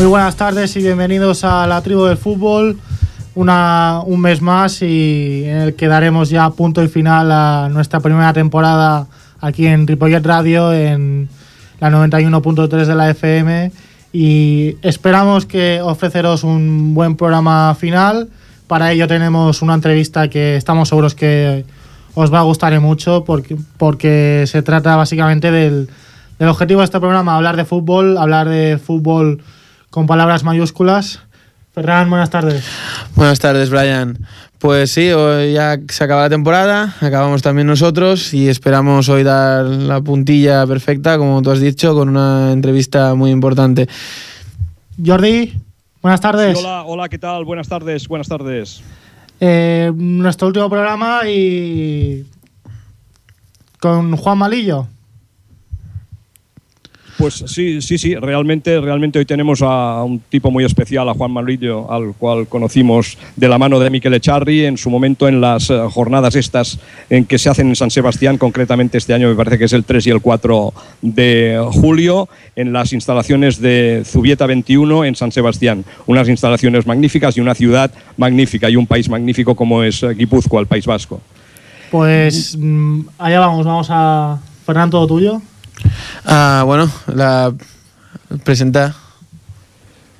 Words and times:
Muy 0.00 0.08
buenas 0.08 0.34
tardes 0.34 0.74
y 0.76 0.80
bienvenidos 0.80 1.44
a 1.44 1.66
la 1.66 1.82
tribu 1.82 2.04
del 2.04 2.16
fútbol. 2.16 2.78
Una, 3.34 4.00
un 4.06 4.18
mes 4.18 4.40
más 4.40 4.80
y 4.80 5.42
en 5.44 5.58
el 5.58 5.74
que 5.74 5.88
daremos 5.88 6.30
ya 6.30 6.48
punto 6.48 6.82
y 6.82 6.88
final 6.88 7.30
a 7.30 7.68
nuestra 7.70 8.00
primera 8.00 8.32
temporada 8.32 9.06
aquí 9.42 9.66
en 9.66 9.86
Ripollet 9.86 10.24
Radio 10.24 10.72
en 10.72 11.28
la 11.80 11.90
91.3 11.90 12.86
de 12.86 12.94
la 12.94 13.10
FM 13.10 13.72
y 14.10 14.78
esperamos 14.80 15.44
que 15.44 15.82
ofreceros 15.82 16.44
un 16.44 16.94
buen 16.94 17.14
programa 17.14 17.76
final. 17.78 18.30
Para 18.68 18.92
ello 18.92 19.06
tenemos 19.06 19.60
una 19.60 19.74
entrevista 19.74 20.30
que 20.30 20.56
estamos 20.56 20.88
seguros 20.88 21.14
que 21.14 21.66
os 22.14 22.32
va 22.32 22.38
a 22.38 22.44
gustar 22.44 22.80
mucho 22.80 23.22
porque, 23.26 23.54
porque 23.76 24.44
se 24.46 24.62
trata 24.62 24.96
básicamente 24.96 25.50
del, 25.50 25.90
del 26.38 26.48
objetivo 26.48 26.80
de 26.80 26.86
este 26.86 27.00
programa, 27.00 27.36
hablar 27.36 27.56
de 27.56 27.66
fútbol, 27.66 28.16
hablar 28.16 28.48
de 28.48 28.78
fútbol 28.82 29.42
con 29.90 30.06
palabras 30.06 30.44
mayúsculas. 30.44 31.20
Ferran, 31.72 32.08
buenas 32.08 32.30
tardes. 32.30 32.64
Buenas 33.14 33.38
tardes, 33.38 33.70
Brian. 33.70 34.18
Pues 34.58 34.90
sí, 34.90 35.10
hoy 35.10 35.54
ya 35.54 35.78
se 35.88 36.04
acaba 36.04 36.22
la 36.22 36.28
temporada, 36.28 36.94
acabamos 37.00 37.42
también 37.42 37.66
nosotros 37.66 38.34
y 38.34 38.48
esperamos 38.48 39.08
hoy 39.08 39.22
dar 39.22 39.64
la 39.64 40.00
puntilla 40.00 40.66
perfecta, 40.66 41.16
como 41.16 41.40
tú 41.40 41.50
has 41.50 41.60
dicho, 41.60 41.94
con 41.94 42.08
una 42.08 42.52
entrevista 42.52 43.14
muy 43.14 43.30
importante. 43.30 43.88
Jordi, 45.02 45.54
buenas 46.02 46.20
tardes. 46.20 46.58
Sí, 46.58 46.64
hola, 46.64 46.82
hola, 46.84 47.08
¿qué 47.08 47.18
tal? 47.18 47.44
Buenas 47.44 47.68
tardes, 47.68 48.06
buenas 48.06 48.28
tardes. 48.28 48.82
Eh, 49.40 49.90
nuestro 49.94 50.48
último 50.48 50.68
programa 50.68 51.20
y 51.26 52.26
con 53.80 54.14
Juan 54.16 54.36
Malillo. 54.38 54.88
Pues 57.18 57.44
sí, 57.46 57.82
sí, 57.82 57.98
sí, 57.98 58.14
realmente, 58.14 58.80
realmente 58.80 59.18
hoy 59.18 59.24
tenemos 59.24 59.62
a 59.62 60.02
un 60.02 60.20
tipo 60.20 60.50
muy 60.50 60.64
especial, 60.64 61.08
a 61.08 61.14
Juan 61.14 61.30
Manuillo, 61.30 61.90
al 61.90 62.14
cual 62.14 62.46
conocimos 62.46 63.18
de 63.36 63.48
la 63.48 63.58
mano 63.58 63.78
de 63.78 63.90
Miquel 63.90 64.14
Echarri 64.14 64.64
en 64.64 64.78
su 64.78 64.90
momento 64.90 65.28
en 65.28 65.40
las 65.40 65.70
eh, 65.70 65.78
jornadas 65.90 66.34
estas 66.36 66.78
en 67.08 67.24
que 67.24 67.38
se 67.38 67.50
hacen 67.50 67.68
en 67.68 67.76
San 67.76 67.90
Sebastián, 67.90 68.38
concretamente 68.38 68.98
este 68.98 69.14
año 69.14 69.28
me 69.28 69.34
parece 69.34 69.58
que 69.58 69.64
es 69.64 69.72
el 69.72 69.84
3 69.84 70.06
y 70.06 70.10
el 70.10 70.20
4 70.20 70.72
de 71.02 71.62
julio, 71.72 72.28
en 72.56 72.72
las 72.72 72.92
instalaciones 72.92 73.60
de 73.60 74.02
Zubieta 74.04 74.46
21 74.46 75.04
en 75.04 75.14
San 75.14 75.32
Sebastián. 75.32 75.84
Unas 76.06 76.28
instalaciones 76.28 76.86
magníficas 76.86 77.36
y 77.36 77.40
una 77.40 77.54
ciudad 77.54 77.90
magnífica 78.16 78.70
y 78.70 78.76
un 78.76 78.86
país 78.86 79.08
magnífico 79.08 79.54
como 79.54 79.82
es 79.82 80.02
eh, 80.02 80.14
Guipúzcoa, 80.14 80.60
el 80.60 80.66
País 80.66 80.86
Vasco. 80.86 81.20
Pues 81.90 82.56
mm, 82.58 83.00
allá 83.18 83.40
vamos, 83.40 83.66
vamos 83.66 83.88
a... 83.90 84.38
Fernando, 84.64 84.98
todo 84.98 85.06
tuyo. 85.06 85.42
Ah, 86.24 86.62
bueno, 86.66 86.90
la 87.06 87.52
presenta. 88.44 88.94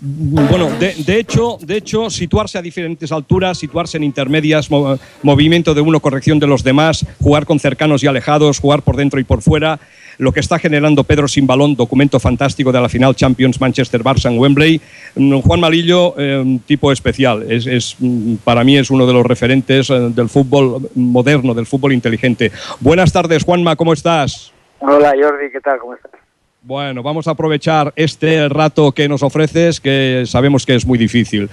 Bueno, 0.02 0.70
de, 0.78 1.19
hecho, 1.19 1.58
de 1.61 1.77
hecho, 1.77 2.08
situarse 2.08 2.56
a 2.56 2.62
diferentes 2.62 3.12
alturas, 3.12 3.58
situarse 3.58 3.98
en 3.98 4.05
intermedias, 4.05 4.70
mo 4.70 4.98
movimiento 5.22 5.75
de 5.75 5.83
uno, 5.83 6.00
corrección 6.00 6.39
de 6.39 6.47
los 6.47 6.64
demás, 6.64 7.05
jugar 7.20 7.44
con 7.44 7.61
cercanos 7.61 8.02
y 8.02 8.06
alejados, 8.06 8.61
jugar 8.61 8.80
por 8.80 8.97
dentro 8.97 9.20
y 9.20 9.25
por 9.25 9.42
fuera, 9.42 9.78
lo 10.17 10.33
que 10.33 10.41
está 10.41 10.58
generando 10.58 11.05
Pedro 11.05 11.28
sin 11.28 11.47
balón, 11.47 11.77
documento 11.77 12.19
fantástico 12.19 12.72
de 12.72 12.80
la 12.80 12.89
final 12.89 13.14
Champions 13.14 13.61
Manchester-Barça 13.61 14.30
en 14.30 14.39
Wembley. 14.39 14.80
Juan 15.14 15.61
Malillo, 15.61 16.14
eh, 16.17 16.58
tipo 16.67 16.92
especial, 16.92 17.45
es, 17.50 17.67
es, 17.67 17.97
para 18.42 18.64
mí 18.64 18.79
es 18.79 18.90
uno 18.90 19.07
de 19.07 19.13
los 19.13 19.27
referentes 19.27 19.90
eh, 19.90 20.11
del 20.14 20.30
fútbol 20.30 20.90
moderno, 20.95 21.52
del 21.52 21.67
fútbol 21.67 21.92
inteligente. 21.92 22.52
Buenas 22.80 23.13
tardes, 23.13 23.45
Juanma, 23.45 23.77
¿cómo 23.77 23.92
estás? 23.92 24.52
Hola 24.83 25.13
Jordi, 25.20 25.51
¿qué 25.51 25.61
tal? 25.61 25.79
¿Cómo 25.79 25.95
estás? 25.95 26.20
Bueno, 26.62 27.02
vamos 27.02 27.26
a 27.26 27.30
aprovechar 27.30 27.90
este 27.96 28.46
rato 28.50 28.92
que 28.92 29.08
nos 29.08 29.22
ofreces, 29.22 29.80
que 29.80 30.24
sabemos 30.26 30.66
que 30.66 30.74
es 30.74 30.84
muy 30.84 30.98
difícil. 30.98 31.44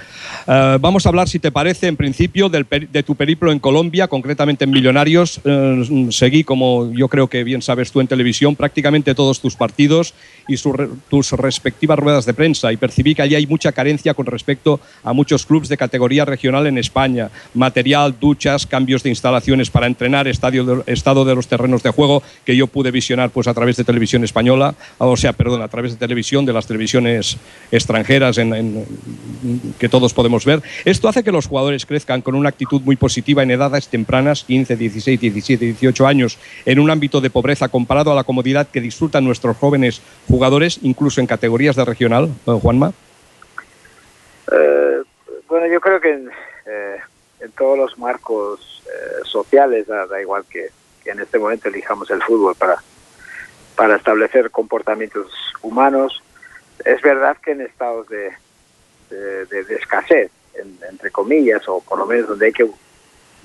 Uh, 0.46 0.78
vamos 0.82 1.06
a 1.06 1.10
hablar, 1.10 1.30
si 1.30 1.40
te 1.40 1.50
parece, 1.50 1.88
en 1.88 1.96
principio 1.96 2.50
del 2.50 2.68
de 2.92 3.04
tu 3.04 3.16
periplo 3.16 3.54
en 3.54 3.60
Colombia, 3.60 4.10
concretamente 4.10 4.66
en 4.66 4.72
Millonarios. 4.72 5.40
Uh, 5.46 6.12
seguí, 6.12 6.44
como 6.44 6.92
yo 6.92 7.08
creo 7.08 7.30
que 7.30 7.46
bien 7.46 7.62
sabes 7.62 7.90
tú 7.90 8.02
en 8.02 8.08
televisión, 8.08 8.58
prácticamente 8.58 9.16
todos 9.16 9.40
tus 9.40 9.56
partidos 9.56 10.14
y 10.46 10.58
su, 10.58 10.76
tus 11.10 11.32
respectivas 11.32 11.98
ruedas 11.98 12.26
de 12.26 12.34
prensa 12.34 12.74
y 12.74 12.78
percibí 12.78 13.16
que 13.16 13.22
allí 13.22 13.36
hay 13.36 13.48
mucha 13.48 13.72
carencia 13.72 14.14
con 14.14 14.26
respecto 14.26 14.82
a 15.06 15.14
muchos 15.14 15.46
clubes 15.46 15.70
de 15.70 15.78
categoría 15.78 16.26
regional 16.26 16.68
en 16.68 16.78
España. 16.78 17.30
Material, 17.54 18.14
duchas, 18.20 18.66
cambios 18.66 19.04
de 19.04 19.10
instalaciones 19.10 19.70
para 19.70 19.88
entrenar, 19.88 20.28
estadio 20.28 20.84
estado 20.86 21.24
de 21.24 21.34
los 21.34 21.48
terrenos 21.48 21.82
de 21.82 21.92
juego 21.92 22.24
que 22.44 22.58
yo 22.58 22.68
pude 22.68 22.92
visionar 22.92 23.30
pues, 23.30 23.48
a 23.48 23.54
través 23.54 23.78
de 23.78 23.86
televisión 23.86 24.26
española 24.26 24.76
o 24.98 25.18
sea, 25.18 25.34
perdón, 25.34 25.62
a 25.62 25.68
través 25.68 25.92
de 25.92 25.98
televisión, 25.98 26.46
de 26.46 26.54
las 26.54 26.68
televisiones 26.68 27.38
extranjeras 27.72 28.38
en, 28.38 28.54
en, 28.54 28.86
que 29.80 29.90
todos 29.90 30.14
podemos 30.14 30.46
ver. 30.46 30.62
Esto 30.86 31.08
hace 31.08 31.24
que 31.24 31.32
los 31.32 31.48
jugadores 31.48 31.86
crezcan 31.86 32.22
con 32.22 32.36
una 32.36 32.50
actitud 32.50 32.82
muy 32.82 32.96
positiva 32.96 33.44
en 33.44 33.52
edades 33.52 33.88
tempranas, 33.88 34.44
15, 34.44 34.76
16, 34.76 35.20
17, 35.20 35.66
18 35.66 36.08
años, 36.08 36.38
en 36.66 36.80
un 36.80 36.90
ámbito 36.90 37.22
de 37.22 37.30
pobreza 37.30 37.70
comparado 37.70 38.12
a 38.12 38.16
la 38.16 38.24
comodidad 38.24 38.68
que 38.68 38.82
disfrutan 38.82 39.24
nuestros 39.24 39.58
jóvenes 39.58 40.02
jugadores, 40.28 40.80
incluso 40.82 41.22
en 41.22 41.28
categorías 41.28 41.76
de 41.76 41.86
regional, 41.86 42.30
Juanma. 42.46 42.94
Eh, 44.52 45.02
bueno, 45.48 45.68
yo 45.68 45.80
creo 45.80 46.00
que 46.00 46.14
en, 46.14 46.30
eh, 46.66 46.98
todos 47.58 47.78
los 47.78 47.98
marcos 47.98 48.84
eh, 48.86 49.22
sociales, 49.26 49.88
da, 49.88 50.22
igual 50.22 50.44
que 50.50 50.70
en 51.06 51.20
este 51.20 51.40
momento 51.40 51.70
elijamos 51.70 52.10
el 52.12 52.22
fútbol 52.22 52.56
para 52.56 52.82
para 53.78 53.96
establecer 53.96 54.52
comportamientos 54.52 55.32
humanos. 55.62 56.22
Es 56.84 57.02
verdad 57.02 57.38
que 57.38 57.52
en 57.52 57.62
estados 57.62 58.10
de, 58.10 58.34
de, 59.10 59.76
escasez, 59.76 60.30
en, 60.56 60.78
entre 60.90 61.12
comillas, 61.12 61.62
o 61.70 61.80
por 61.80 61.98
lo 61.98 62.06
menos 62.06 62.28
donde 62.28 62.48
hay 62.48 62.54
que 62.54 62.70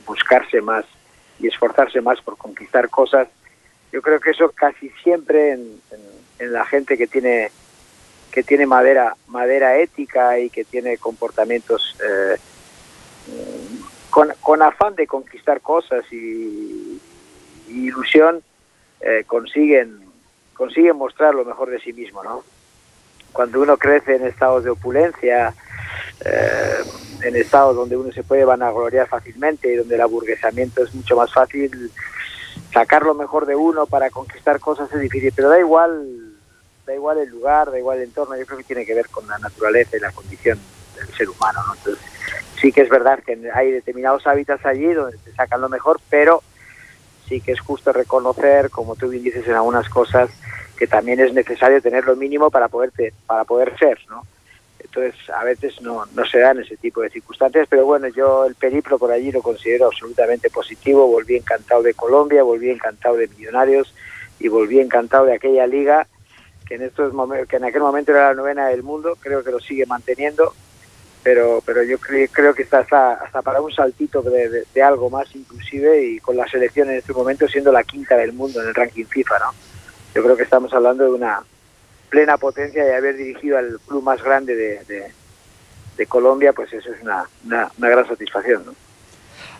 buscarse 0.05 0.61
más 0.61 0.85
y 1.39 1.47
esforzarse 1.47 2.01
más 2.01 2.21
por 2.23 2.37
conquistar 2.37 2.89
cosas, 2.89 3.29
yo 3.93 4.03
creo 4.03 4.19
que 4.19 4.31
eso 4.31 4.51
casi 4.51 4.89
siempre 5.05 5.53
en 5.53 6.53
la 6.53 6.65
gente 6.65 6.99
que 6.99 7.07
tiene 7.07 7.53
que 8.33 8.43
tiene 8.43 8.67
madera 8.67 9.15
madera 9.29 9.77
ética 9.77 10.39
y 10.39 10.49
que 10.49 10.65
tiene 10.65 10.97
comportamientos 10.97 11.95
eh, 12.03 12.37
con, 14.11 14.33
con 14.41 14.63
afán 14.63 14.97
de 14.97 15.07
conquistar 15.07 15.61
cosas 15.61 16.05
y, 16.11 16.99
y 17.69 17.87
ilusión 17.89 18.43
eh, 19.03 19.25
consiguen 19.27 20.02
consigue 20.63 20.93
mostrar 20.93 21.35
lo 21.35 21.45
mejor 21.45 21.71
de 21.71 21.81
sí 21.81 21.93
mismo, 21.93 22.23
¿no? 22.23 22.45
Cuando 23.33 23.61
uno 23.61 23.77
crece 23.77 24.15
en 24.15 24.25
estados 24.25 24.63
de 24.63 24.71
opulencia, 24.71 25.53
eh, 26.25 26.85
en 27.25 27.35
estados 27.35 27.75
donde 27.75 27.97
uno 27.97 28.13
se 28.13 28.23
puede 28.23 28.45
vanagloriar 28.45 29.09
fácilmente 29.09 29.73
y 29.73 29.75
donde 29.75 29.97
el 29.97 30.01
aburguesamiento 30.03 30.85
es 30.85 30.95
mucho 30.95 31.17
más 31.17 31.33
fácil, 31.33 31.91
sacar 32.73 33.03
lo 33.03 33.15
mejor 33.15 33.45
de 33.47 33.57
uno 33.57 33.87
para 33.87 34.11
conquistar 34.11 34.61
cosas 34.61 34.89
es 34.93 35.01
difícil, 35.01 35.33
pero 35.35 35.49
da 35.49 35.59
igual, 35.59 36.33
da 36.87 36.95
igual 36.95 37.19
el 37.19 37.31
lugar, 37.31 37.73
da 37.73 37.81
igual 37.81 37.99
el 37.99 38.05
entorno, 38.05 38.37
yo 38.37 38.47
creo 38.47 38.59
que 38.59 38.65
tiene 38.65 38.87
que 38.87 38.95
ver 38.95 39.09
con 39.09 39.27
la 39.27 39.39
naturaleza 39.41 39.97
y 39.97 40.01
la 40.01 40.13
condición 40.13 40.61
del 40.95 41.09
ser 41.09 41.29
humano, 41.29 41.59
¿no? 41.67 41.75
Entonces, 41.75 42.05
sí 42.61 42.71
que 42.71 42.83
es 42.83 42.89
verdad 42.89 43.19
que 43.27 43.37
hay 43.53 43.73
determinados 43.73 44.29
hábitats 44.29 44.65
allí 44.65 44.93
donde 44.93 45.19
se 45.19 45.33
sacan 45.33 45.61
lo 45.61 45.69
mejor, 45.69 46.01
pero 46.09 46.41
sí 47.29 47.41
que 47.41 47.53
es 47.53 47.61
justo 47.61 47.93
reconocer, 47.93 48.71
como 48.71 48.97
tú 48.97 49.09
bien 49.09 49.23
dices 49.23 49.47
en 49.47 49.55
algunas 49.55 49.89
cosas, 49.89 50.31
que 50.77 50.87
también 50.87 51.21
es 51.21 51.33
necesario 51.33 51.81
tener 51.81 52.05
lo 52.05 52.17
mínimo 52.17 52.51
para 52.51 52.69
poderte, 52.69 53.13
para 53.27 53.45
poder 53.45 53.77
ser, 53.79 53.99
¿no? 54.09 54.23
Entonces, 54.79 55.15
a 55.31 55.45
veces 55.45 55.81
no, 55.81 56.05
no 56.15 56.27
se 56.27 56.41
dan 56.41 56.59
ese 56.59 56.77
tipo 56.77 57.01
de 57.01 57.11
circunstancias, 57.11 57.67
pero 57.71 57.87
bueno, 57.87 58.09
yo 58.09 58.45
el 58.45 58.55
periplo 58.57 58.99
por 58.99 59.11
allí 59.13 59.31
lo 59.33 59.41
considero 59.41 59.87
absolutamente 59.87 60.51
positivo, 60.51 61.07
volví 61.07 61.37
encantado 61.37 61.83
de 61.83 61.95
Colombia, 61.95 62.43
volví 62.43 62.71
encantado 62.71 63.17
de 63.17 63.29
Millonarios 63.29 63.95
y 64.39 64.49
volví 64.49 64.81
encantado 64.81 65.25
de 65.25 65.35
aquella 65.35 65.67
liga 65.67 66.07
que 66.67 66.75
en 66.75 66.83
estos 66.83 67.13
que 67.49 67.57
en 67.57 67.65
aquel 67.65 67.81
momento 67.81 68.13
era 68.13 68.29
la 68.29 68.35
novena 68.35 68.69
del 68.69 68.83
mundo, 68.83 69.17
creo 69.21 69.43
que 69.43 69.51
lo 69.51 69.61
sigue 69.61 69.87
manteniendo, 69.87 70.53
pero 71.23 71.63
pero 71.65 71.83
yo 71.83 71.99
creo, 71.99 72.55
que 72.55 72.63
está 72.63 72.81
hasta, 72.81 73.15
hasta 73.15 73.43
para 73.43 73.61
un 73.61 73.73
saltito 73.73 74.23
de, 74.23 74.83
algo 74.83 75.11
más 75.11 75.35
inclusive 75.35 76.05
y 76.05 76.19
con 76.19 76.37
la 76.37 76.49
selección 76.49 76.91
en 76.91 76.97
este 76.97 77.13
momento 77.13 77.47
siendo 77.49 77.73
la 77.73 77.85
quinta 77.85 78.17
del 78.17 78.33
mundo 78.33 78.61
en 78.61 78.69
el 78.69 78.75
ranking 78.75 79.05
FIFA, 79.05 79.39
¿no? 79.39 79.55
Yo 80.15 80.23
creo 80.23 80.37
que 80.37 80.43
estamos 80.43 80.73
hablando 80.73 81.05
de 81.05 81.11
una 81.11 81.43
plena 82.11 82.37
potencia 82.37 82.85
de 82.85 82.95
haber 82.95 83.17
dirigido 83.17 83.57
al 83.57 83.79
club 83.87 84.03
más 84.03 84.23
grande 84.23 84.55
de, 84.55 84.81
de, 85.97 86.07
Colombia, 86.07 86.53
pues 86.53 86.73
eso 86.73 86.93
es 86.93 87.01
una, 87.01 87.25
una, 87.47 87.71
una 87.79 87.89
gran 87.89 88.09
satisfacción, 88.09 88.67
¿no? 88.67 88.75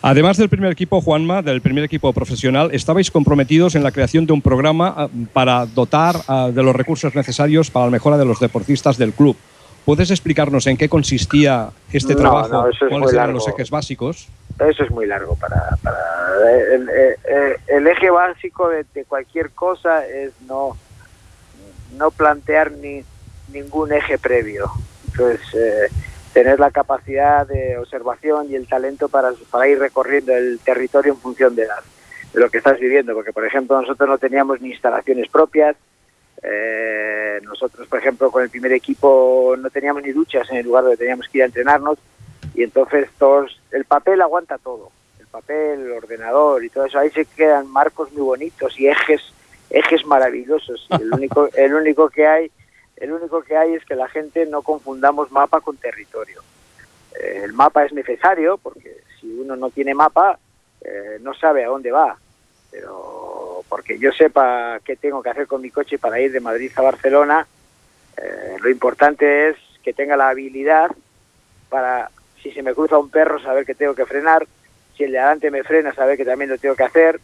Además 0.05 0.35
del 0.35 0.49
primer 0.49 0.69
equipo, 0.69 0.99
Juanma, 0.99 1.41
del 1.41 1.61
primer 1.61 1.85
equipo 1.85 2.11
profesional, 2.11 2.71
estabais 2.73 3.09
comprometidos 3.09 3.75
en 3.75 3.83
la 3.83 3.91
creación 3.93 4.25
de 4.25 4.33
un 4.33 4.41
programa 4.41 5.09
para 5.31 5.65
dotar 5.65 6.17
de 6.51 6.61
los 6.61 6.75
recursos 6.75 7.15
necesarios 7.15 7.71
para 7.71 7.85
la 7.85 7.91
mejora 7.91 8.17
de 8.17 8.25
los 8.25 8.41
deportistas 8.41 8.97
del 8.97 9.13
club. 9.13 9.37
¿Puedes 9.85 10.11
explicarnos 10.11 10.65
en 10.67 10.77
qué 10.77 10.87
consistía 10.87 11.69
este 11.91 12.13
no, 12.13 12.19
trabajo? 12.19 12.49
No, 12.49 12.69
eso 12.69 12.85
es 12.85 12.89
¿Cuáles 12.89 12.99
muy 12.99 13.13
eran 13.13 13.27
largo. 13.27 13.33
los 13.33 13.47
ejes 13.47 13.69
básicos? 13.69 14.29
Eso 14.59 14.83
es 14.83 14.91
muy 14.91 15.05
largo. 15.05 15.35
Para, 15.35 15.77
para 15.81 15.99
el, 16.73 16.89
el, 16.89 17.17
el 17.67 17.87
eje 17.87 18.09
básico 18.09 18.69
de, 18.69 18.85
de, 18.93 19.03
cualquier 19.05 19.51
cosa 19.51 20.05
es 20.07 20.31
no, 20.47 20.77
no 21.97 22.11
plantear 22.11 22.71
ni 22.71 23.03
ningún 23.51 23.91
eje 23.91 24.17
previo. 24.17 24.71
Entonces, 25.07 25.41
eh, 25.53 25.89
tener 26.33 26.59
la 26.59 26.71
capacidad 26.71 27.45
de 27.45 27.77
observación 27.77 28.47
y 28.49 28.55
el 28.55 28.67
talento 28.67 29.07
para, 29.09 29.31
para 29.51 29.67
ir 29.67 29.79
recorriendo 29.79 30.35
el 30.35 30.59
territorio 30.59 31.13
en 31.13 31.19
función 31.19 31.55
de, 31.55 31.63
de 32.33 32.39
lo 32.39 32.49
que 32.49 32.57
estás 32.57 32.79
viviendo, 32.79 33.13
porque 33.13 33.31
por 33.31 33.45
ejemplo 33.45 33.79
nosotros 33.79 34.09
no 34.09 34.17
teníamos 34.17 34.59
ni 34.59 34.71
instalaciones 34.71 35.29
propias, 35.29 35.75
eh, 36.43 37.39
nosotros 37.43 37.87
por 37.87 37.99
ejemplo 37.99 38.31
con 38.31 38.43
el 38.43 38.49
primer 38.49 38.73
equipo 38.73 39.55
no 39.57 39.69
teníamos 39.69 40.03
ni 40.03 40.11
duchas 40.11 40.49
en 40.51 40.57
el 40.57 40.65
lugar 40.65 40.83
donde 40.83 40.97
teníamos 40.97 41.27
que 41.27 41.37
ir 41.37 41.43
a 41.43 41.47
entrenarnos 41.47 41.97
y 42.53 42.63
entonces 42.63 43.09
todos, 43.17 43.59
el 43.71 43.85
papel 43.85 44.21
aguanta 44.21 44.57
todo, 44.57 44.91
el 45.19 45.27
papel, 45.27 45.81
el 45.81 45.91
ordenador 45.91 46.63
y 46.63 46.69
todo 46.69 46.85
eso, 46.85 46.99
ahí 46.99 47.09
se 47.09 47.25
quedan 47.25 47.67
marcos 47.67 48.11
muy 48.11 48.21
bonitos 48.21 48.79
y 48.79 48.87
ejes, 48.87 49.21
ejes 49.69 50.05
maravillosos, 50.05 50.87
el 50.99 51.13
único, 51.13 51.49
el 51.53 51.73
único 51.73 52.09
que 52.09 52.27
hay 52.27 52.51
el 52.97 53.11
único 53.11 53.41
que 53.41 53.57
hay 53.57 53.73
es 53.73 53.83
que 53.85 53.95
la 53.95 54.07
gente 54.07 54.45
no 54.45 54.61
confundamos 54.61 55.31
mapa 55.31 55.59
con 55.61 55.75
territorio. 55.77 56.41
Eh, 57.19 57.41
el 57.43 57.53
mapa 57.53 57.83
es 57.83 57.91
necesario 57.91 58.57
porque 58.57 59.01
si 59.19 59.27
uno 59.27 59.55
no 59.55 59.69
tiene 59.71 59.93
mapa 59.93 60.39
eh, 60.81 61.17
no 61.21 61.33
sabe 61.33 61.65
a 61.65 61.69
dónde 61.69 61.91
va, 61.91 62.17
pero 62.71 63.52
porque 63.73 63.97
yo 63.97 64.11
sepa 64.11 64.79
qué 64.85 64.95
tengo 64.95 65.23
que 65.23 65.31
hacer 65.31 65.47
con 65.47 65.59
mi 65.59 65.71
coche 65.71 65.97
para 65.97 66.19
ir 66.19 66.31
de 66.31 66.39
Madrid 66.39 66.71
a 66.75 66.83
Barcelona, 66.83 67.47
eh, 68.15 68.55
lo 68.61 68.69
importante 68.69 69.49
es 69.49 69.55
que 69.81 69.93
tenga 69.93 70.15
la 70.15 70.29
habilidad 70.29 70.91
para, 71.69 72.11
si 72.43 72.51
se 72.51 72.61
me 72.61 72.75
cruza 72.75 72.99
un 72.99 73.09
perro, 73.09 73.41
saber 73.41 73.65
que 73.65 73.73
tengo 73.73 73.95
que 73.95 74.05
frenar, 74.05 74.45
si 74.95 75.05
el 75.05 75.11
de 75.13 75.17
adelante 75.17 75.49
me 75.49 75.63
frena, 75.63 75.91
saber 75.91 76.17
que 76.17 76.23
también 76.23 76.51
lo 76.51 76.59
tengo 76.59 76.75
que 76.75 76.83
hacer, 76.83 77.19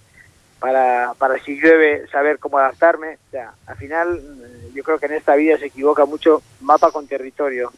para, 0.59 1.13
para 1.19 1.37
si 1.37 1.53
llueve 1.61 2.07
saber 2.07 2.39
cómo 2.39 2.57
adaptarme. 2.57 3.19
O 3.27 3.29
sea, 3.29 3.53
al 3.67 3.77
final 3.77 4.19
yo 4.73 4.83
creo 4.83 4.97
que 4.97 5.05
en 5.05 5.13
esta 5.13 5.35
vida 5.35 5.55
se 5.59 5.67
equivoca 5.67 6.05
mucho 6.05 6.41
mapa 6.61 6.91
con 6.91 7.07
territorio 7.07 7.71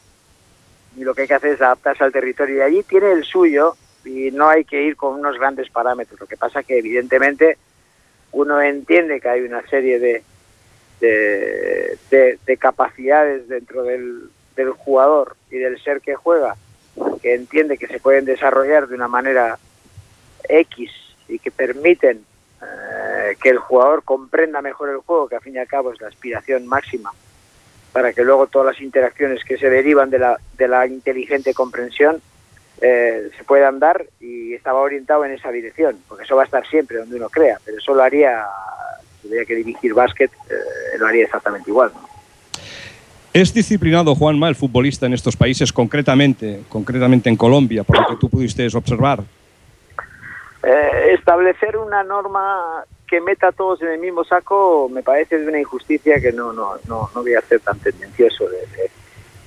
y 0.96 1.04
lo 1.04 1.14
que 1.14 1.22
hay 1.22 1.28
que 1.28 1.34
hacer 1.34 1.50
es 1.50 1.60
adaptarse 1.60 2.04
al 2.04 2.12
territorio 2.12 2.56
y 2.56 2.60
allí 2.62 2.82
tiene 2.84 3.12
el 3.12 3.24
suyo 3.24 3.76
y 4.02 4.30
no 4.30 4.48
hay 4.48 4.64
que 4.64 4.82
ir 4.82 4.96
con 4.96 5.20
unos 5.20 5.38
grandes 5.38 5.68
parámetros. 5.68 6.18
Lo 6.18 6.26
que 6.26 6.38
pasa 6.38 6.62
que 6.62 6.78
evidentemente 6.78 7.58
uno 8.32 8.60
entiende 8.60 9.20
que 9.20 9.28
hay 9.28 9.42
una 9.42 9.62
serie 9.68 9.98
de, 9.98 10.22
de, 11.00 12.38
de, 12.46 12.56
capacidades 12.56 13.48
dentro 13.48 13.82
del, 13.82 14.30
del 14.56 14.70
jugador 14.70 15.36
y 15.50 15.58
del 15.58 15.82
ser 15.82 16.00
que 16.00 16.14
juega 16.14 16.56
que 17.22 17.34
entiende 17.34 17.78
que 17.78 17.86
se 17.86 18.00
pueden 18.00 18.24
desarrollar 18.24 18.88
de 18.88 18.94
una 18.94 19.08
manera 19.08 19.58
X 20.48 20.90
y 21.28 21.38
que 21.38 21.50
permiten 21.50 22.24
eh, 22.60 23.36
que 23.40 23.48
el 23.48 23.58
jugador 23.58 24.02
comprenda 24.02 24.60
mejor 24.60 24.90
el 24.90 24.98
juego, 24.98 25.28
que 25.28 25.36
a 25.36 25.40
fin 25.40 25.54
y 25.54 25.58
al 25.58 25.66
cabo 25.66 25.92
es 25.92 26.00
la 26.00 26.08
aspiración 26.08 26.66
máxima, 26.66 27.12
para 27.92 28.12
que 28.12 28.24
luego 28.24 28.46
todas 28.46 28.74
las 28.74 28.82
interacciones 28.82 29.44
que 29.44 29.56
se 29.56 29.70
derivan 29.70 30.10
de 30.10 30.18
la, 30.18 30.38
de 30.56 30.68
la 30.68 30.86
inteligente 30.86 31.54
comprensión 31.54 32.20
eh, 32.84 33.30
se 33.38 33.44
puedan 33.44 33.78
dar 33.78 34.04
y 34.20 34.54
estaba 34.54 34.80
orientado 34.80 35.24
en 35.24 35.30
esa 35.30 35.52
dirección, 35.52 35.96
porque 36.08 36.24
eso 36.24 36.34
va 36.34 36.42
a 36.42 36.46
estar 36.46 36.66
siempre 36.66 36.98
donde 36.98 37.14
uno 37.14 37.28
crea, 37.28 37.58
pero 37.64 37.78
eso 37.78 37.94
lo 37.94 38.02
haría, 38.02 38.44
si 39.20 39.28
tuviera 39.28 39.44
que 39.44 39.54
dirigir 39.54 39.94
básquet, 39.94 40.32
eh, 40.50 40.98
lo 40.98 41.06
haría 41.06 41.24
exactamente 41.24 41.70
igual. 41.70 41.92
¿Es 43.32 43.54
disciplinado 43.54 44.16
Juanma, 44.16 44.48
el 44.48 44.56
futbolista 44.56 45.06
en 45.06 45.12
estos 45.12 45.36
países, 45.36 45.72
concretamente, 45.72 46.64
concretamente 46.68 47.30
en 47.30 47.36
Colombia, 47.36 47.84
por 47.84 48.00
lo 48.00 48.06
que 48.08 48.16
tú 48.16 48.28
pudiste 48.28 48.66
observar? 48.76 49.20
Eh, 50.64 51.14
establecer 51.14 51.76
una 51.76 52.02
norma 52.02 52.84
que 53.06 53.20
meta 53.20 53.48
a 53.48 53.52
todos 53.52 53.80
en 53.82 53.88
el 53.88 54.00
mismo 54.00 54.24
saco 54.24 54.88
me 54.92 55.02
parece 55.02 55.38
de 55.38 55.46
una 55.46 55.60
injusticia 55.60 56.20
que 56.20 56.32
no 56.32 56.52
no 56.52 56.76
no, 56.86 57.10
no 57.14 57.20
voy 57.20 57.34
a 57.34 57.40
ser 57.42 57.60
tan 57.60 57.78
tendencioso 57.80 58.48
de, 58.48 58.58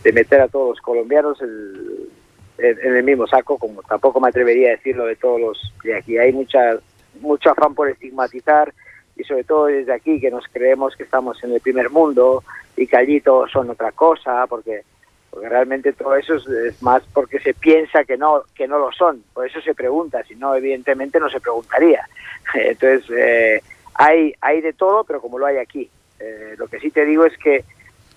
de, 0.04 0.12
meter 0.12 0.42
a 0.42 0.48
todos 0.48 0.70
los 0.72 0.82
colombianos 0.82 1.42
el, 1.42 2.10
en, 2.57 2.96
el 2.96 3.04
mismo 3.04 3.28
saco 3.28 3.57
como 3.57 3.81
tampoco 3.84 4.19
me 4.19 4.30
atrevería 4.30 4.69
a 4.69 4.72
decirlo 4.72 5.06
de 5.06 5.16
todos 5.16 5.40
los 5.40 5.74
de 5.84 5.98
aquí. 5.98 6.18
Hay 6.18 6.31
mucha 6.31 6.78
mucho 7.22 7.52
afán 7.52 7.74
por 7.74 7.90
estigmatizar 7.90 8.74
y 9.16 9.24
sobre 9.24 9.44
todo 9.44 9.66
desde 9.68 9.94
aquí 9.94 10.19
que 10.19 10.31
nos 10.31 10.46
creemos 10.52 10.96
que 10.96 11.04
estamos 11.04 11.42
en 11.44 11.54
el 11.54 11.62
primer 11.62 11.90
mundo 11.90 12.44
y 12.75 12.88
que 12.88 12.98
allí 12.98 13.22
todos 13.22 13.52
son 13.52 13.69
otra 13.69 13.92
cosa 13.92 14.46
porque 14.48 14.84
porque 15.30 15.50
realmente 15.50 15.92
todo 15.92 16.16
eso 16.16 16.36
es, 16.36 16.81
más 16.81 17.04
porque 17.13 17.40
se 17.40 17.54
piensa 17.54 18.06
que 18.06 18.18
no 18.18 18.44
que 18.56 18.68
no 18.68 18.80
lo 18.80 18.92
son. 18.92 19.24
Por 19.34 19.46
eso 19.46 19.60
se 19.62 19.74
pregunta 19.74 20.24
si 20.24 20.36
no 20.36 20.56
evidentemente 20.56 21.19
no 21.19 21.30
se 21.30 21.42
preguntaría. 21.42 22.08
Entonces 22.54 23.10
eh, 23.10 23.62
hay 23.94 24.34
hay 24.42 24.62
de 24.62 24.74
todo 24.74 25.04
pero 25.04 25.22
como 25.22 25.38
lo 25.38 25.46
hay 25.46 25.58
aquí. 25.58 25.90
Eh, 26.19 26.56
lo 26.58 26.68
que 26.68 26.80
sí 26.80 26.92
te 26.92 27.06
digo 27.06 27.25
es 27.25 27.38
que 27.38 27.66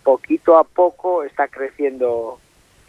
poquito 0.04 0.56
a 0.56 0.64
poco 0.64 1.24
está 1.24 1.48
creciendo 1.48 2.38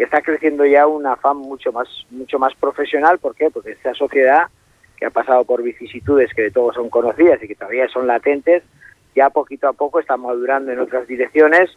está 0.04 0.22
creciendo 0.22 0.66
ya 0.66 0.88
un 0.88 1.06
afán 1.06 1.38
mucho 1.38 1.72
más 1.72 1.88
mucho 2.10 2.40
más 2.40 2.54
profesional 2.56 3.20
¿por 3.20 3.36
qué? 3.36 3.50
porque 3.50 3.72
esta 3.72 3.94
sociedad 3.94 4.48
que 4.98 5.06
ha 5.06 5.10
pasado 5.10 5.44
por 5.46 5.64
vicisitudes 5.64 6.34
que 6.34 6.44
de 6.44 6.52
todos 6.52 6.76
son 6.76 6.90
conocidas 6.90 7.42
y 7.44 7.48
que 7.48 7.56
todavía 7.56 7.88
son 7.90 8.08
latentes 8.08 8.64
ya 9.16 9.30
poquito 9.30 9.68
a 9.68 9.74
poco 9.74 10.00
está 10.00 10.18
madurando 10.18 10.72
en 10.72 10.80
otras 10.80 11.08
direcciones 11.08 11.72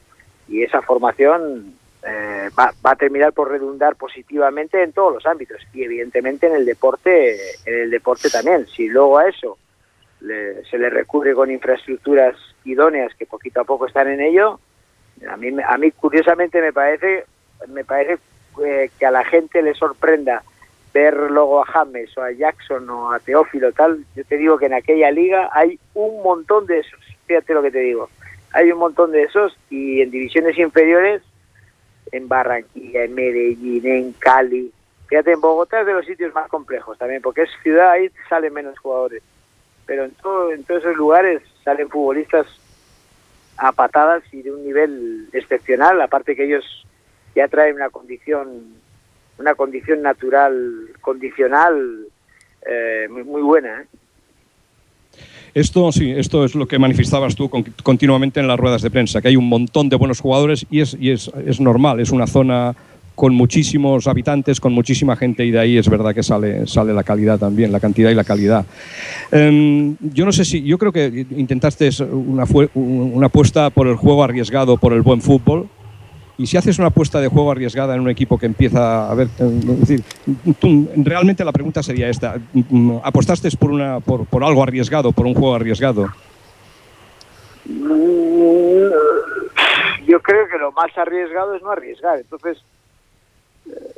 y 0.48 0.62
esa 0.62 0.82
formación 0.82 1.74
eh, 2.06 2.50
va, 2.58 2.72
va, 2.84 2.90
a 2.92 2.96
terminar 2.96 3.32
por 3.32 3.48
redundar 3.48 3.96
positivamente 3.96 4.82
en 4.82 4.92
todos 4.92 5.14
los 5.14 5.26
ámbitos 5.26 5.60
y 5.72 5.84
evidentemente 5.84 6.46
en 6.46 6.54
el 6.54 6.64
deporte 6.64 7.36
en 7.64 7.74
el 7.74 7.90
deporte 7.90 8.28
también 8.28 8.66
si 8.66 8.88
luego 8.88 9.18
a 9.18 9.28
eso 9.28 9.56
le, 10.20 10.64
se 10.64 10.78
le 10.78 10.90
recurre 10.90 11.34
con 11.34 11.50
infraestructuras 11.50 12.36
idóneas 12.64 13.14
que 13.14 13.26
poquito 13.26 13.60
a 13.60 13.64
poco 13.64 13.86
están 13.86 14.08
en 14.08 14.20
ello 14.20 14.60
a 15.28 15.36
mí 15.36 15.50
a 15.64 15.78
mí 15.78 15.90
curiosamente 15.92 16.60
me 16.60 16.72
parece 16.72 17.24
me 17.68 17.84
parece 17.84 18.18
eh, 18.64 18.90
que 18.98 19.06
a 19.06 19.10
la 19.10 19.24
gente 19.24 19.62
le 19.62 19.74
sorprenda 19.74 20.42
ver 20.92 21.14
luego 21.14 21.62
a 21.62 21.66
James 21.66 22.16
o 22.18 22.22
a 22.22 22.32
Jackson 22.32 22.88
o 22.90 23.12
a 23.12 23.18
Teófilo 23.18 23.72
tal 23.72 24.04
yo 24.14 24.24
te 24.24 24.36
digo 24.36 24.58
que 24.58 24.66
en 24.66 24.74
aquella 24.74 25.10
liga 25.10 25.48
hay 25.52 25.78
un 25.94 26.22
montón 26.22 26.66
de 26.66 26.80
esos 26.80 27.00
fíjate 27.26 27.54
lo 27.54 27.62
que 27.62 27.70
te 27.70 27.78
digo 27.78 28.10
hay 28.52 28.70
un 28.70 28.78
montón 28.78 29.12
de 29.12 29.22
esos 29.22 29.56
y 29.70 30.02
en 30.02 30.10
divisiones 30.10 30.58
inferiores 30.58 31.22
en 32.12 32.28
Barranquilla, 32.28 33.04
en 33.04 33.14
Medellín, 33.14 33.86
en 33.86 34.12
Cali. 34.12 34.70
Fíjate, 35.08 35.32
en 35.32 35.40
Bogotá 35.40 35.80
es 35.80 35.86
de 35.86 35.94
los 35.94 36.06
sitios 36.06 36.32
más 36.34 36.48
complejos 36.48 36.96
también, 36.98 37.22
porque 37.22 37.42
es 37.42 37.50
ciudad, 37.62 37.90
ahí 37.90 38.10
salen 38.28 38.52
menos 38.52 38.78
jugadores. 38.78 39.22
Pero 39.86 40.04
en, 40.04 40.12
todo, 40.12 40.52
en 40.52 40.64
todos 40.64 40.82
esos 40.82 40.96
lugares 40.96 41.42
salen 41.64 41.88
futbolistas 41.88 42.46
a 43.56 43.72
patadas 43.72 44.22
y 44.32 44.42
de 44.42 44.52
un 44.52 44.64
nivel 44.64 45.28
excepcional, 45.32 46.00
aparte 46.00 46.36
que 46.36 46.44
ellos 46.44 46.86
ya 47.34 47.48
traen 47.48 47.74
una 47.74 47.90
condición 47.90 48.82
una 49.38 49.54
condición 49.54 50.02
natural, 50.02 50.88
condicional 51.00 52.06
eh, 52.68 53.08
muy, 53.10 53.24
muy 53.24 53.42
buena. 53.42 53.82
¿eh? 53.82 53.86
Esto 55.54 55.92
sí, 55.92 56.10
esto 56.10 56.44
es 56.44 56.54
lo 56.54 56.66
que 56.66 56.78
manifestabas 56.78 57.34
tú 57.36 57.50
continuamente 57.82 58.40
en 58.40 58.48
las 58.48 58.58
ruedas 58.58 58.82
de 58.82 58.90
prensa, 58.90 59.20
que 59.20 59.28
hay 59.28 59.36
un 59.36 59.48
montón 59.48 59.88
de 59.88 59.96
buenos 59.96 60.20
jugadores 60.20 60.64
y 60.70 60.80
es, 60.80 60.96
y 60.98 61.10
es, 61.10 61.30
es 61.46 61.60
normal, 61.60 62.00
es 62.00 62.10
una 62.10 62.26
zona 62.26 62.74
con 63.14 63.34
muchísimos 63.34 64.06
habitantes, 64.06 64.58
con 64.58 64.72
muchísima 64.72 65.14
gente 65.16 65.44
y 65.44 65.50
de 65.50 65.58
ahí 65.58 65.76
es 65.76 65.90
verdad 65.90 66.14
que 66.14 66.22
sale, 66.22 66.66
sale 66.66 66.94
la 66.94 67.02
calidad 67.02 67.38
también, 67.38 67.70
la 67.70 67.80
cantidad 67.80 68.10
y 68.10 68.14
la 68.14 68.24
calidad. 68.24 68.64
Um, 69.30 69.96
yo 70.00 70.24
no 70.24 70.32
sé 70.32 70.46
si, 70.46 70.62
yo 70.62 70.78
creo 70.78 70.92
que 70.92 71.26
intentaste 71.36 71.90
una, 72.10 72.44
una 72.72 73.26
apuesta 73.26 73.68
por 73.68 73.88
el 73.88 73.96
juego 73.96 74.24
arriesgado, 74.24 74.78
por 74.78 74.94
el 74.94 75.02
buen 75.02 75.20
fútbol, 75.20 75.68
y 76.42 76.46
si 76.48 76.56
haces 76.56 76.76
una 76.80 76.88
apuesta 76.88 77.20
de 77.20 77.28
juego 77.28 77.52
arriesgada 77.52 77.94
en 77.94 78.00
un 78.00 78.10
equipo 78.10 78.36
que 78.36 78.46
empieza 78.46 79.08
a 79.08 79.14
ver, 79.14 79.28
es 79.38 79.80
decir, 79.80 80.02
tú, 80.58 80.88
realmente 80.96 81.44
la 81.44 81.52
pregunta 81.52 81.84
sería 81.84 82.08
esta: 82.08 82.34
¿apostaste 83.04 83.48
por 83.56 83.70
una, 83.70 84.00
por, 84.00 84.26
por 84.26 84.42
algo 84.42 84.60
arriesgado, 84.64 85.12
por 85.12 85.24
un 85.24 85.34
juego 85.34 85.54
arriesgado? 85.54 86.08
Mm, 87.64 88.88
yo 90.04 90.20
creo 90.20 90.48
que 90.48 90.58
lo 90.58 90.72
más 90.72 90.90
arriesgado 90.98 91.54
es 91.54 91.62
no 91.62 91.70
arriesgar. 91.70 92.18
Entonces, 92.18 92.58
eh, 93.66 93.94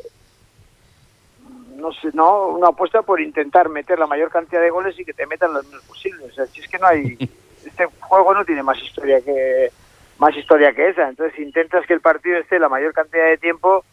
no 1.76 1.92
sé, 1.94 2.10
no, 2.12 2.48
una 2.48 2.68
apuesta 2.68 3.00
por 3.00 3.22
intentar 3.22 3.70
meter 3.70 3.98
la 3.98 4.06
mayor 4.06 4.28
cantidad 4.28 4.60
de 4.60 4.68
goles 4.68 5.00
y 5.00 5.06
que 5.06 5.14
te 5.14 5.26
metan 5.26 5.54
los 5.54 5.64
menos 5.64 5.82
posibles. 5.84 6.30
O 6.30 6.34
sea, 6.34 6.44
si 6.44 6.60
es 6.60 6.68
que 6.68 6.78
no 6.78 6.88
hay, 6.88 7.16
este 7.64 7.86
juego 8.00 8.34
no 8.34 8.44
tiene 8.44 8.62
más 8.62 8.78
historia 8.82 9.22
que 9.22 9.70
más 10.18 10.37
historia 10.37 10.73
que 10.73 10.88
esa. 10.88 11.09
Entonces 11.09 11.38
intentas 11.38 11.87
que 11.87 11.94
el 11.94 12.00
partido 12.00 12.38
esté 12.38 12.59
la 12.59 12.68
mayor 12.68 12.92
cantidad 12.92 13.26
de 13.26 13.38
tiempo 13.38 13.85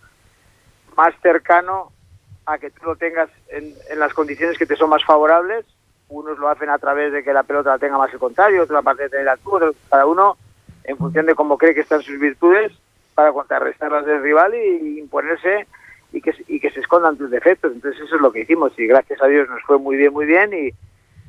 más 0.95 1.13
cercano 1.21 1.91
a 2.45 2.57
que 2.57 2.69
tú 2.69 2.85
lo 2.85 2.95
tengas 2.95 3.29
en, 3.49 3.73
en 3.89 3.99
las 3.99 4.13
condiciones 4.13 4.57
que 4.57 4.65
te 4.65 4.75
son 4.75 4.89
más 4.89 5.03
favorables. 5.03 5.65
Unos 6.09 6.37
lo 6.39 6.49
hacen 6.49 6.69
a 6.69 6.77
través 6.77 7.13
de 7.13 7.23
que 7.23 7.33
la 7.33 7.43
pelota 7.43 7.71
la 7.71 7.79
tenga 7.79 7.97
más 7.97 8.11
el 8.11 8.19
contrario, 8.19 8.63
otra 8.63 8.81
parte 8.81 9.03
de 9.03 9.09
tenerla 9.09 9.37
tú, 9.37 9.59
cada 9.89 10.05
uno 10.05 10.37
en 10.83 10.97
función 10.97 11.25
de 11.25 11.35
cómo 11.35 11.57
cree 11.57 11.73
que 11.73 11.81
están 11.81 12.01
sus 12.01 12.19
virtudes 12.19 12.71
para 13.15 13.31
contrarrestarlas 13.31 14.05
del 14.05 14.21
rival 14.21 14.53
y, 14.55 14.99
imponerse 14.99 15.67
y 16.11 16.21
que, 16.21 16.33
y 16.47 16.59
que 16.59 16.71
se 16.71 16.81
escondan 16.81 17.17
tus 17.17 17.31
defectos. 17.31 17.71
Entonces 17.71 18.01
eso 18.01 18.15
es 18.15 18.21
lo 18.21 18.31
que 18.31 18.41
hicimos 18.41 18.77
y 18.77 18.87
gracias 18.87 19.21
a 19.21 19.27
Dios 19.27 19.47
nos 19.49 19.61
fue 19.63 19.77
muy 19.77 19.95
bien, 19.95 20.11
muy 20.11 20.25
bien 20.25 20.51
y, 20.53 20.71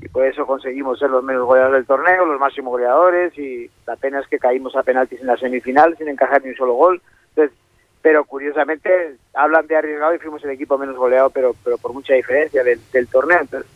y 0.03 0.09
por 0.09 0.27
eso 0.27 0.45
conseguimos 0.47 0.99
ser 0.99 1.11
los 1.11 1.23
menos 1.23 1.47
goleadores 1.47 1.79
del 1.79 1.87
torneo, 1.87 2.27
los 2.27 2.41
máximos 2.41 2.73
goleadores 2.73 3.37
y 3.39 3.71
la 3.87 3.95
pena 3.97 4.21
es 4.21 4.27
que 4.27 4.39
caímos 4.39 4.75
a 4.75 4.83
penaltis 4.83 5.21
en 5.21 5.29
la 5.29 5.37
semifinal 5.37 5.97
sin 5.97 6.09
encajar 6.09 6.43
ni 6.43 6.51
un 6.51 6.57
solo 6.57 6.75
gol. 6.75 7.01
Entonces, 7.31 7.57
pero 8.03 8.25
curiosamente 8.25 9.15
hablan 9.35 9.67
de 9.69 9.77
arriesgado 9.77 10.13
y 10.15 10.19
fuimos 10.19 10.43
el 10.43 10.51
equipo 10.51 10.77
menos 10.77 10.97
goleado, 10.97 11.31
pero, 11.31 11.55
pero 11.63 11.79
por 11.79 11.93
mucha 11.93 12.15
diferencia 12.15 12.65
del, 12.65 12.81
del 12.93 13.07
torneo. 13.07 13.39
Entonces, 13.43 13.71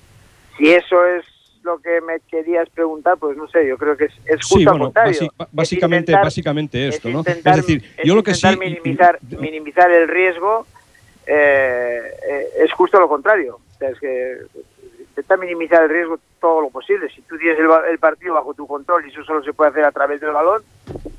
si 0.58 0.72
eso 0.74 1.06
es 1.06 1.24
lo 1.62 1.78
que 1.78 2.00
me 2.00 2.18
querías 2.28 2.68
preguntar, 2.70 3.18
pues 3.18 3.36
no 3.36 3.46
sé, 3.48 3.64
yo 3.66 3.78
creo 3.78 3.96
que 3.96 4.06
es, 4.06 4.12
es 4.24 4.36
justo 4.42 4.58
Sí, 4.58 4.64
bueno, 4.64 4.84
contrario. 4.86 5.12
basi- 5.12 5.30
Es 5.38 5.48
básicamente, 5.52 6.12
intentar- 6.12 6.24
básicamente 6.24 6.88
esto, 6.88 7.08
es 7.08 7.14
¿no? 7.14 7.20
es 7.24 7.44
decir, 7.44 7.84
yo 8.04 8.14
lo 8.16 8.22
que 8.24 8.34
sí... 8.34 8.46
minimizar, 8.58 9.18
minimizar 9.38 9.90
el 9.92 10.08
riesgo 10.08 10.66
eh, 11.26 12.00
eh, 12.28 12.48
es 12.64 12.72
justo 12.72 12.98
lo 12.98 13.08
contrario. 13.08 13.56
O 13.74 13.78
sea, 13.78 13.90
es 13.90 13.98
que 14.00 14.38
intentar 15.16 15.38
minimizar 15.38 15.82
el 15.84 15.88
riesgo 15.88 16.18
todo 16.40 16.60
lo 16.60 16.68
posible. 16.68 17.08
Si 17.08 17.22
tú 17.22 17.38
tienes 17.38 17.58
el, 17.58 17.66
el 17.90 17.98
partido 17.98 18.34
bajo 18.34 18.52
tu 18.52 18.66
control 18.66 19.06
y 19.06 19.10
eso 19.10 19.24
solo 19.24 19.42
se 19.42 19.54
puede 19.54 19.70
hacer 19.70 19.84
a 19.84 19.92
través 19.92 20.20
del 20.20 20.32
balón, 20.32 20.62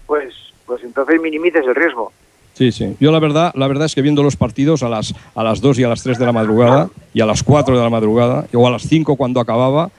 pues, 0.05 0.35
pues 0.65 0.83
entonces 0.83 1.19
minimices 1.19 1.65
el 1.65 1.73
riesgo. 1.73 2.11
Sí, 2.53 2.71
sí. 2.71 2.95
Yo 2.99 3.11
la 3.11 3.19
verdad, 3.19 3.51
la 3.55 3.67
verdad 3.67 3.85
es 3.85 3.95
que 3.95 4.01
viendo 4.01 4.23
los 4.23 4.35
partidos 4.35 4.83
a 4.83 4.89
las, 4.89 5.13
a 5.35 5.43
las 5.43 5.61
2 5.61 5.79
y 5.79 5.83
a 5.83 5.89
las 5.89 6.03
3 6.03 6.17
de 6.17 6.25
la 6.25 6.31
madrugada 6.31 6.89
y 7.13 7.21
a 7.21 7.25
las 7.25 7.43
4 7.43 7.77
de 7.77 7.83
la 7.83 7.89
madrugada 7.89 8.45
o 8.53 8.67
a 8.67 8.71
las 8.71 8.83
5 8.83 9.15
cuando 9.15 9.39
acababa, 9.39 9.89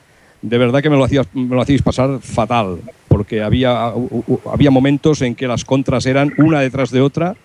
de 0.42 0.58
verdad 0.58 0.82
que 0.82 0.90
me 0.90 0.96
lo, 0.96 1.04
hacías, 1.04 1.26
me 1.34 1.54
lo 1.54 1.60
hacíais 1.60 1.82
pasar 1.82 2.20
fatal, 2.20 2.78
porque 3.08 3.42
había, 3.42 3.92
había 4.52 4.70
momentos 4.70 5.22
en 5.22 5.34
que 5.34 5.46
las 5.46 5.64
contras 5.64 6.06
eran 6.06 6.32
una 6.38 6.60
detrás 6.60 6.90
de 6.90 7.00
otra, 7.00 7.36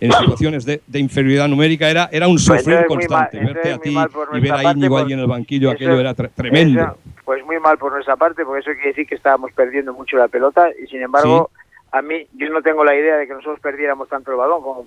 en 0.00 0.12
situaciones 0.12 0.64
de, 0.64 0.80
de 0.86 0.98
inferioridad 0.98 1.48
numérica, 1.48 1.88
era, 1.90 2.08
era 2.12 2.28
un 2.28 2.38
sufrir 2.38 2.66
muy 2.66 2.74
mal- 2.76 2.86
constante. 2.86 3.38
Verte 3.40 3.72
a 3.72 3.78
ti 3.78 3.96
y 4.34 4.40
ver 4.40 4.52
a 4.52 4.72
Íñigo 4.72 4.98
allí 4.98 5.12
en 5.12 5.20
el 5.20 5.26
banquillo, 5.26 5.68
eso- 5.68 5.74
aquello 5.76 5.98
era 6.00 6.14
tre- 6.14 6.30
tremendo. 6.34 6.80
eso, 6.80 6.98
pues 7.24 7.44
muy 7.44 7.58
mal 7.60 7.76
por 7.78 7.92
nuestra 7.92 8.16
parte, 8.16 8.44
porque 8.44 8.60
eso 8.60 8.70
quiere 8.72 8.88
decir 8.88 9.06
que 9.06 9.14
estábamos 9.16 9.52
perdiendo 9.52 9.92
mucho 9.92 10.16
la 10.16 10.28
pelota 10.28 10.68
y 10.82 10.86
sin 10.86 11.02
embargo, 11.02 11.50
a 11.92 12.02
mí 12.02 12.26
yo 12.34 12.48
no 12.50 12.62
tengo 12.62 12.84
la 12.84 12.94
idea 12.94 13.16
de 13.16 13.26
que 13.26 13.32
nosotros 13.34 13.60
perdiéramos 13.60 14.08
tanto 14.08 14.30
el 14.30 14.36
balón 14.36 14.62
como 14.62 14.86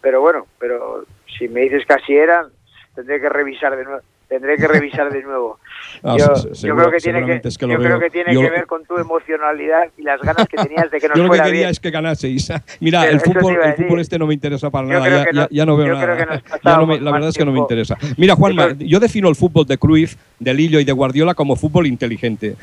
pero 0.00 0.20
bueno, 0.22 0.46
pero 0.58 1.04
si 1.38 1.46
me 1.48 1.60
dices 1.60 1.84
que 1.86 1.92
así 1.92 2.14
eran, 2.16 2.46
tendré 2.94 3.20
que 3.20 3.28
revisar 3.28 3.76
de 3.76 3.84
nuevo. 3.84 4.00
Tendré 4.30 4.56
que 4.56 4.66
revisar 4.68 5.12
de 5.12 5.22
nuevo. 5.22 5.58
Ah, 6.02 6.16
yo, 6.16 6.32
creo 6.76 6.90
que 6.90 6.98
tiene 6.98 7.18
que, 7.18 7.26
seguramente 7.26 7.48
es 7.48 7.58
que 7.58 7.66
lo 7.66 7.72
yo 7.74 7.78
creo 7.80 7.90
veo. 7.90 8.00
que 8.00 8.10
tiene 8.10 8.32
Yo 8.32 8.40
que 8.40 8.46
lo- 8.46 8.52
ver 8.52 8.66
con 8.66 8.84
tu 8.86 8.96
emocionalidad 8.96 9.88
y 9.98 10.02
las 10.02 10.18
ganas 10.22 10.48
que 10.48 10.56
tenías 10.56 10.90
de 10.90 10.98
que 10.98 11.08
nos 11.08 11.16
Yo 11.18 11.24
lo 11.24 11.30
que 11.30 11.36
quería 11.38 11.52
bien. 11.52 11.68
es 11.68 11.80
que 11.80 11.90
ganaseis. 11.90 12.50
Mira, 12.80 13.00
Pero 13.02 13.12
el 13.12 13.20
fútbol, 13.20 13.58
el 13.62 13.74
fútbol 13.74 14.00
este 14.00 14.18
no 14.18 14.26
me 14.26 14.32
interesa 14.32 14.70
para 14.70 14.86
nada. 14.86 15.08
Ya, 15.26 15.32
no- 15.32 15.48
ya 15.50 15.66
no 15.66 15.76
veo 15.76 15.92
nada. 15.94 16.42
no 16.64 16.86
me- 16.86 17.00
la 17.00 17.10
verdad 17.10 17.28
es 17.30 17.36
que 17.36 17.44
no 17.44 17.52
me 17.52 17.58
interesa. 17.58 17.98
Mira, 18.16 18.34
Juanma, 18.34 18.72
Yo 18.78 18.98
defino 19.00 19.28
el 19.28 19.34
fútbol 19.36 19.66
de 19.66 19.76
Cruyff, 19.76 20.14
de 20.38 20.54
Lillo 20.54 20.80
y 20.80 20.84
de 20.84 20.92
Guardiola 20.92 21.34
como 21.34 21.54
fútbol 21.56 21.86
inteligente. 21.86 22.56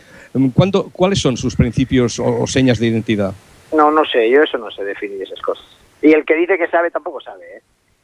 ¿Cuándo- 0.56 0.90
¿Cuáles 0.92 1.20
son 1.20 1.38
sus 1.38 1.56
principios 1.56 2.18
o, 2.20 2.42
o 2.44 2.48
señas 2.48 2.80
de 2.80 2.88
identidad? 2.88 3.34
No, 3.76 3.92
no 3.92 4.04
sé, 4.06 4.30
yo 4.32 4.42
eso 4.42 4.58
no 4.58 4.72
sé 4.72 4.84
definir 4.84 5.22
esas 5.22 5.42
cosas. 5.42 5.66
Y 6.02 6.12
el 6.14 6.24
que 6.26 6.36
dice 6.36 6.58
que 6.58 6.68
sabe 6.70 6.90
tampoco 6.90 7.20
sabe, 7.22 7.44
¿eh? 7.58 7.62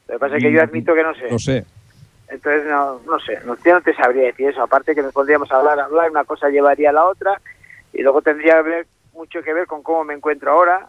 Lo 0.10 0.14
que 0.16 0.20
pasa 0.20 0.36
es 0.38 0.44
que 0.44 0.52
yo 0.52 0.62
admito 0.62 0.94
que 0.94 1.02
no 1.04 1.14
sé. 1.16 1.32
No 1.32 1.40
sé. 1.40 1.64
Entonces, 2.34 2.66
no, 2.66 3.00
no 3.06 3.20
sé, 3.20 3.40
no, 3.46 3.56
yo 3.64 3.74
no 3.76 3.82
te 3.82 3.94
sabría 3.94 4.24
decir 4.24 4.50
eso. 4.50 4.64
Aparte 4.64 4.96
que 4.96 5.04
nos 5.04 5.14
pondríamos 5.14 5.52
a 5.52 5.58
hablar, 5.58 5.80
hablar, 5.80 6.10
una 6.10 6.24
cosa 6.24 6.50
llevaría 6.50 6.90
a 6.90 6.94
la 6.94 7.06
otra 7.06 7.40
y 7.94 8.02
luego 8.02 8.24
tendría 8.24 8.56
que 8.56 8.70
ver, 8.70 8.88
mucho 9.14 9.44
que 9.44 9.54
ver 9.54 9.68
con 9.68 9.84
cómo 9.84 10.04
me 10.04 10.16
encuentro 10.16 10.52
ahora 10.52 10.88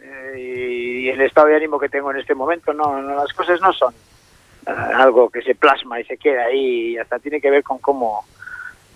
eh, 0.00 0.34
y 0.38 1.08
el 1.10 1.20
estado 1.20 1.48
de 1.48 1.56
ánimo 1.56 1.78
que 1.78 1.90
tengo 1.90 2.10
en 2.10 2.16
este 2.16 2.34
momento. 2.34 2.72
No, 2.72 3.02
no 3.02 3.14
las 3.14 3.34
cosas 3.34 3.60
no 3.60 3.70
son 3.74 3.92
eh, 4.66 4.70
algo 4.70 5.28
que 5.28 5.42
se 5.42 5.54
plasma 5.54 6.00
y 6.00 6.04
se 6.04 6.16
queda 6.16 6.44
ahí 6.44 6.92
y 6.92 6.98
hasta 6.98 7.18
tiene 7.18 7.38
que 7.38 7.50
ver 7.50 7.62
con 7.62 7.76
cómo 7.78 8.24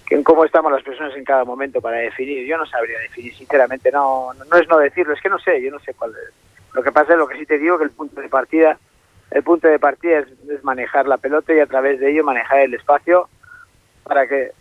en 0.08 0.22
cómo 0.22 0.44
estamos 0.44 0.72
las 0.72 0.84
personas 0.84 1.14
en 1.14 1.24
cada 1.24 1.44
momento 1.44 1.82
para 1.82 1.98
definir. 1.98 2.46
Yo 2.46 2.56
no 2.56 2.64
sabría 2.64 2.98
definir, 3.00 3.34
sinceramente, 3.34 3.90
no, 3.92 4.32
no, 4.32 4.44
no 4.46 4.56
es 4.56 4.66
no 4.66 4.78
decirlo, 4.78 5.12
es 5.12 5.20
que 5.20 5.28
no 5.28 5.38
sé, 5.38 5.60
yo 5.60 5.70
no 5.70 5.80
sé 5.80 5.92
cuál 5.92 6.12
es. 6.12 6.32
Lo 6.72 6.82
que 6.82 6.92
pasa 6.92 7.12
es 7.12 7.18
lo 7.18 7.26
que 7.26 7.36
sí 7.36 7.44
te 7.44 7.58
digo 7.58 7.76
que 7.76 7.84
el 7.84 7.90
punto 7.90 8.18
de 8.20 8.28
partida 8.30 8.78
el 9.30 9.42
punto 9.42 9.68
de 9.68 9.78
partida 9.78 10.20
es, 10.20 10.28
es 10.48 10.62
manejar 10.64 11.06
la 11.06 11.16
pelota 11.18 11.52
y 11.54 11.60
a 11.60 11.66
través 11.66 11.98
de 12.00 12.10
ello 12.10 12.24
manejar 12.24 12.60
el 12.60 12.74
espacio 12.74 13.28
para 14.04 14.26
que 14.26 14.52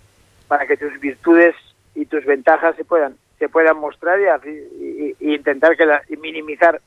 para 0.48 0.66
que 0.68 0.78
tus 0.78 1.00
virtudes 1.00 1.56
y 1.96 2.06
tus 2.06 2.26
ventajas 2.26 2.76
se 2.76 2.84
puedan 2.86 3.16
se 3.40 3.50
puedan 3.50 3.78
mostrar 3.78 4.20
y, 4.20 4.26
así- 4.26 4.50
y- 4.50 5.16
y 5.20 5.36
intentar 5.36 5.76
que 5.76 5.86
la- 5.86 6.02
y 6.10 6.18
minimizar 6.18 6.82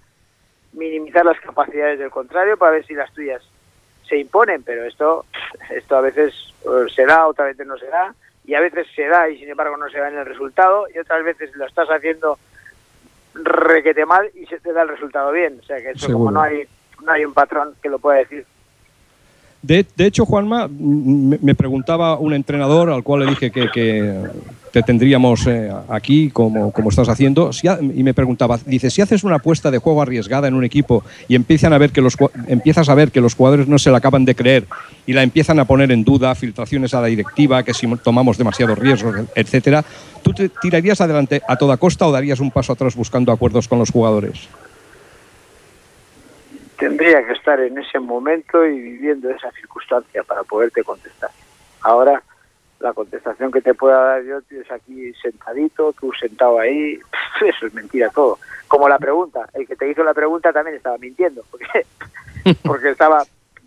minimizar 0.73 1.25
las 1.25 1.40
capacidades 1.40 1.99
del 1.99 2.11
contrario 2.11 2.56
para 2.56 2.73
ver 2.73 2.87
si 2.87 2.94
las 2.94 3.12
tuyas 3.12 3.42
se 4.08 4.16
imponen 4.18 4.62
pero 4.62 4.85
esto 4.85 5.25
esto 5.70 5.97
a 5.97 6.00
veces 6.00 6.35
se 6.94 7.06
da 7.06 7.26
otras 7.26 7.49
veces 7.49 7.66
no 7.66 7.76
se 7.78 7.87
da 7.87 8.14
y 8.44 8.54
a 8.54 8.61
veces 8.61 8.87
se 8.94 9.06
da 9.06 9.28
y 9.28 9.38
sin 9.38 9.49
embargo 9.50 9.76
no 9.76 9.88
se 9.88 9.99
da 9.99 10.08
en 10.08 10.18
el 10.18 10.26
resultado 10.26 10.87
y 10.94 10.99
otras 10.99 11.23
veces 11.25 11.54
lo 11.56 11.66
estás 11.66 11.88
haciendo 11.90 12.38
requete 13.35 14.04
mal 14.06 14.30
y 14.35 14.47
se 14.47 14.58
te 14.61 14.73
da 14.73 14.82
el 14.82 14.88
resultado 14.88 15.30
bien 15.32 15.58
o 15.61 15.62
sea 15.64 15.76
que 15.78 15.90
eso 15.90 16.06
Seguro. 16.06 16.18
como 16.18 16.30
no 16.32 16.42
hay 16.42 16.66
no 17.04 17.12
hay 17.12 17.24
un 17.24 17.32
patrón 17.32 17.74
que 17.82 17.88
lo 17.88 17.98
pueda 17.98 18.18
decir 18.18 18.44
De, 19.62 19.86
de 19.96 20.06
hecho, 20.06 20.24
Juanma, 20.24 20.68
me, 20.68 21.54
preguntaba 21.54 22.18
un 22.18 22.34
entrenador 22.34 22.90
al 22.90 23.02
cual 23.02 23.20
le 23.20 23.26
dije 23.26 23.50
que, 23.50 23.68
que 23.70 24.14
te 24.70 24.82
tendríamos 24.82 25.46
eh, 25.46 25.70
aquí, 25.88 26.30
como, 26.30 26.72
como 26.72 26.90
estás 26.90 27.08
haciendo, 27.08 27.50
y 27.94 28.02
me 28.02 28.14
preguntaba, 28.14 28.58
dice, 28.64 28.90
si 28.90 29.00
haces 29.00 29.24
una 29.24 29.36
apuesta 29.36 29.70
de 29.70 29.78
juego 29.78 30.02
arriesgada 30.02 30.48
en 30.48 30.54
un 30.54 30.64
equipo 30.64 31.04
y 31.26 31.34
empiezan 31.34 31.72
a 31.72 31.78
ver 31.78 31.90
que 31.90 32.00
los, 32.00 32.16
empiezas 32.46 32.88
a 32.88 32.94
ver 32.94 33.10
que 33.10 33.20
los 33.20 33.34
jugadores 33.34 33.68
no 33.68 33.78
se 33.78 33.90
la 33.90 33.98
acaban 33.98 34.24
de 34.24 34.34
creer 34.34 34.66
y 35.06 35.12
la 35.12 35.22
empiezan 35.22 35.58
a 35.58 35.64
poner 35.64 35.90
en 35.90 36.04
duda, 36.04 36.34
filtraciones 36.34 36.94
a 36.94 37.00
la 37.00 37.08
directiva, 37.08 37.62
que 37.62 37.74
si 37.74 37.86
tomamos 37.96 38.38
demasiados 38.38 38.78
riesgos, 38.78 39.16
etcétera, 39.34 39.84
¿tú 40.22 40.32
te 40.32 40.48
tirarías 40.48 41.00
adelante 41.00 41.42
a 41.48 41.56
toda 41.56 41.76
costa 41.76 42.06
o 42.06 42.12
darías 42.12 42.40
un 42.40 42.50
paso 42.50 42.72
atrás 42.72 42.94
buscando 42.94 43.32
acuerdos 43.32 43.68
con 43.68 43.78
los 43.78 43.90
jugadores? 43.90 44.48
Tendría 46.78 47.26
que 47.26 47.32
estar 47.32 47.61
en 47.61 47.76
ese 47.78 47.99
momento 47.99 48.64
y 48.64 48.80
viviendo 48.80 49.30
esa 49.30 49.50
circunstancia 49.52 50.23
para 50.23 50.44
poderte 50.44 50.85
contestar. 50.85 51.30
Ahora, 51.82 52.23
la 52.80 52.92
contestación 52.92 53.50
que 53.50 53.61
te 53.61 53.75
pueda 53.75 54.00
dar 54.00 54.23
yo, 54.23 54.40
tienes 54.42 54.70
aquí 54.70 55.12
sentadito, 55.14 55.92
tú 55.94 56.12
sentado 56.12 56.61
ahí, 56.61 56.99
eso 57.44 57.66
es 57.66 57.75
mentira 57.75 58.08
todo. 58.11 58.38
Como 58.68 58.88
la 58.88 58.99
pregunta, 58.99 59.49
el 59.54 59.66
que 59.66 59.76
te 59.76 59.90
hizo 59.90 60.04
la 60.04 60.14
pregunta 60.14 60.52
también 60.52 60.76
estaba 60.76 60.99
mintiendo, 60.99 61.44
porque, 61.50 61.66
porque 62.64 62.90
estaba 62.90 63.25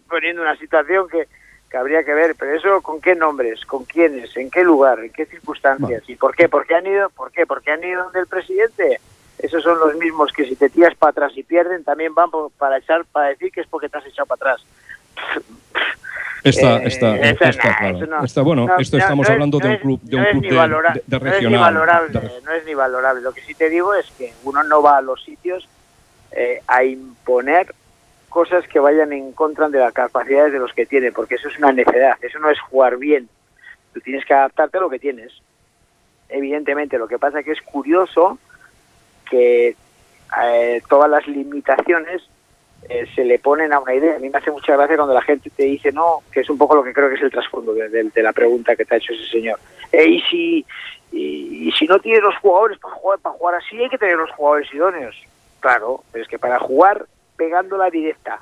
poniendo 0.10 0.42
una 0.42 0.56
situación 0.56 1.10
que, 1.10 1.28
que 1.70 1.78
habría 1.78 2.04
que 2.04 2.14
ver, 2.14 2.36
pero 2.40 2.56
eso 2.56 2.82
con 2.82 3.02
qué 3.02 3.16
nombres, 3.16 3.66
con 3.66 3.84
quiénes, 3.86 4.36
en 4.38 4.50
qué 4.50 4.64
lugar, 4.64 5.00
en 5.00 5.12
qué 5.12 5.26
circunstancias 5.26 6.04
y 6.08 6.16
por 6.16 6.36
qué, 6.36 6.48
por 6.48 6.66
qué 6.66 6.76
han 6.76 6.88
ido, 6.88 7.10
por 7.10 7.32
qué, 7.32 7.46
por 7.46 7.62
qué 7.62 7.72
han 7.72 7.84
ido 7.84 8.04
donde 8.04 8.20
el 8.22 8.28
presidente. 8.28 9.02
Esos 9.42 9.64
son 9.64 9.80
los 9.80 9.96
mismos 9.96 10.32
que 10.32 10.46
si 10.46 10.56
te 10.56 10.70
tiras 10.70 10.94
para 10.96 11.12
atrás 11.12 11.32
y 11.36 11.44
pierden 11.44 11.84
también 11.84 12.14
van 12.14 12.30
por- 12.30 12.52
para 12.52 12.78
echar 12.78 13.06
para 13.06 13.30
decir 13.30 13.52
que 13.52 13.62
es 13.62 13.68
porque 13.68 13.90
te 13.90 13.98
has 13.98 14.06
echado 14.06 14.26
para 14.28 14.54
atrás. 14.54 14.66
Está, 16.44 16.78
Eh, 16.78 16.88
está, 16.88 17.16
eso 17.18 17.44
está 17.46 17.70
no, 17.70 17.78
claro. 17.78 17.98
eso 17.98 18.06
no. 18.08 18.24
Está, 18.26 18.42
bueno, 18.42 18.66
No, 18.66 18.78
esto 18.80 18.98
estamos 18.98 19.28
no 19.28 19.34
hablando 19.34 19.60
de 19.60 19.70
un 19.70 19.78
club, 19.78 20.00
de, 20.02 20.16
un 20.18 20.26
club 20.26 20.44
de, 20.44 20.56
valora- 20.56 20.94
de- 20.94 21.04
de 21.06 21.10
no 21.10 21.18
es 21.18 21.24
ni 21.24 21.30
regional. 21.30 21.60
valorable, 21.74 22.20
de- 22.20 22.42
no 22.42 22.52
es 22.54 22.66
ni 22.66 22.74
valorable. 22.74 23.22
Lo 23.22 23.32
que 23.32 23.42
sí 23.42 23.54
te 23.54 23.70
digo 23.70 23.94
es 23.94 24.10
que 24.18 24.34
uno 24.44 24.64
no 24.64 24.82
va 24.82 24.98
a 24.98 25.02
los 25.02 25.24
sitios 25.24 25.68
eh, 26.32 26.62
a 26.68 26.84
imponer 26.84 27.74
cosas 28.30 28.66
que 28.68 28.80
vayan 28.80 29.12
en 29.14 29.34
contra 29.34 29.68
de 29.70 29.78
las 29.80 29.94
capacidades 29.94 30.54
de 30.54 30.60
los 30.60 30.72
que 30.74 30.86
tiene, 30.86 31.12
porque 31.12 31.36
eso 31.36 31.50
es 31.50 31.58
una 31.60 31.72
necedad, 31.74 32.14
eso 32.22 32.40
no 32.40 32.50
es 32.50 32.60
jugar 32.62 32.98
bien. 32.98 33.28
Tú 33.94 34.00
tienes 34.00 34.24
que 34.26 34.34
adaptarte 34.34 34.78
a 34.78 34.82
lo 34.82 34.90
que 34.90 34.98
tienes. 35.00 35.34
Evidentemente, 36.30 36.98
lo 36.98 37.08
que 37.10 37.20
pasa 37.20 37.40
es 37.40 37.46
que 37.46 37.52
es 37.52 37.62
curioso 37.62 38.40
que 39.32 39.76
eh, 40.44 40.82
todas 40.88 41.10
las 41.10 41.26
limitaciones 41.26 42.22
eh, 42.90 43.08
se 43.16 43.24
le 43.24 43.40
ponen 43.40 43.74
a 43.74 43.80
una 43.80 43.96
idea. 43.96 44.18
A 44.18 44.20
mí 44.20 44.30
me 44.30 44.38
hace 44.38 44.52
mucha 44.52 44.74
gracia 44.76 44.98
cuando 44.98 45.14
la 45.14 45.22
gente 45.22 45.50
te 45.50 45.64
dice 45.64 45.92
no, 45.92 46.20
que 46.32 46.42
es 46.42 46.50
un 46.50 46.58
poco 46.58 46.76
lo 46.76 46.84
que 46.84 46.94
creo 46.94 47.10
que 47.10 47.16
es 47.16 47.22
el 47.22 47.32
trasfondo 47.32 47.74
de, 47.74 48.12
la 48.16 48.34
pregunta 48.34 48.76
que 48.76 48.86
te 48.86 48.96
ha 48.96 48.98
hecho 48.98 49.14
ese 49.14 49.28
señor. 49.32 49.58
Eh, 49.92 50.08
y 50.08 50.22
si 50.22 50.66
y, 51.12 51.68
y 51.68 51.72
si 51.72 51.86
no 51.86 52.00
tienes 52.00 52.22
los 52.22 52.38
jugadores 52.38 52.78
para 52.80 52.96
jugar 52.96 53.20
para 53.20 53.36
jugar 53.36 53.56
así, 53.56 53.78
hay 53.78 53.90
que 53.90 53.98
tener 53.98 54.18
los 54.18 54.32
jugadores 54.32 54.74
idóneos. 54.74 55.16
Claro, 55.60 56.04
pero 56.12 56.24
es 56.24 56.30
que 56.30 56.40
para 56.40 56.60
jugar 56.60 57.06
pegando 57.38 57.78
la 57.78 57.90
directa, 57.90 58.42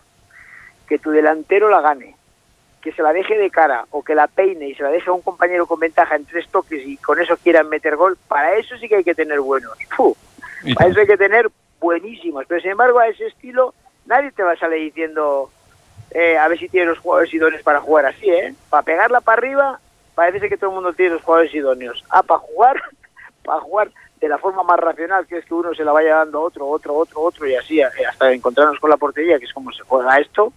que 0.88 1.00
tu 1.00 1.12
delantero 1.12 1.69
la 1.69 1.81
gane, 1.81 2.15
que 2.81 2.91
se 2.93 3.03
la 3.03 3.13
deje 3.13 3.38
de 3.38 3.50
cara 3.50 3.86
o 3.91 4.03
que 4.03 4.15
la 4.15 4.27
peine 4.27 4.69
y 4.69 4.75
se 4.75 4.84
la 4.84 4.89
deje 4.89 5.10
a 5.10 5.13
un 5.13 5.22
compañero 5.22 5.67
con 5.67 5.79
ventaja 5.79 6.15
en 6.15 6.25
tres 6.25 6.48
toques 6.50 6.86
y 6.86 6.98
con 6.98 7.19
eso 7.19 7.36
quieran 7.38 7.69
meter 7.69 7.96
gol, 7.96 8.17
para 8.27 8.55
eso 8.55 8.77
sí 8.77 8.88
que 8.88 8.98
hay 8.98 9.03
que 9.03 9.15
tener 9.15 9.39
buenos. 9.41 9.74
¡Fu! 9.96 10.15
Para 10.75 10.89
eso 10.89 11.00
hay 11.00 11.08
que 11.08 11.18
tener 11.18 11.50
buenísimos. 11.80 12.46
Pero 12.48 12.62
sin 12.62 12.72
embargo, 12.72 13.00
a 13.00 13.08
ese 13.08 13.28
estilo, 13.28 13.74
nadie 14.06 14.32
te 14.32 14.44
va 14.44 14.54
a 14.54 14.58
salir 14.58 14.84
diciendo 14.84 15.51
eh, 16.12 16.38
a 16.38 16.48
ver 16.48 16.58
si 16.58 16.70
tienes 16.70 16.89
los 16.89 17.00
jugadores 17.00 17.34
idóneos 17.34 17.62
para 17.62 17.82
jugar 17.82 18.08
así, 18.08 18.30
¿eh? 18.30 18.54
Para 18.70 18.84
pegarla 18.84 19.22
para 19.22 19.38
arriba, 19.38 19.80
parece 20.16 20.50
que 20.50 20.58
todo 20.58 20.72
el 20.72 20.75
mundo 20.75 20.94
tiene 20.94 21.13
los 21.13 21.24
jugadores 21.24 21.54
idóneos. 21.54 22.04
Ah, 22.10 22.24
para 22.24 22.39
jugar, 22.39 22.82
para 23.44 23.60
jugar 23.62 23.92
de 24.20 24.28
la 24.28 24.38
forma 24.38 24.63
más 24.63 24.80
racional, 24.80 25.28
que 25.28 25.38
es 25.38 25.46
que 25.46 25.54
uno 25.54 25.74
se 25.74 25.84
la 25.84 25.92
vaya 25.92 26.16
dando 26.16 26.39
a 26.39 26.42
otro, 26.42 26.68
otro, 26.68 26.96
otro, 26.96 27.22
otro, 27.22 27.48
y 27.48 27.56
así, 27.56 27.80
eh, 27.80 27.86
hasta 28.08 28.32
encontrarnos 28.32 28.80
con 28.80 28.89
la 28.89 28.98
portería, 28.98 29.38
que 29.39 29.46
es 29.46 29.54
como 29.54 29.72
se 29.72 29.84
juega 29.84 30.20
esto, 30.20 30.51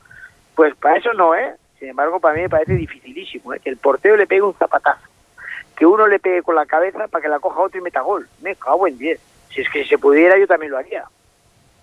pues 0.54 0.75
para 0.76 0.97
eso 0.97 1.12
no, 1.12 1.35
¿eh? 1.35 1.54
Sin 1.78 1.90
embargo, 1.90 2.18
para 2.18 2.35
mí 2.35 2.42
me 2.42 2.49
parece 2.49 2.75
dificilísimo, 2.75 3.52
¿eh? 3.52 3.61
Que 3.61 3.71
el 3.71 3.76
portero 3.76 4.16
le 4.16 4.26
pegue 4.26 4.42
un 4.42 4.54
zapatazo, 4.54 5.06
que 5.76 5.85
uno 5.85 6.06
le 6.06 6.18
pegue 6.18 6.42
con 6.42 6.54
la 6.54 6.66
cabeza 6.66 7.09
para 7.09 7.23
que 7.23 7.28
la 7.28 7.40
coja 7.40 7.61
otro 7.61 7.78
y 7.78 7.82
meta 7.82 8.00
gol. 8.00 8.26
Me 8.40 8.56
cago 8.56 8.87
en 8.87 8.97
10. 8.97 9.21
Si 9.54 9.61
es 9.61 9.68
que 9.71 9.85
se 9.85 9.99
pudiera, 9.99 10.38
yo 10.38 10.47
también 10.47 10.73
lo 10.73 10.78
haría. 10.78 11.04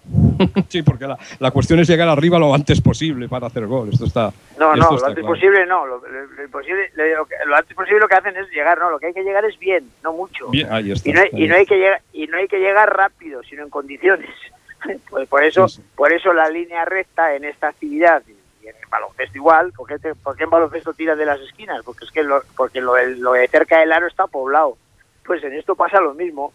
sí, 0.69 0.81
porque 0.81 1.05
la, 1.05 1.17
la, 1.39 1.51
cuestión 1.51 1.79
es 1.79 1.87
llegar 1.87 2.07
arriba 2.07 2.39
lo 2.39 2.53
antes 2.53 2.81
posible 2.81 3.27
para 3.27 3.47
hacer 3.47 3.67
gol. 3.67 3.89
Esto 3.91 4.05
está. 4.05 4.31
No, 4.57 4.73
esto 4.73 4.89
no, 4.89 4.95
está 4.95 5.01
lo 5.01 5.05
antes 5.07 5.23
claro. 5.23 5.27
posible 5.27 5.65
no. 5.65 5.85
Lo, 5.85 5.97
lo- 5.97 6.25
lo 6.25 7.27
lo 7.45 7.55
antes 7.55 7.75
posible 7.75 7.99
lo 7.99 8.07
que 8.07 8.15
hacen 8.15 8.35
es 8.37 8.49
llegar, 8.49 8.79
no. 8.79 8.89
Lo 8.89 8.97
que 8.99 9.07
hay 9.07 9.13
que 9.13 9.23
llegar 9.23 9.45
es 9.45 9.59
bien, 9.59 9.91
no 10.03 10.13
mucho. 10.13 10.47
Bien, 10.49 10.67
ahí 10.71 10.91
está. 10.91 11.09
y 11.09 11.13
no, 11.13 11.21
ahí 11.21 11.29
y 11.33 11.47
no 11.47 11.55
hay 11.55 11.65
que 11.65 11.77
llegar 11.77 12.01
y 12.13 12.27
no 12.27 12.37
hay 12.37 12.47
que 12.47 12.59
llegar 12.59 12.95
rápido 12.95 13.43
sino 13.43 13.63
en 13.63 13.69
condiciones 13.69 14.29
pues 15.09 15.27
por 15.27 15.43
eso 15.43 15.67
Sí, 15.67 15.81
sí. 15.81 15.87
por 15.95 16.11
eso 16.13 16.33
la 16.33 16.49
línea 16.49 16.85
recta 16.85 17.35
en 17.35 17.43
esta 17.43 17.67
actividad 17.67 18.23
y 18.27 18.67
en 18.67 18.75
el 18.75 18.89
baloncesto 18.89 19.37
igual 19.37 19.73
porque 19.75 19.97
porque 20.23 20.43
en 20.45 20.49
baloncesto 20.49 20.93
tiras 20.93 21.17
de 21.17 21.25
las 21.25 21.39
esquinas 21.41 21.83
porque 21.83 22.05
es 22.05 22.11
que 22.11 22.23
lo, 22.23 22.41
porque 22.55 22.79
lo, 22.81 22.95
lo 23.05 23.33
de 23.33 23.47
cerca 23.49 23.79
del 23.79 23.91
aro 23.91 24.07
está 24.07 24.25
poblado 24.27 24.77
pues 25.25 25.43
en 25.43 25.53
esto 25.53 25.75
pasa 25.75 25.99
lo 25.99 26.13
mismo 26.13 26.53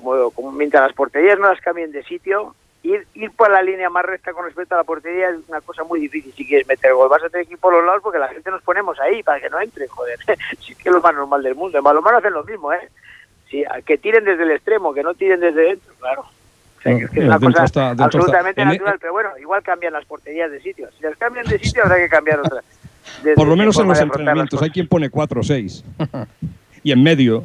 como, 0.00 0.30
como 0.30 0.52
mientras 0.52 0.82
las 0.82 0.92
porterías 0.94 1.38
no 1.38 1.48
las 1.48 1.60
cambien 1.60 1.92
de 1.92 2.02
sitio 2.04 2.54
ir, 2.82 3.06
ir 3.14 3.30
por 3.32 3.50
la 3.50 3.62
línea 3.62 3.90
más 3.90 4.04
recta 4.04 4.32
con 4.32 4.44
respecto 4.44 4.74
a 4.74 4.78
la 4.78 4.84
portería 4.84 5.30
es 5.30 5.36
una 5.48 5.60
cosa 5.60 5.82
muy 5.84 6.00
difícil 6.00 6.32
si 6.36 6.46
quieres 6.46 6.66
meter 6.68 6.92
gol 6.94 7.08
vas 7.08 7.22
a 7.24 7.28
tener 7.28 7.46
que 7.46 7.54
ir 7.54 7.58
por 7.58 7.72
los 7.72 7.84
lados 7.84 8.00
porque 8.02 8.18
la 8.18 8.28
gente 8.28 8.50
nos 8.50 8.62
ponemos 8.62 8.98
ahí 9.00 9.22
para 9.22 9.40
que 9.40 9.50
no 9.50 9.60
entre 9.60 9.88
joder 9.88 10.18
si 10.60 10.72
es 10.72 10.78
que 10.78 10.88
es 10.88 10.94
lo 10.94 11.00
más 11.00 11.14
normal 11.14 11.42
del 11.42 11.54
mundo 11.54 11.78
en 11.78 11.84
balonmano 11.84 12.18
hacen 12.18 12.32
lo 12.32 12.44
mismo 12.44 12.72
eh 12.72 12.88
Sí, 13.48 13.62
que 13.84 13.96
tiren 13.96 14.24
desde 14.24 14.42
el 14.42 14.50
extremo, 14.50 14.92
que 14.92 15.04
no 15.04 15.14
tiren 15.14 15.38
desde 15.38 15.60
dentro, 15.62 15.94
claro. 16.00 16.22
O 16.22 16.82
sea, 16.82 16.92
No, 16.94 16.98
que 16.98 17.04
es, 17.20 17.26
una 17.26 17.38
cosa 17.38 17.62
está- 17.64 17.88
dentro 17.94 18.04
está. 18.06 18.16
absolutamente 18.18 18.60
En 18.60 18.68
e- 18.68 18.72
natural, 18.72 18.98
pero 19.00 19.12
bueno, 19.12 19.30
igual 19.40 19.62
cambian 19.62 19.92
las 19.92 20.04
porterías 20.04 20.50
de 20.50 20.60
sitio. 20.60 20.88
Si 20.98 21.04
las 21.04 21.16
cambian 21.16 21.46
de 21.46 21.56
sitio, 21.60 21.84
habrá 21.84 21.94
que 21.94 22.08
cambiar 22.08 22.40
otras. 22.40 22.64
Por 23.36 23.46
lo 23.46 23.54
menos 23.54 23.78
en 23.78 23.86
los 23.86 24.00
entrenamientos. 24.00 24.60
Hay 24.62 24.70
quien 24.70 24.88
pone 24.88 25.10
4 25.10 25.40
o 25.40 25.44
6. 25.44 25.84
y 26.82 26.90
en 26.90 27.02
medio. 27.04 27.44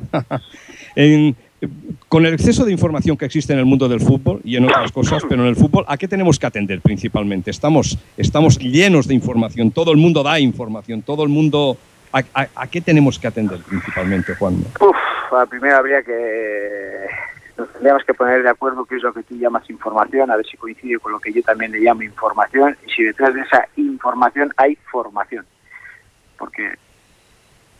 En- 0.95 1.35
con 2.07 2.25
el 2.25 2.33
exceso 2.33 2.65
de 2.65 2.71
información 2.71 3.15
que 3.17 3.25
existe 3.25 3.53
en 3.53 3.59
el 3.59 3.65
mundo 3.65 3.87
del 3.87 4.01
fútbol 4.01 4.41
y 4.43 4.55
en 4.55 4.65
otras 4.65 4.91
cosas, 4.91 5.23
pero 5.29 5.43
en 5.43 5.49
el 5.49 5.55
fútbol, 5.55 5.85
¿a 5.87 5.95
qué 5.97 6.07
tenemos 6.07 6.39
que 6.39 6.47
atender 6.47 6.81
principalmente? 6.81 7.51
Estamos, 7.51 7.97
estamos 8.17 8.57
llenos 8.59 9.07
de 9.07 9.13
información, 9.13 9.71
todo 9.71 9.91
el 9.91 9.97
mundo 9.97 10.23
da 10.23 10.39
información, 10.39 11.01
todo 11.01 11.23
el 11.23 11.29
mundo... 11.29 11.77
¿A, 12.13 12.23
a- 12.55 12.67
qué 12.67 12.81
tenemos 12.81 13.17
que 13.17 13.27
atender 13.27 13.59
principalmente, 13.59 14.35
Juan? 14.35 14.55
Uf, 14.81 14.97
primero 15.49 15.77
habría 15.77 16.03
que. 16.03 17.07
Tendríamos 17.73 18.03
que 18.03 18.13
poner 18.13 18.43
de 18.43 18.49
acuerdo 18.49 18.83
qué 18.83 18.97
es 18.97 19.03
lo 19.03 19.13
que 19.13 19.23
tú 19.23 19.37
llamas 19.37 19.69
información, 19.69 20.29
a 20.29 20.35
ver 20.35 20.45
si 20.45 20.57
coincide 20.57 20.99
con 20.99 21.13
lo 21.13 21.21
que 21.21 21.31
yo 21.31 21.41
también 21.41 21.71
le 21.71 21.79
llamo 21.79 22.03
información, 22.03 22.75
y 22.85 22.91
si 22.91 23.03
detrás 23.03 23.33
de 23.33 23.39
esa 23.41 23.65
información 23.77 24.51
hay 24.57 24.77
formación. 24.91 25.45
Porque 26.37 26.73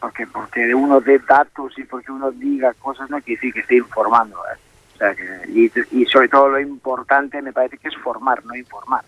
porque 0.02 0.26
porque 0.26 0.66
de 0.66 0.76
uno 0.76 1.00
dé 1.00 1.20
datos 1.20 1.78
y 1.78 1.84
porque 1.84 2.12
uno 2.12 2.32
diga 2.32 2.74
cosas 2.74 3.10
no 3.10 3.22
quiere 3.22 3.40
decir 3.40 3.54
que 3.54 3.60
esté 3.62 3.76
informando. 3.78 4.38
¿eh? 4.52 4.58
O 4.96 4.98
sea 4.98 5.16
que, 5.16 5.24
y, 5.48 5.72
y 5.92 6.06
sobre 6.08 6.28
todo 6.28 6.50
lo 6.50 6.60
importante 6.60 7.42
me 7.42 7.54
parece 7.54 7.78
que 7.78 7.88
es 7.88 7.96
formar, 7.98 8.44
no 8.44 8.56
informar. 8.56 9.04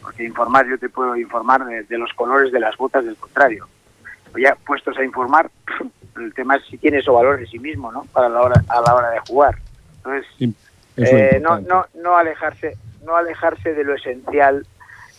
Porque 0.00 0.24
informar 0.24 0.66
yo 0.66 0.78
te 0.78 0.88
puedo 0.88 1.14
informar 1.16 1.64
de, 1.66 1.82
de 1.84 1.98
los 1.98 2.12
colores 2.14 2.50
de 2.50 2.58
las 2.58 2.76
botas 2.76 3.04
del 3.04 3.16
contrario. 3.16 3.68
Pues 4.32 4.44
ya 4.44 4.56
puestos 4.66 4.96
a 4.96 5.04
informar, 5.04 5.50
el 6.16 6.32
tema 6.32 6.56
es 6.56 6.64
si 6.64 6.78
tiene 6.78 6.98
esos 6.98 7.14
valores 7.14 7.44
en 7.44 7.52
sí 7.52 7.58
mismo, 7.58 7.92
¿no? 7.92 8.06
Para 8.12 8.30
la 8.30 8.40
hora, 8.40 8.64
a 8.68 8.80
la 8.80 8.94
hora 8.94 9.10
de 9.10 9.20
jugar. 9.20 9.58
Entonces, 9.98 10.26
eh, 10.96 11.38
no, 11.40 11.60
no, 11.60 11.84
no 11.94 12.16
alejarse, 12.16 12.78
no 13.04 13.14
alejarse 13.14 13.74
de 13.74 13.84
lo 13.84 13.94
esencial 13.94 14.66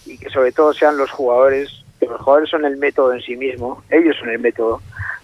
y 0.05 0.17
que 0.17 0.31
sobre 0.31 0.51
todo 0.51 0.73
sean 0.73 0.97
los 0.97 1.11
jugadores, 1.11 1.82
que 2.05 2.11
los 2.11 2.21
jugadores 2.21 2.49
son 2.49 2.65
el 2.65 2.77
método 2.77 3.13
en 3.13 3.21
sí 3.21 3.35
mismo, 3.35 3.83
ellos 3.89 4.15
son 4.19 4.29
el 4.29 4.39
método, 4.39 4.81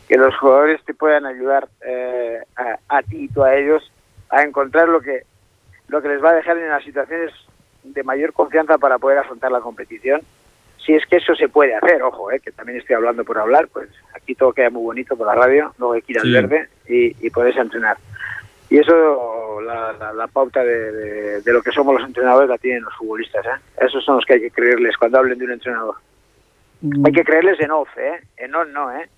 que 0.08 0.18
los 0.18 0.36
jugadores 0.38 0.84
te 0.86 0.94
puedan 0.94 1.26
ayudar 1.26 1.68
eh, 1.86 2.40
a, 2.56 2.98
a 2.98 3.02
ti 3.04 3.26
y 3.26 3.28
tú 3.28 3.44
a 3.44 3.56
ellos 3.56 3.92
a 4.30 4.44
encontrar 4.44 4.88
lo 4.90 5.02
que 5.02 5.24
lo 5.88 6.02
que 6.02 6.08
les 6.10 6.24
va 6.24 6.30
a 6.32 6.36
dejar 6.36 6.58
en 6.58 6.70
las 6.70 6.84
situaciones 6.84 7.32
de 7.84 8.04
mayor 8.04 8.32
confianza 8.34 8.78
para 8.78 9.00
poder 9.00 9.18
afrontar 9.18 9.52
la 9.52 9.60
competición. 9.62 10.22
Si 10.86 10.94
es 10.94 11.04
que 11.08 11.18
eso 11.18 11.34
se 11.36 11.50
puede 11.50 11.76
hacer, 11.76 12.02
ojo, 12.04 12.32
eh, 12.32 12.40
que 12.40 12.52
también 12.52 12.78
estoy 12.80 12.96
hablando 12.96 13.24
por 13.24 13.38
hablar, 13.40 13.68
pues 13.74 13.90
aquí 14.16 14.36
todo 14.36 14.54
queda 14.54 14.70
muy 14.70 14.84
bonito 14.84 15.16
por 15.18 15.26
la 15.28 15.34
radio, 15.36 15.74
luego 15.80 15.94
hay 15.94 16.02
que 16.04 16.14
ir 16.14 16.20
al 16.20 16.26
Sí. 16.26 16.32
verde 16.34 16.70
y, 16.88 17.26
y 17.26 17.30
poderse 17.32 17.60
entrenar. 17.60 17.98
Y 18.70 18.78
eso, 18.78 19.62
la, 19.62 19.94
la- 19.94 20.14
la 20.14 20.28
pauta 20.28 20.64
de, 20.64 20.92
de- 20.92 21.42
de 21.42 21.54
lo 21.54 21.62
que 21.64 21.72
somos 21.72 21.96
los 22.00 22.08
entrenadores 22.08 22.48
la 22.50 22.58
tienen 22.60 22.84
los 22.84 22.94
futbolistas. 22.96 23.44
¿eh? 23.46 23.60
Esos 23.86 24.06
son 24.06 24.18
los 24.18 24.26
que 24.26 24.34
hay 24.34 24.42
que 24.42 24.52
creerles 24.52 24.96
cuando 24.96 25.18
hablen 25.18 25.40
de 25.40 25.46
un 25.46 25.52
entrenador. 25.54 25.96
Mm. 26.82 27.06
Hay 27.06 27.12
que 27.12 27.24
creerles 27.24 27.60
en 27.60 27.72
off, 27.72 27.90
¿eh? 27.98 28.24
En 28.38 28.56
on 28.56 28.72
no, 28.74 28.92
¿eh? 28.92 29.10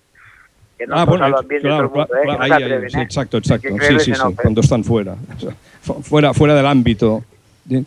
Que 0.78 0.86
no 0.86 0.96
Ah, 0.96 1.04
bueno, 1.04 1.26
claro, 1.60 1.88
mundo, 1.90 2.08
¿eh? 2.16 2.36
Ahí, 2.40 2.50
atreven, 2.50 2.90
sí, 2.90 2.98
¿eh? 2.98 3.02
exacto, 3.02 3.36
exacto. 3.38 3.68
Sí, 3.80 3.98
sí, 4.00 4.04
sí, 4.04 4.10
off, 4.12 4.32
¿eh? 4.32 4.36
cuando 4.42 4.60
están 4.62 4.82
fuera, 4.84 5.16
fuera, 6.02 6.34
fuera 6.34 6.54
del 6.54 6.66
ámbito. 6.66 7.24
Eh, 7.70 7.84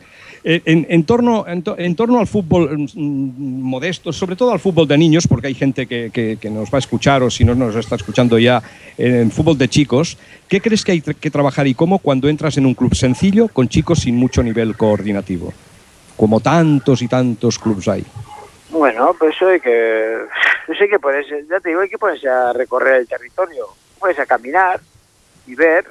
En, 0.48 0.86
en 0.90 1.04
torno, 1.06 1.44
en, 1.48 1.64
to- 1.64 1.76
en 1.78 1.96
torno 1.96 2.20
al 2.20 2.28
fútbol 2.28 2.78
mm, 2.78 3.62
modesto, 3.64 4.14
sobre 4.14 4.36
todo 4.36 4.52
al 4.52 4.60
fútbol 4.60 4.88
de 4.88 4.96
niños, 4.96 5.28
porque 5.28 5.48
hay 5.48 5.56
gente 5.56 5.88
que, 5.88 6.12
que- 6.14 6.38
que 6.40 6.50
nos 6.52 6.70
va 6.72 6.78
a 6.78 6.80
escuchar 6.86 7.24
o 7.24 7.32
si 7.32 7.44
no 7.44 7.56
nos 7.56 7.76
está 7.76 7.96
escuchando 7.96 8.38
ya 8.38 8.62
en 8.96 9.32
fútbol 9.32 9.58
de 9.58 9.68
chicos, 9.68 10.20
¿qué 10.48 10.62
crees 10.62 10.84
que 10.86 10.92
hay 10.92 11.02
que 11.02 11.32
trabajar 11.32 11.66
y 11.66 11.74
cómo 11.74 11.98
cuando 11.98 12.30
entras 12.30 12.58
en 12.58 12.68
un 12.68 12.76
club 12.76 12.94
sencillo 12.94 13.48
con 13.48 13.68
chicos 13.68 14.00
sin 14.02 14.16
mucho 14.18 14.44
nivel 14.44 14.78
coordinativo? 14.78 15.52
Como 16.16 16.40
tantos 16.40 17.02
y 17.02 17.08
tantos 17.08 17.58
clubs 17.58 17.88
hay. 17.88 18.06
Bueno, 18.78 19.16
pues 19.18 19.34
eso 19.36 19.48
hay 19.48 19.62
que, 19.62 20.16
eso 20.68 20.84
hay 20.84 20.90
que 20.90 21.00
ponerse, 21.00 21.46
ya 21.50 21.62
te 21.62 21.70
digo, 21.70 21.80
hay 21.80 21.88
que 21.90 21.98
ponerse 21.98 22.28
a 22.28 22.52
recorrer 22.52 22.96
el 22.96 23.08
territorio, 23.08 23.68
ponerse 23.98 24.22
a 24.22 24.26
caminar 24.26 24.82
y 25.46 25.56
ver, 25.56 25.86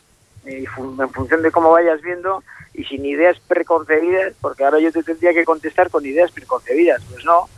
y 0.45 0.67
fu- 0.67 0.95
en 1.01 1.11
función 1.15 1.41
de 1.41 1.51
cómo 1.51 1.71
vayas 1.71 2.03
viendo, 2.03 2.43
y 2.75 2.85
sin 2.85 3.07
ideas 3.07 3.39
preconcebidas, 3.49 4.35
porque 4.39 4.65
ahora 4.65 4.81
yo 4.81 4.93
te 4.93 5.03
tendría 5.03 5.33
que 5.33 5.47
contestar 5.47 5.89
con 5.89 6.05
ideas 6.05 6.31
preconcebidas, 6.33 7.03
pues 7.09 7.25
no, 7.25 7.49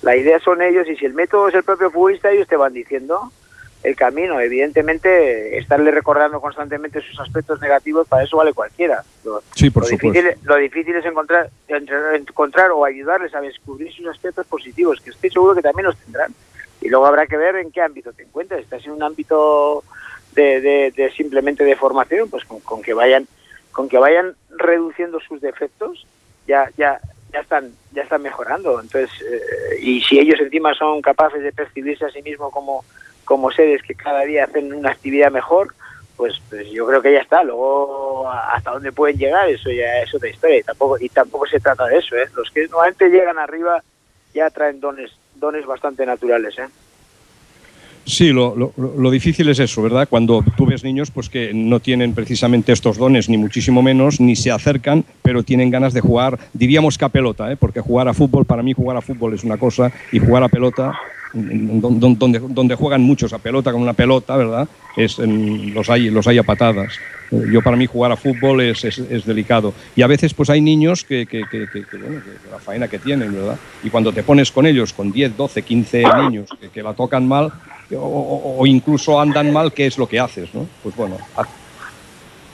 la 0.00 0.16
idea 0.16 0.40
son 0.40 0.60
ellos, 0.62 0.88
y 0.88 0.96
si 0.96 1.04
el 1.06 1.14
método 1.14 1.46
es 1.48 1.54
el 1.54 1.62
propio 1.62 1.88
futbolista, 1.92 2.32
ellos 2.32 2.48
te 2.48 2.56
van 2.56 2.72
diciendo 2.72 3.32
el 3.82 3.96
camino, 3.96 4.38
evidentemente, 4.40 5.58
estarle 5.58 5.90
recordando 5.90 6.40
constantemente 6.40 7.00
sus 7.00 7.18
aspectos 7.20 7.60
negativos, 7.60 8.06
para 8.06 8.22
eso 8.24 8.36
vale 8.36 8.52
cualquiera. 8.52 9.02
Lo- 9.24 9.42
Sí, 9.54 9.70
por 9.70 9.82
lo 9.82 9.88
supuesto. 9.88 10.20
difícil, 10.22 10.38
lo 10.44 10.56
difícil 10.56 10.96
es 10.96 11.04
encontrar, 11.04 11.50
encontrar 11.68 12.70
o 12.70 12.84
ayudarles 12.84 13.34
a 13.34 13.40
descubrir 13.40 13.92
sus 13.92 14.06
aspectos 14.06 14.46
positivos, 14.46 15.00
que 15.00 15.10
estoy 15.10 15.30
seguro 15.30 15.54
que 15.54 15.62
también 15.62 15.86
los 15.86 15.96
tendrán. 15.96 16.32
Y 16.80 16.88
luego 16.88 17.06
habrá 17.06 17.26
que 17.26 17.36
ver 17.36 17.56
en 17.56 17.70
qué 17.70 17.80
ámbito 17.80 18.12
te 18.12 18.22
encuentras. 18.24 18.60
Estás 18.60 18.84
en 18.86 18.92
un 18.92 19.02
ámbito 19.02 19.84
de, 20.34 20.60
de- 20.60 20.92
de 20.96 21.10
simplemente 21.12 21.64
de 21.64 21.76
formación, 21.76 22.28
pues 22.28 22.44
con, 22.44 22.60
con 22.60 22.82
que 22.82 22.94
vayan 22.94 23.26
con 23.72 23.88
que 23.88 23.96
vayan 23.98 24.34
reduciendo 24.50 25.18
sus 25.20 25.40
defectos, 25.40 26.06
ya 26.46 26.68
ya 26.76 27.00
ya 27.32 27.40
están 27.40 27.72
ya 27.92 28.02
están 28.02 28.22
mejorando. 28.22 28.80
Entonces, 28.80 29.10
eh, 29.22 29.78
y 29.80 30.00
si 30.02 30.18
ellos 30.18 30.38
encima 30.40 30.74
son 30.74 31.00
capaces 31.00 31.42
de 31.42 31.52
percibirse 31.52 32.04
a 32.04 32.10
sí 32.10 32.20
mismos 32.22 32.52
como 32.52 32.84
como 33.24 33.50
seres 33.50 33.82
que 33.82 33.94
cada 33.94 34.22
día 34.24 34.44
hacen 34.44 34.72
una 34.72 34.90
actividad 34.90 35.30
mejor, 35.30 35.74
pues, 36.16 36.40
pues 36.50 36.70
yo 36.70 36.86
creo 36.86 37.02
que 37.02 37.12
ya 37.12 37.20
está. 37.20 37.42
Luego 37.42 38.28
hasta 38.30 38.70
dónde 38.72 38.92
pueden 38.92 39.16
llegar, 39.18 39.48
eso 39.48 39.70
ya 39.70 40.00
es 40.02 40.14
otra 40.14 40.28
historia. 40.28 40.58
Y 40.58 40.62
tampoco 40.62 40.96
y 41.00 41.08
tampoco 41.08 41.46
se 41.46 41.60
trata 41.60 41.86
de 41.86 41.98
eso. 41.98 42.16
¿eh? 42.16 42.28
Los 42.36 42.50
que 42.50 42.66
normalmente 42.68 43.08
llegan 43.08 43.38
arriba 43.38 43.82
ya 44.34 44.50
traen 44.50 44.80
dones 44.80 45.10
dones 45.34 45.66
bastante 45.66 46.06
naturales. 46.06 46.56
¿eh? 46.58 46.66
Sí, 48.04 48.32
lo, 48.32 48.54
lo- 48.56 48.72
lo 48.76 49.10
difícil 49.10 49.48
es 49.48 49.60
eso, 49.60 49.80
¿verdad? 49.82 50.08
Cuando 50.08 50.44
tú 50.56 50.66
ves 50.66 50.82
niños 50.82 51.10
pues 51.12 51.28
que 51.28 51.52
no 51.54 51.78
tienen 51.78 52.14
precisamente 52.14 52.72
estos 52.72 52.96
dones, 52.98 53.28
ni 53.28 53.36
muchísimo 53.38 53.80
menos, 53.80 54.20
ni 54.20 54.34
se 54.34 54.50
acercan, 54.50 55.04
pero 55.22 55.44
tienen 55.44 55.70
ganas 55.70 55.92
de 55.92 56.00
jugar, 56.00 56.36
diríamos 56.52 56.98
que 56.98 57.04
a 57.04 57.08
pelota, 57.10 57.50
¿eh? 57.52 57.56
porque 57.56 57.80
jugar 57.80 58.08
a 58.08 58.14
fútbol, 58.14 58.44
para 58.44 58.62
mí 58.64 58.72
jugar 58.72 58.96
a 58.96 59.02
fútbol 59.02 59.34
es 59.34 59.44
una 59.44 59.56
cosa, 59.56 59.92
y 60.10 60.18
jugar 60.18 60.42
a 60.42 60.48
pelota, 60.48 60.92
donde, 61.32 62.38
donde 62.48 62.74
juegan 62.74 63.00
muchos 63.02 63.32
a 63.32 63.38
pelota 63.38 63.72
con 63.72 63.80
una 63.82 63.94
pelota, 63.94 64.36
¿verdad? 64.36 64.68
Es, 64.96 65.18
en- 65.18 65.72
los, 65.74 65.88
hay, 65.88 66.10
los 66.10 66.26
hay 66.26 66.38
a 66.38 66.42
patadas. 66.42 66.98
Yo 67.30 67.62
para 67.62 67.76
mí 67.78 67.86
jugar 67.86 68.12
a 68.12 68.16
fútbol 68.16 68.60
es, 68.60 68.84
es- 68.84 68.98
es 68.98 69.24
delicado. 69.24 69.72
Y 69.96 70.02
a 70.02 70.06
veces 70.06 70.34
pues 70.34 70.50
hay 70.50 70.60
niños 70.60 71.04
que, 71.04 71.24
que- 71.26 71.44
que- 71.50 71.66
que- 71.72 71.84
que, 71.84 71.96
bueno, 71.96 72.20
la 72.50 72.58
faena 72.58 72.88
que 72.88 72.98
tienen, 72.98 73.32
¿verdad? 73.34 73.58
Y 73.82 73.88
cuando 73.88 74.12
te 74.12 74.22
pones 74.22 74.52
con 74.52 74.66
ellos, 74.66 74.92
con 74.92 75.10
10, 75.10 75.36
12, 75.36 75.62
15 75.62 76.04
niños 76.18 76.48
que, 76.72 76.82
la 76.82 76.92
tocan 76.92 77.26
mal, 77.26 77.50
o, 77.96 78.64
incluso 78.66 79.18
andan 79.20 79.52
mal, 79.52 79.72
¿qué 79.72 79.86
es 79.86 79.96
lo 79.98 80.06
que 80.06 80.20
haces? 80.20 80.52
¿no? 80.54 80.66
Pues 80.82 80.94
bueno, 80.96 81.16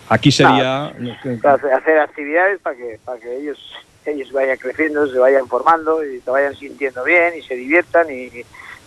aquí 0.09 0.31
sería... 0.31 0.93
Hacer 1.45 1.99
actividades 1.99 2.61
para 2.61 2.77
que 2.77 2.99
para 3.05 3.19
que 3.21 3.37
ellos 3.37 3.59
ellos 4.07 4.33
vayan 4.33 4.57
creciendo, 4.57 5.07
se 5.13 5.19
vayan 5.19 5.47
formando 5.49 6.03
y 6.03 6.19
se 6.21 6.31
vayan 6.31 6.57
sintiendo 6.57 7.05
bien 7.05 7.35
y 7.39 7.43
se 7.43 7.55
diviertan 7.57 8.07
y, 8.11 8.31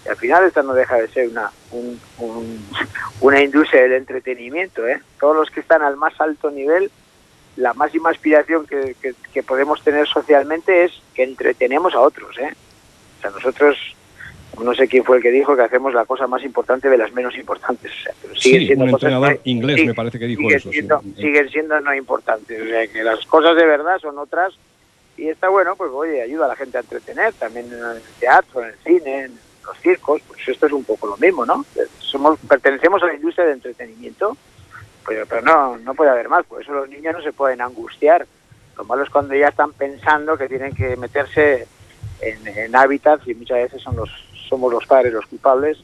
y 0.05 0.09
al 0.09 0.17
final 0.17 0.45
esta 0.45 0.63
no 0.63 0.73
deja 0.73 0.95
de 0.97 1.07
ser 1.09 1.27
una 1.29 1.51
un- 1.71 1.99
un- 2.19 2.65
una 3.21 3.41
industria 3.41 3.83
del 3.83 3.93
entretenimiento, 3.93 4.87
¿eh? 4.87 4.99
Todos 5.19 5.35
los 5.35 5.49
que 5.49 5.59
están 5.59 5.81
al 5.81 5.97
más 5.97 6.19
alto 6.19 6.49
nivel, 6.51 6.91
la 7.57 7.73
máxima 7.73 8.09
aspiración 8.09 8.65
que, 8.65 8.95
que- 9.01 9.13
que 9.33 9.43
podemos 9.43 9.83
tener 9.83 10.07
socialmente 10.07 10.85
es 10.85 10.91
que 11.13 11.23
entretenemos 11.23 11.93
a 11.93 11.99
otros, 11.99 12.37
¿eh? 12.39 12.51
O 13.17 13.21
sea, 13.21 13.29
nosotros 13.31 13.77
no 14.61 14.73
sé 14.75 14.87
quién 14.87 15.03
fue 15.03 15.17
el 15.17 15.23
que 15.23 15.31
dijo 15.31 15.55
que 15.55 15.61
hacemos 15.61 15.93
la 15.93 16.05
cosa 16.05 16.27
más 16.27 16.43
importante 16.43 16.89
de 16.89 16.97
las 16.97 17.11
menos 17.13 17.35
importantes. 17.37 17.91
O 17.91 18.03
sea, 18.03 18.13
pero 18.21 18.35
Sí, 18.35 18.65
siendo 18.67 18.83
un 18.85 18.89
entrenador 18.91 19.39
inglés 19.45 19.79
sí, 19.79 19.87
me 19.87 19.93
parece 19.93 20.19
que 20.19 20.25
dijo 20.27 20.41
siguen 20.41 20.57
eso. 20.57 20.69
sí. 20.69 20.73
Siendo, 20.75 21.01
siguen 21.17 21.49
siendo 21.49 21.79
no 21.79 21.95
importantes. 21.95 22.61
O 22.61 22.65
sea, 22.65 22.87
que 22.87 23.03
las 23.03 23.25
cosas 23.27 23.55
de 23.55 23.65
verdad 23.65 23.97
son 23.99 24.17
otras 24.19 24.53
y 25.17 25.29
está 25.29 25.47
bueno, 25.49 25.75
pues 25.75 25.89
oye, 25.93 26.21
ayuda 26.21 26.45
a 26.45 26.49
la 26.49 26.55
gente 26.55 26.77
a 26.77 26.81
entretener, 26.81 27.33
también 27.33 27.67
en 27.67 27.79
el 27.79 28.01
teatro, 28.19 28.61
en 28.63 28.69
el 28.69 28.75
cine, 28.83 29.19
en 29.25 29.39
los 29.65 29.77
circos, 29.79 30.21
pues 30.27 30.47
esto 30.47 30.65
es 30.65 30.71
un 30.71 30.83
poco 30.83 31.07
lo 31.07 31.17
mismo, 31.17 31.45
¿no? 31.45 31.65
Somos, 31.99 32.39
pertenecemos 32.47 33.01
a 33.03 33.07
la 33.07 33.15
industria 33.15 33.45
del 33.45 33.55
entretenimiento, 33.55 34.37
pero, 35.05 35.25
pero 35.25 35.41
no, 35.41 35.77
no 35.77 35.93
puede 35.93 36.11
haber 36.11 36.29
más, 36.29 36.45
por 36.45 36.61
eso 36.61 36.71
los 36.71 36.89
niños 36.89 37.15
no 37.15 37.21
se 37.21 37.33
pueden 37.33 37.61
angustiar. 37.61 38.25
Lo 38.77 38.83
malo 38.85 39.03
es 39.03 39.09
cuando 39.09 39.35
ya 39.35 39.49
están 39.49 39.73
pensando 39.73 40.37
que 40.37 40.47
tienen 40.47 40.73
que 40.73 40.95
meterse 40.95 41.67
en, 42.21 42.75
hábitats 42.75 43.27
y 43.27 43.33
muchas 43.33 43.57
veces 43.57 43.81
son 43.81 43.95
los, 43.95 44.09
somos 44.49 44.71
los 44.71 44.85
padres 44.85 45.13
los 45.13 45.25
culpables 45.25 45.77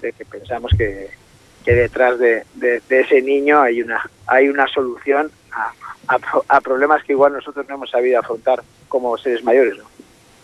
de 0.00 0.12
que 0.12 0.24
pensamos 0.24 0.72
que, 0.76 1.10
que 1.64 1.74
detrás 1.74 2.18
de, 2.18 2.44
de, 2.54 2.80
de, 2.88 3.00
ese 3.00 3.20
niño 3.22 3.60
hay 3.60 3.82
una, 3.82 4.08
hay 4.26 4.48
una 4.48 4.66
solución 4.68 5.30
a, 5.52 5.72
a, 6.08 6.18
a, 6.48 6.60
problemas 6.60 7.02
que 7.04 7.12
igual 7.12 7.32
nosotros 7.32 7.66
no 7.68 7.74
hemos 7.74 7.90
sabido 7.90 8.20
afrontar 8.20 8.62
como 8.88 9.16
seres 9.18 9.42
mayores. 9.42 9.76
¿no? 9.78 9.89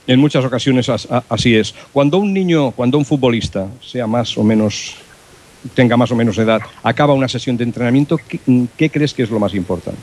En 0.06 0.20
muchas 0.20 0.44
ocasiones 0.44 0.88
así 0.88 1.56
es. 1.56 1.74
Cuando 1.92 2.18
un 2.18 2.32
niño, 2.32 2.70
cuando 2.70 2.96
un 2.96 3.04
futbolista, 3.04 3.66
sea 3.82 4.06
más 4.06 4.38
o 4.38 4.44
menos, 4.44 4.96
tenga 5.74 5.96
más 5.96 6.10
o 6.12 6.16
menos 6.16 6.38
edad, 6.38 6.60
acaba 6.82 7.12
una 7.12 7.28
sesión 7.28 7.56
de 7.56 7.64
entrenamiento, 7.64 8.16
¿qué, 8.16 8.38
qué 8.76 8.90
crees 8.90 9.12
que 9.12 9.24
es 9.24 9.30
lo 9.30 9.40
más 9.40 9.54
importante? 9.54 9.98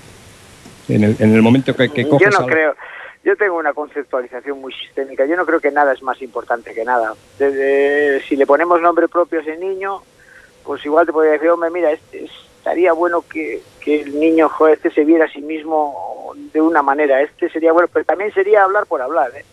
En 0.89 1.03
el, 1.03 1.15
en 1.19 1.33
el 1.33 1.41
momento 1.41 1.73
que, 1.73 1.89
que 1.89 2.07
coges 2.07 2.29
Yo 2.31 2.39
no 2.39 2.45
creo. 2.45 2.75
Yo 3.23 3.37
tengo 3.37 3.57
una 3.57 3.71
conceptualización 3.71 4.59
muy 4.59 4.73
sistémica. 4.73 5.25
Yo 5.25 5.37
no 5.37 5.45
creo 5.45 5.61
que 5.61 5.71
nada 5.71 5.93
es 5.93 6.03
más 6.03 6.21
importante 6.21 6.73
que 6.73 6.83
nada. 6.83 7.13
Desde, 7.39 8.21
si 8.27 8.35
le 8.35 8.45
ponemos 8.45 8.81
nombre 8.81 9.07
propio 9.07 9.39
a 9.39 9.41
ese 9.41 9.57
niño, 9.57 10.01
pues 10.65 10.85
igual 10.85 11.05
te 11.05 11.13
podría 11.13 11.31
decir, 11.31 11.47
hombre, 11.49 11.69
mira, 11.69 11.91
este, 11.91 12.27
estaría 12.57 12.91
bueno 12.91 13.23
que, 13.31 13.61
que 13.79 14.01
el 14.01 14.19
niño 14.19 14.49
joder, 14.49 14.75
este 14.75 14.91
se 14.91 15.05
viera 15.05 15.25
a 15.25 15.29
sí 15.29 15.41
mismo 15.41 16.33
de 16.51 16.59
una 16.59 16.81
manera. 16.81 17.21
Este 17.21 17.49
sería 17.49 17.71
bueno, 17.71 17.87
pero 17.93 18.03
también 18.03 18.33
sería 18.33 18.65
hablar 18.65 18.85
por 18.87 19.01
hablar, 19.01 19.31
¿eh? 19.37 19.45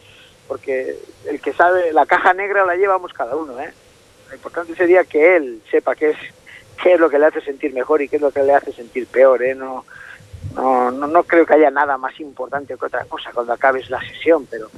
Porque 0.50 0.96
el 1.26 1.40
que 1.40 1.52
sabe, 1.52 1.92
la 1.92 2.06
caja 2.06 2.34
negra 2.34 2.66
la 2.66 2.74
llevamos 2.74 3.12
cada 3.12 3.36
uno. 3.36 3.60
¿eh? 3.60 3.72
Lo 4.28 4.34
importante 4.34 4.74
sería 4.74 5.04
que 5.04 5.36
él 5.36 5.62
sepa 5.70 5.94
qué 5.94 6.10
es, 6.10 6.16
qué 6.82 6.94
es 6.94 6.98
lo 6.98 7.08
que 7.08 7.20
le 7.20 7.26
hace 7.26 7.40
sentir 7.40 7.72
mejor 7.72 8.02
y 8.02 8.08
qué 8.08 8.16
es 8.16 8.22
lo 8.22 8.32
que 8.32 8.42
le 8.42 8.52
hace 8.52 8.72
sentir 8.72 9.06
peor. 9.06 9.44
¿eh? 9.44 9.54
No, 9.54 9.84
no, 10.56 10.90
no, 10.90 11.06
no 11.06 11.22
creo 11.22 11.46
que 11.46 11.54
haya 11.54 11.70
nada 11.70 11.96
más 11.98 12.18
importante 12.18 12.76
que 12.76 12.84
otra 12.84 13.04
cosa 13.04 13.30
cuando 13.32 13.52
acabes 13.52 13.88
la 13.90 14.00
sesión, 14.00 14.44
pero 14.50 14.68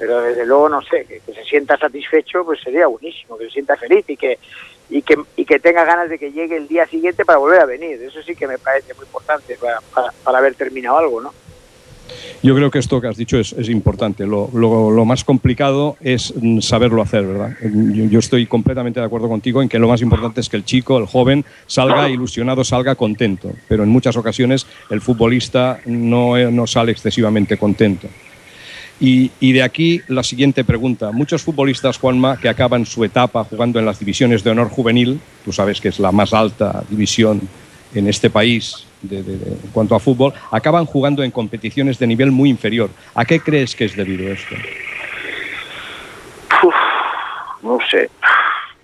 pero 0.00 0.20
desde 0.20 0.46
luego 0.46 0.68
no 0.68 0.82
sé, 0.82 1.04
que, 1.04 1.20
se 1.32 1.44
sienta 1.44 1.76
satisfecho 1.76 2.44
pues 2.44 2.60
sería 2.60 2.88
buenísimo, 2.88 3.38
que 3.38 3.44
se 3.44 3.50
sienta 3.52 3.76
feliz 3.76 4.04
y 4.08 4.16
que 4.16 4.36
y 4.88 5.02
que 5.02 5.16
y 5.36 5.44
que 5.44 5.60
tenga 5.60 5.84
ganas 5.84 6.10
de 6.10 6.18
que 6.18 6.32
llegue 6.32 6.56
el 6.56 6.66
día 6.66 6.88
siguiente 6.88 7.24
para 7.24 7.38
volver 7.38 7.60
a 7.60 7.66
venir. 7.66 8.02
Eso 8.02 8.20
sí 8.20 8.34
que 8.34 8.48
me 8.48 8.58
parece 8.58 8.94
muy 8.94 9.04
importante 9.04 9.56
para, 9.60 9.80
para, 9.94 10.10
para 10.24 10.38
haber 10.38 10.56
terminado 10.56 10.98
algo, 10.98 11.20
¿no? 11.20 11.32
Yo 12.42 12.54
creo 12.54 12.70
que 12.70 12.78
esto 12.78 13.00
que 13.00 13.08
has 13.08 13.16
dicho 13.16 13.38
es, 13.38 13.52
es 13.52 13.68
importante. 13.68 14.26
Lo, 14.26 14.48
lo, 14.54 14.90
lo, 14.90 15.04
más 15.04 15.24
complicado 15.24 15.96
es 16.00 16.32
saberlo 16.60 17.02
hacer, 17.02 17.26
¿verdad? 17.26 17.54
Yo, 17.62 18.06
yo, 18.06 18.18
estoy 18.18 18.46
completamente 18.46 18.98
de 18.98 19.06
acuerdo 19.06 19.28
contigo 19.28 19.60
en 19.60 19.68
que 19.68 19.78
lo 19.78 19.88
más 19.88 20.00
importante 20.00 20.40
es 20.40 20.48
que 20.48 20.56
el 20.56 20.64
chico, 20.64 20.96
el 20.98 21.06
joven, 21.06 21.44
salga 21.66 22.08
ilusionado, 22.08 22.64
salga 22.64 22.94
contento. 22.94 23.52
Pero 23.68 23.82
en 23.82 23.90
muchas 23.90 24.16
ocasiones 24.16 24.66
el 24.88 25.02
futbolista 25.02 25.80
no, 25.84 26.38
no 26.50 26.66
sale 26.66 26.92
excesivamente 26.92 27.58
contento. 27.58 28.08
Y, 29.00 29.30
y, 29.40 29.52
de 29.52 29.62
aquí 29.62 30.00
la 30.08 30.22
siguiente 30.22 30.62
pregunta. 30.62 31.10
Muchos 31.10 31.42
futbolistas, 31.42 31.98
Juanma, 31.98 32.38
que 32.38 32.50
acaban 32.50 32.84
su 32.84 33.02
etapa 33.02 33.44
jugando 33.44 33.78
en 33.78 33.86
las 33.86 33.98
divisiones 33.98 34.44
de 34.44 34.50
honor 34.50 34.68
juvenil, 34.68 35.20
tú 35.42 35.52
sabes 35.52 35.80
que 35.80 35.88
es 35.88 35.98
la 35.98 36.12
más 36.12 36.34
alta 36.34 36.84
división 36.90 37.40
en 37.94 38.08
este 38.08 38.28
país 38.28 38.86
de, 39.02 39.18
en 39.18 39.70
cuanto 39.72 39.94
a 39.94 40.00
fútbol, 40.00 40.32
acaban 40.50 40.86
jugando 40.86 41.22
en 41.22 41.30
competiciones 41.30 41.98
de 41.98 42.06
nivel 42.06 42.30
muy 42.30 42.50
inferior. 42.50 42.90
¿A 43.14 43.24
qué 43.24 43.40
crees 43.40 43.74
que 43.74 43.84
es 43.86 43.96
debido 43.96 44.30
esto? 44.30 44.54
No 47.62 47.78
sé, 47.90 48.10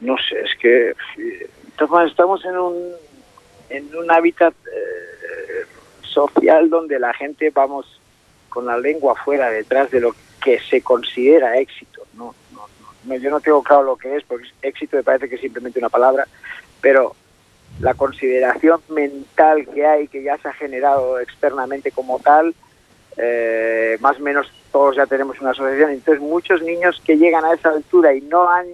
no 0.01 0.17
sé, 0.19 0.41
es 0.41 0.55
que 0.61 0.93
estamos 2.07 2.45
en 2.45 2.59
un, 2.59 2.93
en 3.71 3.97
un 3.97 4.11
hábitat 4.11 4.55
eh, 4.67 5.67
social 6.03 6.69
donde 6.69 6.99
la 6.99 7.13
gente 7.15 7.51
vamos 7.51 8.01
con 8.49 8.67
la 8.67 8.79
lengua 8.79 9.15
fuera 9.15 9.51
detrás 9.51 9.91
de 9.91 10.01
lo 10.01 10.15
que 10.43 10.61
se 10.61 10.83
considera 10.83 11.59
éxito. 11.59 12.07
No, 12.15 12.35
no, 12.53 12.67
no, 13.05 13.17
yo 13.17 13.31
no 13.31 13.41
tengo 13.41 13.63
claro 13.63 13.83
lo 13.83 13.97
que 13.97 14.17
es, 14.17 14.25
porque 14.25 14.49
éxito 14.63 14.97
me 14.97 15.03
parece 15.03 15.29
que 15.29 15.37
es 15.37 15.41
simplemente 15.41 15.79
una 15.79 15.89
palabra, 15.89 16.27
pero 16.81 17.17
la 17.81 17.95
consideración 17.95 18.81
mental 18.89 19.67
que 19.67 19.87
hay, 19.87 20.09
que 20.09 20.23
ya 20.23 20.39
se 20.39 20.49
ha 20.49 20.53
generado 20.53 21.19
externamente 21.21 21.91
como 21.91 22.19
tal, 22.19 22.55
eh, 23.17 23.97
más 24.01 24.19
o 24.19 24.23
menos 24.23 24.51
todos 24.73 24.97
ya 24.97 25.07
tenemos 25.07 25.41
una 25.41 25.51
asociación. 25.51 25.91
Entonces 25.91 26.23
muchos 26.23 26.63
niños 26.63 27.01
que 27.05 27.17
llegan 27.17 27.45
a 27.45 27.55
esa 27.55 27.71
altura 27.71 28.15
y 28.15 28.21
no 28.23 28.49
han 28.49 28.67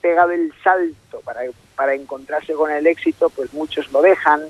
pegado 0.00 0.30
el 0.30 0.52
salto 0.62 1.20
para, 1.24 1.40
para 1.76 1.94
encontrarse 1.94 2.52
con 2.54 2.70
el 2.70 2.86
éxito, 2.86 3.30
pues 3.30 3.52
muchos 3.52 3.90
lo 3.92 4.02
dejan, 4.02 4.42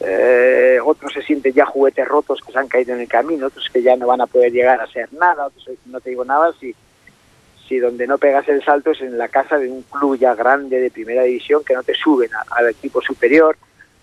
eh, 0.00 0.78
otros 0.84 1.12
se 1.12 1.22
sienten 1.22 1.52
ya 1.52 1.66
juguetes 1.66 2.06
rotos 2.06 2.40
que 2.44 2.52
se 2.52 2.58
han 2.58 2.68
caído 2.68 2.94
en 2.94 3.00
el 3.00 3.08
camino, 3.08 3.46
otros 3.46 3.68
que 3.72 3.82
ya 3.82 3.96
no 3.96 4.08
van 4.08 4.20
a 4.20 4.26
poder 4.26 4.52
llegar 4.52 4.80
a 4.80 4.86
ser 4.88 5.12
nada, 5.12 5.46
otros 5.46 5.68
no 5.86 6.00
te 6.00 6.10
digo 6.10 6.24
nada, 6.24 6.52
si 6.58 6.74
si 7.68 7.78
donde 7.78 8.06
no 8.06 8.18
pegas 8.18 8.46
el 8.48 8.62
salto 8.62 8.90
es 8.90 9.00
en 9.00 9.16
la 9.16 9.28
casa 9.28 9.58
de 9.58 9.70
un 9.70 9.82
club 9.82 10.18
ya 10.18 10.34
grande 10.34 10.80
de 10.80 10.90
primera 10.90 11.22
división 11.22 11.64
que 11.64 11.74
no 11.74 11.82
te 11.82 11.94
suben 11.94 12.30
al 12.50 12.68
equipo 12.68 13.00
superior. 13.00 13.56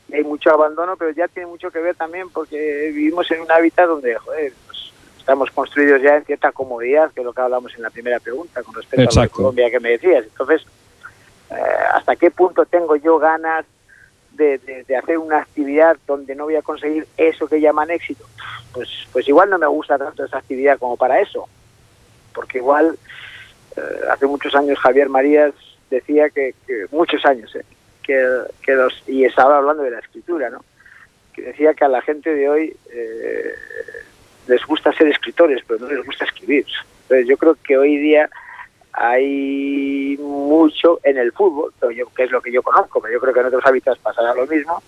Y 0.10 0.15
hay 0.15 0.24
mucho 0.24 0.52
abandono, 0.52 0.97
pero 0.97 1.12
ya 1.12 1.28
tiene 1.28 1.47
mucho 1.47 1.71
que 1.71 1.80
ver 1.80 1.95
también 1.95 2.30
porque 2.30 2.91
vivimos 2.93 3.30
en 3.32 3.41
un 3.41 3.52
hábitat 3.52 3.88
donde, 3.88 4.15
joder, 4.15 4.54
pues, 4.65 4.91
estamos 5.17 5.52
construidos 5.52 6.02
ya 6.02 6.17
en 6.17 6.26
cierta 6.26 6.52
comodidad, 6.52 7.12
que 7.12 7.21
es 7.21 7.26
lo 7.26 7.34
que 7.34 7.41
hablamos 7.41 7.74
en 7.76 7.84
la 7.84 7.91
primera 7.91 8.19
pregunta 8.19 8.63
con 8.63 8.74
respecto 8.74 9.04
Exacto. 9.04 9.19
a 9.19 9.24
la 9.24 9.30
Colombia 9.30 9.71
que 9.71 9.80
me 9.80 9.91
decías. 9.91 10.26
Entonces, 10.26 10.65
eh, 11.52 11.56
¿hasta 11.93 12.15
qué 12.15 12.32
punto 12.32 12.65
tengo 12.65 12.95
yo 12.95 13.19
ganas 13.19 13.65
de, 14.32 14.58
de, 14.58 14.84
de, 14.84 14.95
hacer 14.95 15.17
una 15.17 15.39
actividad 15.39 15.97
donde 16.08 16.36
no 16.36 16.45
voy 16.45 16.56
a 16.56 16.62
conseguir 16.62 17.08
eso 17.17 17.47
que 17.47 17.62
llaman 17.62 17.91
éxito? 17.91 18.26
Pues, 18.74 18.89
pues 19.13 19.28
igual 19.28 19.50
no 19.50 19.60
me 19.60 19.67
gusta 19.67 19.97
tanto 19.97 20.26
esa 20.26 20.39
actividad 20.39 20.80
como 20.80 20.97
para 20.97 21.19
eso, 21.19 21.47
porque 22.34 22.58
igual 22.58 22.97
hace 24.10 24.26
muchos 24.26 24.54
años 24.56 24.78
Javier 24.80 25.10
Marías 25.10 25.54
decía 25.90 26.30
que, 26.30 26.54
muchos 26.92 27.26
años, 27.26 27.56
eh, 27.56 27.64
que, 28.04 28.74
los, 28.74 29.04
y 29.08 29.26
estaba 29.26 29.58
hablando 29.58 29.84
de 29.84 29.92
la 29.92 30.00
escritura, 30.00 30.50
¿no? 30.50 30.64
que 31.34 31.44
decía 31.44 31.74
que 31.74 31.86
a 31.86 31.90
la 31.90 32.02
gente 32.02 32.34
de 32.34 32.50
hoy 32.50 32.76
eh, 32.92 33.54
les 34.48 34.66
gusta 34.66 34.92
ser 34.94 35.08
escritores, 35.08 35.64
pero 35.66 35.80
no 35.80 35.88
les 35.88 36.06
gusta 36.06 36.26
escribir. 36.26 36.66
Entonces 37.04 37.28
yo 37.28 37.38
creo 37.38 37.56
que 37.64 37.78
hoy 37.78 37.98
día 37.98 38.30
hay 38.94 40.18
mucho 40.20 41.00
en 41.04 41.18
el 41.18 41.32
fútbol, 41.32 41.74
que 42.16 42.24
es 42.24 42.32
lo 42.32 42.42
que 42.42 42.52
yo 42.52 42.62
conozco, 42.62 43.02
pero 43.02 43.14
yo 43.14 43.22
creo 43.22 43.34
que 43.34 43.40
en 43.40 43.46
otros 43.46 43.66
hábitats 43.66 44.00
pasará 44.00 44.34
lo 44.34 44.46
mismo, 44.46 44.84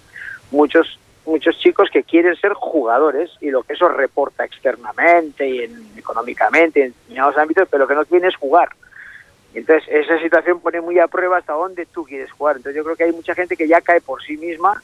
muchos 0.51 0.99
muchos 1.25 1.57
chicos 1.57 1.89
que 1.91 2.03
quieren 2.03 2.35
ser 2.35 2.53
jugadores 2.53 3.31
y 3.39 3.49
lo 3.49 3.63
que 3.63 3.73
eso 3.73 3.87
reporta 3.87 4.43
externamente 4.43 5.47
y 5.47 5.61
en, 5.61 5.87
económicamente 5.97 6.83
en 6.83 6.91
determinados 6.91 7.37
ámbitos, 7.37 7.67
pero 7.69 7.83
lo 7.83 7.87
que 7.87 7.95
no 7.95 8.05
quieren 8.05 8.29
es 8.29 8.35
jugar. 8.35 8.69
Entonces, 9.53 9.87
esa 9.89 10.19
situación 10.19 10.59
pone 10.59 10.81
muy 10.81 10.99
a 10.99 11.07
prueba 11.07 11.37
hasta 11.37 11.53
dónde 11.53 11.85
tú 11.85 12.05
quieres 12.05 12.31
jugar. 12.31 12.57
Entonces, 12.57 12.75
yo 12.75 12.83
creo 12.83 12.95
que 12.95 13.03
hay 13.03 13.11
mucha 13.11 13.35
gente 13.35 13.55
que 13.55 13.67
ya 13.67 13.81
cae 13.81 14.01
por 14.01 14.23
sí 14.23 14.35
misma 14.35 14.81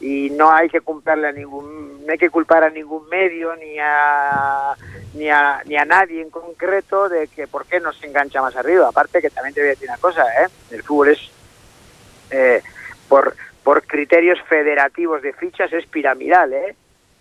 y 0.00 0.30
no 0.30 0.50
hay 0.50 0.68
que 0.68 0.80
culparle 0.80 1.28
a 1.28 1.32
ningún, 1.32 2.04
no 2.04 2.12
hay 2.12 2.18
que 2.18 2.30
culpar 2.30 2.64
a 2.64 2.70
ningún 2.70 3.08
medio 3.08 3.54
ni 3.56 3.78
a, 3.78 4.74
ni 5.14 5.28
a 5.28 5.62
ni 5.64 5.76
a 5.76 5.84
nadie 5.84 6.22
en 6.22 6.30
concreto 6.30 7.08
de 7.08 7.28
que 7.28 7.46
por 7.46 7.66
qué 7.66 7.78
no 7.80 7.92
se 7.92 8.06
engancha 8.06 8.40
más 8.40 8.56
arriba. 8.56 8.88
Aparte 8.88 9.20
que 9.20 9.30
también 9.30 9.54
te 9.54 9.60
voy 9.60 9.68
a 9.68 9.70
decir 9.70 9.88
una 9.88 9.98
cosa, 9.98 10.24
¿eh? 10.42 10.48
El 10.70 10.82
fútbol 10.82 11.08
es 11.08 11.20
eh, 12.30 12.62
por 13.08 13.34
por 13.64 13.82
criterios 13.86 14.40
federativos 14.48 15.22
de 15.22 15.32
fichas 15.32 15.72
es 15.72 15.86
piramidal, 15.86 16.52
¿eh? 16.52 16.74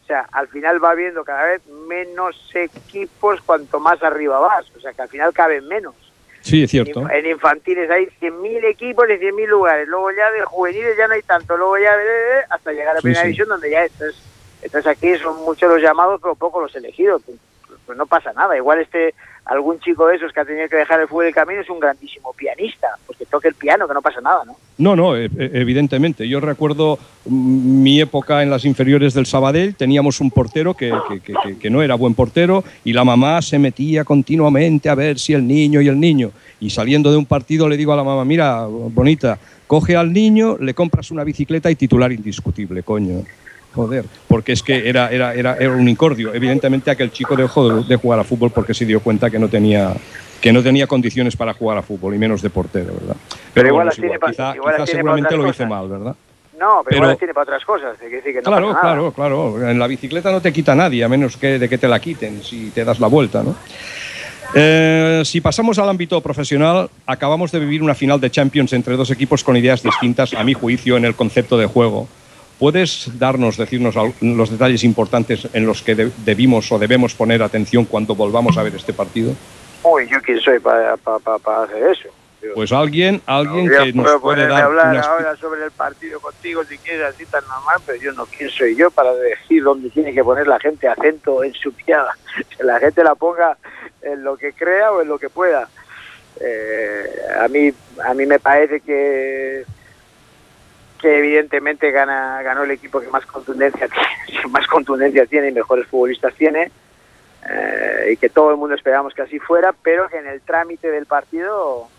O 0.04 0.06
sea, 0.08 0.27
al 0.32 0.47
final 0.47 0.84
va 0.84 0.91
habiendo 0.91 1.23
cada 1.23 1.43
vez 1.43 1.65
menos 1.88 2.36
equipos 2.54 3.39
cuanto 3.41 3.80
más 3.80 4.01
arriba 4.04 4.39
vas, 4.39 4.65
o 4.75 4.80
sea 4.80 4.93
que 4.93 5.04
al 5.04 5.10
final 5.10 5.34
caben 5.34 5.67
menos. 5.67 5.95
Sí, 6.41 6.63
es 6.63 6.71
cierto. 6.71 7.08
En, 7.10 7.25
infantiles 7.27 7.89
hay 7.89 8.08
100.000 8.19 8.65
equipos 8.65 9.06
y 9.10 9.13
100.000 9.13 9.47
lugares, 9.47 9.88
luego 9.88 10.12
ya 10.12 10.32
de 10.32 10.41
juveniles 10.43 10.97
ya 10.97 11.08
no 11.08 11.13
hay 11.13 11.21
tanto, 11.21 11.56
luego 11.56 11.77
ya 11.77 11.95
de, 11.95 12.06
hasta 12.49 12.71
llegar 12.71 12.89
a 12.89 12.93
la 12.95 13.01
primera 13.01 13.21
sí, 13.21 13.25
sí. 13.25 13.27
división 13.27 13.49
donde 13.49 13.69
ya 13.69 13.86
estás. 13.86 14.15
Entonces 14.62 14.91
aquí 14.91 15.15
son 15.17 15.43
muchos 15.43 15.69
los 15.71 15.82
llamados, 15.82 16.19
pero 16.21 16.36
pocos 16.36 16.63
los 16.63 16.75
elegidos. 16.75 17.21
Pues, 17.85 17.91
pues 17.91 17.97
no 17.97 18.05
pasa 18.05 18.33
nada. 18.33 18.55
Igual 18.55 18.79
este 18.79 19.13
algún 19.45 19.79
chico 19.79 20.07
de 20.07 20.15
esos 20.15 20.31
que 20.31 20.39
ha 20.39 20.45
tenido 20.45 20.69
que 20.69 20.77
dejar 20.77 21.01
el 21.01 21.07
fútbol 21.07 21.25
del 21.25 21.33
camino 21.33 21.61
es 21.61 21.69
un 21.69 21.79
grandísimo 21.79 22.31
pianista, 22.33 22.87
porque 23.07 23.25
toque 23.25 23.47
el 23.47 23.55
piano, 23.55 23.87
que 23.87 23.93
no 23.93 24.01
pasa 24.01 24.21
nada, 24.21 24.43
¿no? 24.45 24.55
No, 24.77 24.95
no, 24.95 25.17
e, 25.17 25.29
evidentemente. 25.35 26.27
Yo 26.27 26.39
recuerdo 26.39 26.99
mi 27.25 27.99
época 27.99 28.43
en 28.43 28.49
las 28.49 28.65
inferiores 28.65 29.13
del 29.13 29.25
Sabadell, 29.25 29.75
teníamos 29.75 30.21
un 30.21 30.31
portero 30.31 30.75
que, 30.75 30.93
que, 31.09 31.19
que, 31.19 31.57
que, 31.57 31.69
no 31.69 31.81
era 31.81 31.95
buen 31.95 32.13
portero 32.13 32.63
y 32.83 32.93
la 32.93 33.03
mamá 33.03 33.41
se 33.41 33.59
metía 33.59 34.03
continuamente 34.05 34.89
a 34.89 34.95
ver 34.95 35.19
si 35.19 35.33
el 35.33 35.45
niño 35.45 35.81
y 35.81 35.87
el 35.87 35.99
niño. 35.99 36.31
Y 36.59 36.69
saliendo 36.69 37.11
de 37.11 37.17
un 37.17 37.25
partido 37.25 37.67
le 37.67 37.77
digo 37.77 37.93
a 37.93 37.97
la 37.97 38.03
mamá, 38.03 38.23
mira, 38.23 38.65
bonita, 38.67 39.39
coge 39.67 39.95
al 39.95 40.13
niño, 40.13 40.57
le 40.59 40.73
compras 40.73 41.11
una 41.11 41.23
bicicleta 41.23 41.69
y 41.69 41.75
titular 41.75 42.11
indiscutible, 42.11 42.83
coño. 42.83 43.23
Joder, 43.73 44.05
porque 44.27 44.51
es 44.51 44.62
que 44.63 44.89
era, 44.89 45.10
era, 45.10 45.34
era, 45.34 45.55
era 45.55 45.71
un 45.71 45.88
incordio. 45.88 46.34
Evidentemente 46.34 46.91
aquel 46.91 47.12
chico 47.12 47.36
dejó 47.36 47.84
de, 47.84 47.95
jugar 47.95 48.19
a 48.19 48.23
fútbol 48.23 48.51
porque 48.51 48.73
se 48.73 48.86
dio 48.86 48.99
cuenta 48.99 49.29
que 49.29 49.39
no 49.39 49.47
tenía 49.47 49.93
que 50.41 50.51
no 50.51 50.63
tenía 50.63 50.88
condiciones 50.88 51.36
para 51.36 51.53
jugar 51.53 51.77
a 51.77 51.81
fútbol 51.84 52.15
y 52.15 52.17
menos 52.17 52.41
de 52.41 52.49
portero, 52.49 52.93
¿verdad? 52.99 53.15
Pero, 53.53 53.67
igual, 53.67 53.91
igual. 53.95 54.19
Quizá, 54.31 54.53
quizá 54.53 54.86
seguramente 54.88 55.38
lo 55.38 55.47
hice 55.47 55.65
mal, 55.67 55.88
¿verdad? 55.88 56.15
No, 56.60 56.81
pero, 56.84 56.97
igual 56.97 57.17
tiene 57.17 57.34
para 57.34 57.43
otras 57.43 57.63
cosas. 57.63 57.97
claro, 58.43 58.75
claro, 58.79 59.12
claro. 59.12 59.69
En 59.69 59.79
la 59.79 59.88
bicicleta 59.88 60.31
no 60.31 60.41
te 60.41 60.51
quita 60.51 60.75
nadie, 60.75 61.03
a 61.03 61.10
menos 61.10 61.38
que 61.38 61.60
de 61.60 61.69
que 61.69 61.77
te 61.77 61.88
la 61.88 61.99
quiten 61.99 62.43
si 62.43 62.71
te 62.71 62.84
das 62.84 62.99
la 62.99 63.07
vuelta, 63.07 63.43
¿no? 63.43 63.55
Eh, 64.53 65.21
si 65.23 65.39
pasamos 65.39 65.79
al 65.79 65.88
ámbito 65.88 66.19
profesional, 66.21 66.89
acabamos 67.05 67.51
de 67.51 67.60
vivir 67.60 67.81
una 67.81 67.95
final 67.95 68.19
de 68.19 68.29
Champions 68.29 68.73
entre 68.73 68.97
dos 68.97 69.10
equipos 69.10 69.43
con 69.43 69.55
ideas 69.55 69.81
distintas, 69.81 70.34
a 70.34 70.43
mi 70.43 70.53
juicio, 70.53 70.97
en 70.97 71.05
el 71.05 71.15
concepto 71.15 71.57
de 71.57 71.67
juego. 71.67 72.10
¿Puedes 72.62 73.17
darnos, 73.17 73.58
decirnos 73.58 73.95
los 74.21 74.52
detalles 74.52 74.84
importantes 74.84 75.47
en 75.52 75.65
los 75.65 75.82
que 75.82 75.95
debimos 75.95 76.71
o 76.71 76.78
debemos 76.78 77.15
poner 77.15 77.41
atención 77.41 77.86
cuando 77.86 78.13
volvamos 78.13 78.56
a 78.56 78.62
ver 78.62 78.76
este 78.76 78.93
partido? 78.93 79.34
Uy, 79.82 80.08
¿yo 80.08 80.21
quién 80.21 80.39
soy 80.39 80.60
para 80.60 80.93
hacer 80.93 81.84
eso? 81.91 82.10
Pues 82.54 82.71
alguien, 82.71 83.19
alguien 83.26 83.67
que 83.67 83.93
nos 83.93 84.21
puede 84.21 84.45
dar 84.45 84.62
hablar 84.62 84.95
ahora 84.95 85.36
sobre 85.38 85.65
el 85.65 85.71
partido 85.71 86.19
contigo 86.19 86.63
si 86.63 86.78
quieres 86.78 87.15
así 87.15 87.26
tan 87.26 87.43
normal, 87.47 87.78
pero 87.84 88.00
yo 88.00 88.12
no 88.12 88.28
quién 88.28 88.52
soy 88.52 88.76
yo 88.76 88.91
para 88.91 89.12
decir 89.15 89.63
dónde 89.63 89.89
tiene 89.89 90.13
que 90.13 90.24
poner 90.24 90.45
la 90.45 90.60
gente 90.60 90.88
acento 90.88 91.43
en 91.43 91.56
su 91.56 91.74
piada. 91.74 92.15
Que 92.56 92.63
la 92.63 92.80
gente 92.80 93.04
la 93.04 93.15
ponga 93.15 93.58
en 94.04 94.24
lo 94.24 94.38
que 94.38 94.54
crea 94.54 94.91
o 94.91 95.02
en 95.02 95.08
lo 95.08 95.17
que 95.17 95.30
pueda. 95.30 95.67
Eh, 96.39 97.10
a 97.39 97.47
mí 97.47 97.74
a 98.04 98.13
mí 98.13 98.28
me 98.28 98.38
parece 98.38 98.82
que 98.82 99.65
que 101.01 101.17
evidentemente 101.17 101.91
gana 101.91 102.41
ganó 102.43 102.63
el 102.63 102.71
equipo 102.71 103.01
que 103.01 103.07
más 103.07 103.25
contundencia 103.25 103.87
tiene, 104.27 104.47
más 104.47 104.67
contundencia 104.67 105.25
tiene 105.25 105.49
y 105.49 105.53
mejores 105.53 105.87
futbolistas 105.87 106.33
tiene 106.35 106.71
eh, 107.49 108.11
y 108.13 108.17
que 108.17 108.29
todo 108.29 108.51
el 108.51 108.57
mundo 108.57 108.75
esperamos 108.75 109.13
que 109.13 109.23
así 109.23 109.39
fuera, 109.39 109.73
pero 109.73 110.07
en 110.13 110.27
el 110.27 110.41
trámite 110.41 110.91
del 110.91 111.07
partido 111.07 111.89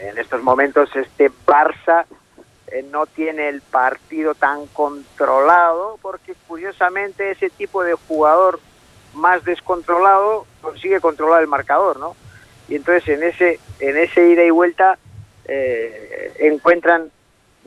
en 0.00 0.18
estos 0.18 0.42
momentos 0.42 0.94
este 0.94 1.30
Barça 1.46 2.04
eh, 2.68 2.84
no 2.90 3.06
tiene 3.06 3.48
el 3.48 3.60
partido 3.60 4.34
tan 4.34 4.66
controlado 4.68 5.98
porque 6.02 6.34
curiosamente 6.46 7.30
ese 7.30 7.50
tipo 7.50 7.82
de 7.82 7.94
jugador 7.94 8.60
más 9.14 9.44
descontrolado 9.44 10.46
consigue 10.60 11.00
controlar 11.00 11.42
el 11.42 11.48
marcador, 11.48 11.98
¿no? 11.98 12.14
Y 12.68 12.76
entonces 12.76 13.08
en 13.08 13.22
ese 13.22 13.58
en 13.80 13.96
ese 13.96 14.28
ida 14.28 14.44
y 14.44 14.50
vuelta 14.50 14.98
eh, 15.46 16.34
encuentran 16.38 17.10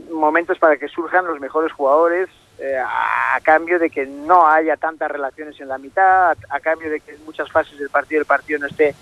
momentos 0.10 0.58
para 0.58 0.78
que 0.78 0.88
surjan 0.88 1.26
los 1.26 1.40
mejores 1.40 1.72
jugadores 1.72 2.30
eh, 2.60 2.78
a, 2.78 3.40
cambio 3.44 3.80
de 3.80 3.90
que 3.90 4.06
no 4.06 4.48
haya 4.48 4.78
tantas 4.78 5.10
relaciones 5.10 5.60
en 5.60 5.68
la 5.68 5.78
mitad, 5.78 6.38
a, 6.50 6.60
cambio 6.60 6.90
de 6.90 7.00
que 7.00 7.12
en 7.12 7.26
muchas 7.26 7.52
fases 7.52 7.78
del 7.78 7.90
partido 7.90 8.22
el 8.22 8.28
partido 8.28 8.60
no 8.60 8.68
esté 8.68 8.96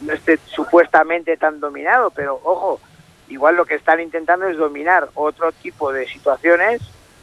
no 0.00 0.12
esté 0.12 0.38
supuestamente 0.46 1.36
tan 1.36 1.60
dominado, 1.60 2.10
pero 2.10 2.40
ojo, 2.42 2.80
igual 3.28 3.56
lo 3.56 3.64
que 3.64 3.76
están 3.76 4.00
intentando 4.00 4.48
es 4.48 4.56
dominar 4.56 5.08
otro 5.14 5.52
tipo 5.52 5.92
de 5.92 6.06
situaciones 6.08 6.82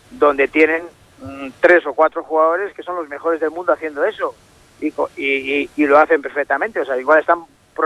donde 0.09 0.47
tienen 0.47 0.83
mm, 1.21 1.49
tres 1.59 1.85
o 1.85 1.93
cuatro 1.93 2.23
jugadores 2.23 2.73
que 2.73 2.83
son 2.83 2.95
los 2.95 3.09
mejores 3.09 3.41
del 3.41 3.51
mundo 3.51 3.73
haciendo 3.73 4.05
eso 4.05 4.33
y, 4.81 5.69
y, 5.75 5.85
lo 5.85 5.97
hacen 5.97 6.21
perfectamente. 6.21 6.79
O 6.79 6.85
sea, 6.85 6.97
igual 6.97 7.19
están 7.19 7.45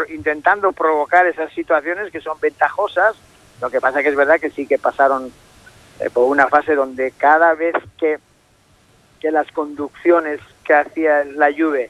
intentando 0.10 0.72
provocar 0.72 1.26
esas 1.28 1.52
situaciones 1.54 2.12
que 2.12 2.22
son 2.22 2.40
ventajosas. 2.40 3.16
Lo 3.62 3.70
que 3.70 3.82
pasa 3.82 4.04
que 4.04 4.10
es 4.10 4.16
verdad 4.16 4.40
que 4.40 4.52
sí 4.52 4.68
que 4.68 4.78
pasaron 4.78 5.32
eh, 6.00 6.10
por 6.10 6.26
una 6.26 6.48
fase 6.48 6.76
donde 6.76 7.12
cada 7.12 7.54
vez 7.54 7.76
que, 7.98 8.20
que 9.20 9.32
las 9.32 9.52
conducciones 9.52 10.40
que 10.64 10.74
hacía 10.74 11.24
la 11.24 11.50
lluvia 11.50 11.88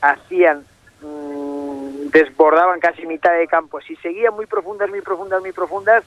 hacían 0.00 0.64
Mm, 1.04 2.08
desbordaban 2.08 2.80
casi 2.80 3.06
mitad 3.06 3.36
de 3.36 3.46
campo. 3.46 3.80
Si 3.82 3.94
seguían 3.96 4.34
muy 4.34 4.46
profundas, 4.46 4.88
muy 4.88 5.02
profundas, 5.02 5.40
muy 5.42 5.52
profundas, 5.52 6.02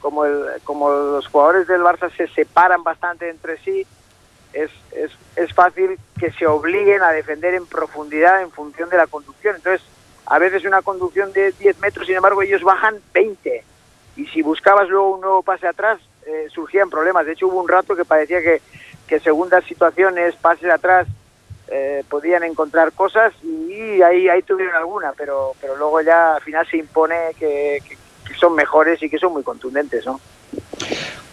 como, 0.00 0.24
como 0.64 0.88
los 0.88 1.26
jugadores 1.28 1.66
del 1.66 1.82
Barça 1.82 2.10
se 2.16 2.28
separan 2.28 2.82
bastante 2.82 3.28
entre 3.28 3.58
sí, 3.58 3.86
es, 4.54 4.70
es, 4.92 5.10
es 5.36 5.52
fácil 5.52 5.98
que 6.18 6.32
se 6.32 6.46
obliguen 6.46 7.02
a 7.02 7.12
defender 7.12 7.54
en 7.54 7.66
profundidad 7.66 8.42
en 8.42 8.50
función 8.50 8.88
de 8.88 8.96
la 8.96 9.06
conducción. 9.06 9.56
Entonces, 9.56 9.86
a 10.26 10.38
veces 10.38 10.64
una 10.64 10.80
conducción 10.80 11.32
de 11.32 11.52
10 11.52 11.78
metros, 11.80 12.06
sin 12.06 12.16
embargo, 12.16 12.40
ellos 12.40 12.62
bajan 12.62 13.00
20. 13.12 13.51
Y 14.16 14.26
si 14.26 14.42
buscabas 14.42 14.88
luego 14.88 15.14
un 15.14 15.20
nuevo 15.20 15.42
pase 15.42 15.66
atrás, 15.66 15.98
eh, 16.26 16.46
surgían 16.52 16.90
problemas. 16.90 17.26
De 17.26 17.32
hecho, 17.32 17.48
hubo 17.48 17.60
un 17.60 17.68
rato 17.68 17.96
que 17.96 18.04
parecía 18.04 18.40
que, 18.40 18.60
que 19.06 19.20
segundas 19.20 19.64
situaciones, 19.64 20.34
pases 20.36 20.70
atrás, 20.70 21.06
eh, 21.68 22.04
podían 22.08 22.42
encontrar 22.44 22.92
cosas 22.92 23.32
y 23.42 24.02
ahí, 24.02 24.28
ahí 24.28 24.42
tuvieron 24.42 24.74
alguna, 24.74 25.12
pero, 25.16 25.52
pero 25.60 25.76
luego 25.76 26.00
ya 26.02 26.36
al 26.36 26.42
final 26.42 26.66
se 26.66 26.76
impone 26.76 27.14
que, 27.38 27.78
son 28.38 28.54
mejores 28.54 29.02
y 29.02 29.08
que 29.08 29.18
son 29.18 29.32
muy 29.32 29.42
contundentes, 29.42 30.04
¿no? 30.04 30.20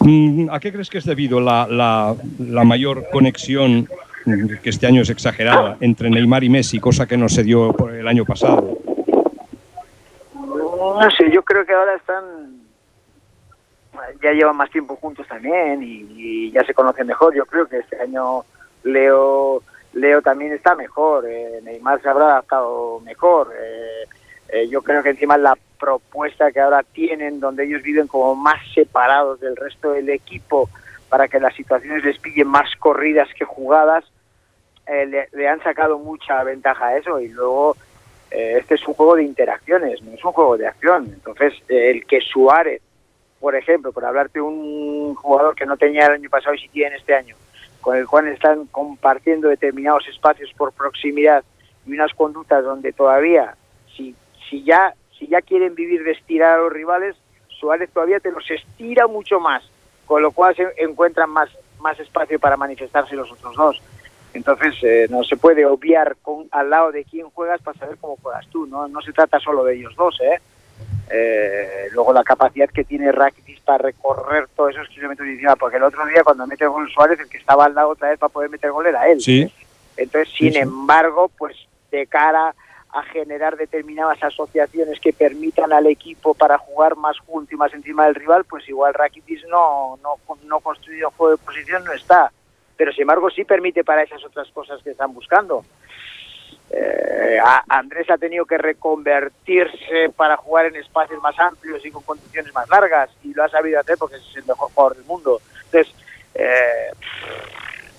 Mm, 0.00 0.48
¿A 0.50 0.60
qué 0.60 0.72
crees 0.72 0.88
que 0.88 0.98
es 0.98 1.04
debido 1.04 1.40
la, 1.40 1.66
la, 1.68 2.14
la 2.38 2.64
mayor 2.64 3.08
conexión, 3.10 3.88
que 4.62 4.70
este 4.70 4.86
año 4.86 5.02
es 5.02 5.10
exagerada, 5.10 5.76
entre 5.80 6.08
Neymar 6.10 6.44
y 6.44 6.48
Messi, 6.48 6.78
cosa 6.78 7.06
que 7.06 7.16
no 7.16 7.28
se 7.28 7.42
dio 7.42 7.74
el 7.88 8.08
año 8.08 8.24
pasado? 8.24 8.78
No 10.34 11.10
sé, 11.16 11.30
yo 11.32 11.42
creo 11.42 11.66
que 11.66 11.72
ahora 11.72 11.96
están 11.96 12.59
ya 14.22 14.32
llevan 14.32 14.56
más 14.56 14.70
tiempo 14.70 14.96
juntos 14.96 15.26
también 15.26 15.82
y, 15.82 16.50
ya 16.52 16.64
se 16.64 16.74
conocen 16.74 17.06
mejor. 17.06 17.34
Yo 17.34 17.46
creo 17.46 17.66
que 17.66 17.78
este 17.78 18.00
año 18.00 18.44
Leo 18.82 19.62
Leo 19.92 20.22
también 20.22 20.52
está 20.52 20.74
mejor, 20.74 21.26
eh, 21.28 21.60
Neymar 21.62 22.00
se 22.00 22.08
habrá 22.08 22.26
adaptado 22.26 23.00
mejor. 23.00 23.52
Eh, 23.58 24.04
eh, 24.50 24.68
yo 24.68 24.82
creo 24.82 25.02
que 25.02 25.10
encima 25.10 25.36
la 25.36 25.56
propuesta 25.78 26.52
que 26.52 26.60
ahora 26.60 26.82
tienen, 26.82 27.40
donde 27.40 27.64
ellos 27.64 27.82
viven 27.82 28.06
como 28.06 28.34
más 28.34 28.60
separados 28.74 29.40
del 29.40 29.56
resto 29.56 29.92
del 29.92 30.08
equipo, 30.10 30.68
para 31.08 31.26
que 31.26 31.40
las 31.40 31.54
situaciones 31.54 32.04
les 32.04 32.18
pillen 32.18 32.46
más 32.46 32.74
corridas 32.76 33.28
que 33.36 33.44
jugadas, 33.44 34.04
le, 34.86 35.48
han 35.48 35.62
sacado 35.62 35.98
mucha 35.98 36.42
ventaja 36.44 36.88
a 36.88 36.96
eso. 36.96 37.20
Y 37.20 37.28
luego, 37.28 37.76
este 38.30 38.74
es 38.74 38.86
un 38.86 38.94
juego 38.94 39.16
de 39.16 39.24
interacciones, 39.24 40.02
no 40.02 40.12
es 40.12 40.24
un 40.24 40.32
juego 40.32 40.56
de 40.56 40.68
acción. 40.68 41.06
Entonces, 41.12 41.54
el 41.68 42.04
que 42.06 42.20
Suárez, 42.20 42.80
por 43.40 43.56
ejemplo, 43.56 43.90
por 43.90 44.04
hablarte 44.04 44.40
un 44.40 45.14
jugador 45.14 45.54
que 45.54 45.66
no 45.66 45.76
tenía 45.76 46.06
el 46.06 46.12
año 46.12 46.30
pasado 46.30 46.54
y 46.54 46.58
sí 46.58 46.68
tiene 46.68 46.96
este 46.96 47.14
año, 47.14 47.34
con 47.80 47.96
el 47.96 48.06
cual 48.06 48.28
están 48.28 48.66
compartiendo 48.66 49.48
determinados 49.48 50.06
espacios 50.08 50.52
por 50.52 50.72
proximidad 50.72 51.42
y 51.86 51.92
unas 51.92 52.12
conductas 52.12 52.62
donde 52.62 52.92
todavía, 52.92 53.56
si, 53.96 54.14
si, 54.48 54.62
ya, 54.62 54.94
si 55.18 55.26
ya 55.26 55.40
quieren 55.40 55.74
vivir 55.74 56.04
de 56.04 56.12
estirar 56.12 56.58
a 56.58 56.62
los 56.62 56.72
rivales, 56.72 57.16
Suárez 57.48 57.90
todavía 57.90 58.20
te 58.20 58.30
los 58.30 58.48
estira 58.50 59.06
mucho 59.06 59.40
más, 59.40 59.62
con 60.04 60.22
lo 60.22 60.30
cual 60.32 60.54
se 60.54 60.66
encuentran 60.76 61.30
más, 61.30 61.48
más 61.80 61.98
espacio 61.98 62.38
para 62.38 62.58
manifestarse 62.58 63.16
los 63.16 63.32
otros 63.32 63.56
dos. 63.56 63.82
Entonces 64.34 64.74
eh, 64.82 65.06
no 65.10 65.24
se 65.24 65.36
puede 65.36 65.66
obviar 65.66 66.16
con, 66.22 66.46
al 66.52 66.70
lado 66.70 66.92
de 66.92 67.04
quién 67.04 67.28
juegas 67.30 67.60
para 67.62 67.78
saber 67.78 67.96
cómo 68.00 68.16
juegas 68.22 68.46
tú, 68.48 68.66
¿no? 68.66 68.86
No 68.86 69.00
se 69.00 69.12
trata 69.12 69.40
solo 69.40 69.64
de 69.64 69.74
ellos 69.74 69.94
dos, 69.96 70.20
¿eh? 70.20 70.40
Eh, 71.12 71.88
luego 71.92 72.12
la 72.12 72.22
capacidad 72.22 72.68
que 72.68 72.84
tiene 72.84 73.10
Rakitic 73.10 73.62
para 73.62 73.78
recorrer 73.78 74.46
todos 74.54 74.70
esos 74.70 74.88
kilómetros 74.88 75.26
de 75.26 75.34
encima, 75.34 75.56
porque 75.56 75.76
el 75.76 75.82
otro 75.82 76.06
día 76.06 76.22
cuando 76.22 76.46
mete 76.46 76.66
gol 76.66 76.88
Suárez, 76.90 77.18
el 77.18 77.28
que 77.28 77.38
estaba 77.38 77.64
al 77.64 77.74
lado 77.74 77.90
otra 77.90 78.10
vez 78.10 78.18
para 78.18 78.32
poder 78.32 78.48
meter 78.48 78.70
gol 78.70 78.86
era 78.86 79.08
él. 79.08 79.20
Sí. 79.20 79.52
Entonces, 79.96 80.32
sin 80.36 80.56
embargo, 80.56 81.28
pues 81.36 81.56
de 81.90 82.06
cara 82.06 82.54
a 82.92 83.02
generar 83.04 83.56
determinadas 83.56 84.22
asociaciones 84.22 84.98
que 85.00 85.12
permitan 85.12 85.72
al 85.72 85.86
equipo 85.86 86.34
para 86.34 86.58
jugar 86.58 86.96
más 86.96 87.18
junto 87.20 87.54
y 87.54 87.58
más 87.58 87.72
encima 87.72 88.06
del 88.06 88.14
rival, 88.14 88.44
pues 88.44 88.68
igual 88.68 88.94
Rakitic 88.94 89.46
no, 89.48 89.98
no, 90.02 90.16
no 90.44 90.60
construido 90.60 91.10
juego 91.16 91.36
de 91.36 91.44
posición 91.44 91.84
no 91.84 91.92
está. 91.92 92.32
Pero 92.76 92.92
sin 92.92 93.02
embargo 93.02 93.30
sí 93.30 93.44
permite 93.44 93.84
para 93.84 94.02
esas 94.02 94.24
otras 94.24 94.48
cosas 94.50 94.82
que 94.82 94.90
están 94.90 95.12
buscando. 95.12 95.64
Eh, 96.72 97.38
Andrés 97.68 98.08
ha 98.10 98.18
tenido 98.18 98.44
que 98.44 98.56
reconvertirse 98.56 100.10
para 100.14 100.36
jugar 100.36 100.66
en 100.66 100.76
espacios 100.76 101.20
más 101.20 101.38
amplios 101.38 101.84
y 101.84 101.90
con 101.90 102.02
condiciones 102.02 102.54
más 102.54 102.68
largas 102.68 103.10
y 103.24 103.34
lo 103.34 103.42
ha 103.42 103.48
sabido 103.48 103.80
hacer 103.80 103.96
porque 103.98 104.16
es 104.16 104.36
el 104.36 104.44
mejor 104.44 104.70
jugador 104.72 104.96
del 104.96 105.06
mundo. 105.06 105.40
Entonces, 105.64 105.92
eh, 106.34 106.90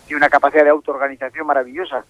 tiene 0.07 0.17
una 0.17 0.29
capacidad 0.29 0.63
de 0.63 0.69
autoorganización 0.69 1.45
maravillosa 1.45 2.05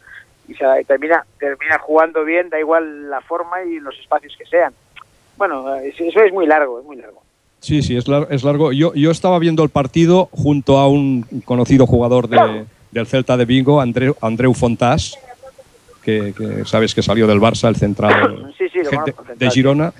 y 0.48 0.54
se 0.54 0.66
termina, 0.86 1.26
termina 1.40 1.80
jugando 1.80 2.24
bien, 2.24 2.50
da 2.50 2.60
igual 2.60 3.10
la 3.10 3.22
forma 3.22 3.64
y 3.64 3.80
los 3.80 3.98
espacios 4.00 4.36
que 4.38 4.46
sean. 4.46 4.74
Bueno, 5.38 5.76
eso 5.78 6.04
es 6.04 6.34
muy 6.34 6.46
largo, 6.46 6.80
es 6.80 6.86
muy 6.86 6.98
largo. 6.98 7.24
Sí, 7.60 7.82
sí, 7.84 7.96
es, 7.96 8.06
es 8.30 8.44
largo. 8.44 8.72
Yo, 8.72 8.94
yo 8.94 9.12
estaba 9.12 9.40
viendo 9.40 9.64
el 9.64 9.70
partido 9.70 10.30
junto 10.32 10.78
a 10.78 10.88
un 10.88 11.24
conocido 11.46 11.86
jugador 11.86 12.28
de, 12.28 12.66
del 12.92 13.08
Celta 13.08 13.38
de 13.38 13.46
Vigo, 13.46 13.82
Andreu, 13.82 14.16
Andreu 14.20 14.54
Fontás, 14.54 15.18
que, 16.02 16.64
sabes 16.66 16.94
que 16.96 17.02
salió 17.02 17.28
del 17.28 17.40
Barça, 17.40 17.68
el 17.68 17.76
central 17.76 18.54
sí, 18.58 18.66
sí, 18.70 18.80
de, 19.38 19.50
Girona. 19.52 19.94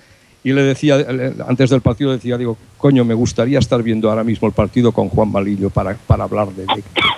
y 0.44 0.52
le 0.52 0.64
decía, 0.64 0.98
antes 1.48 1.70
del 1.70 1.82
partido 1.82 2.12
decía, 2.12 2.38
digo, 2.38 2.58
coño, 2.78 3.06
me 3.06 3.14
gustaría 3.14 3.60
estar 3.60 3.82
viendo 3.84 4.10
ahora 4.10 4.24
mismo 4.24 4.48
el 4.48 4.54
partido 4.54 4.92
con 4.92 5.10
Juan 5.10 5.32
Malillo 5.32 5.70
para, 5.70 5.96
para 5.96 6.24
hablar 6.24 6.50
de, 6.50 6.66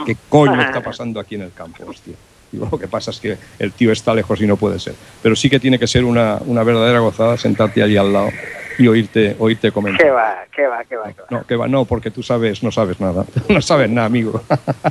qué 0.06 0.17
coño 0.30 0.62
está 0.62 0.82
pasando 0.84 1.19
aquí 1.19 1.36
en 1.36 1.43
el 1.43 1.54
campo, 1.54 1.84
hostia. 1.88 2.15
Digo, 2.52 2.69
lo 2.72 2.78
que 2.78 2.88
pasa 2.88 3.10
es 3.10 3.19
que 3.19 3.36
el 3.58 3.72
tío 3.72 3.91
está 3.91 4.13
lejos 4.13 4.39
y 4.39 4.46
no 4.46 4.58
puede 4.58 4.80
ser. 4.80 4.93
Pero 5.24 5.36
sí 5.36 5.50
que 5.50 5.60
tiene 5.60 5.80
que 5.80 5.88
ser 5.88 6.06
una, 6.06 6.38
una 6.46 6.62
verdadera 6.62 7.00
gozada 7.00 7.36
sentarte 7.36 7.82
allí 7.82 7.98
al 7.98 8.13
lado 8.13 8.30
y 8.78 8.88
oírte, 8.88 9.36
oírte 9.40 9.72
comentar. 9.72 10.06
¿Qué 10.06 10.12
va, 10.12 10.46
qué 10.56 10.68
va, 10.68 10.84
qué 10.84 10.96
va? 10.96 11.14
Qué 11.14 11.22
va. 11.22 11.28
No, 11.30 11.46
qué 11.46 11.56
va, 11.56 11.68
no, 11.68 11.86
porque 11.86 12.12
tú 12.12 12.24
sabes, 12.24 12.64
no 12.64 12.72
sabes 12.72 13.00
nada. 13.00 13.26
No 13.50 13.62
sabes 13.62 13.90
nada, 13.90 14.08
amigo. 14.08 14.42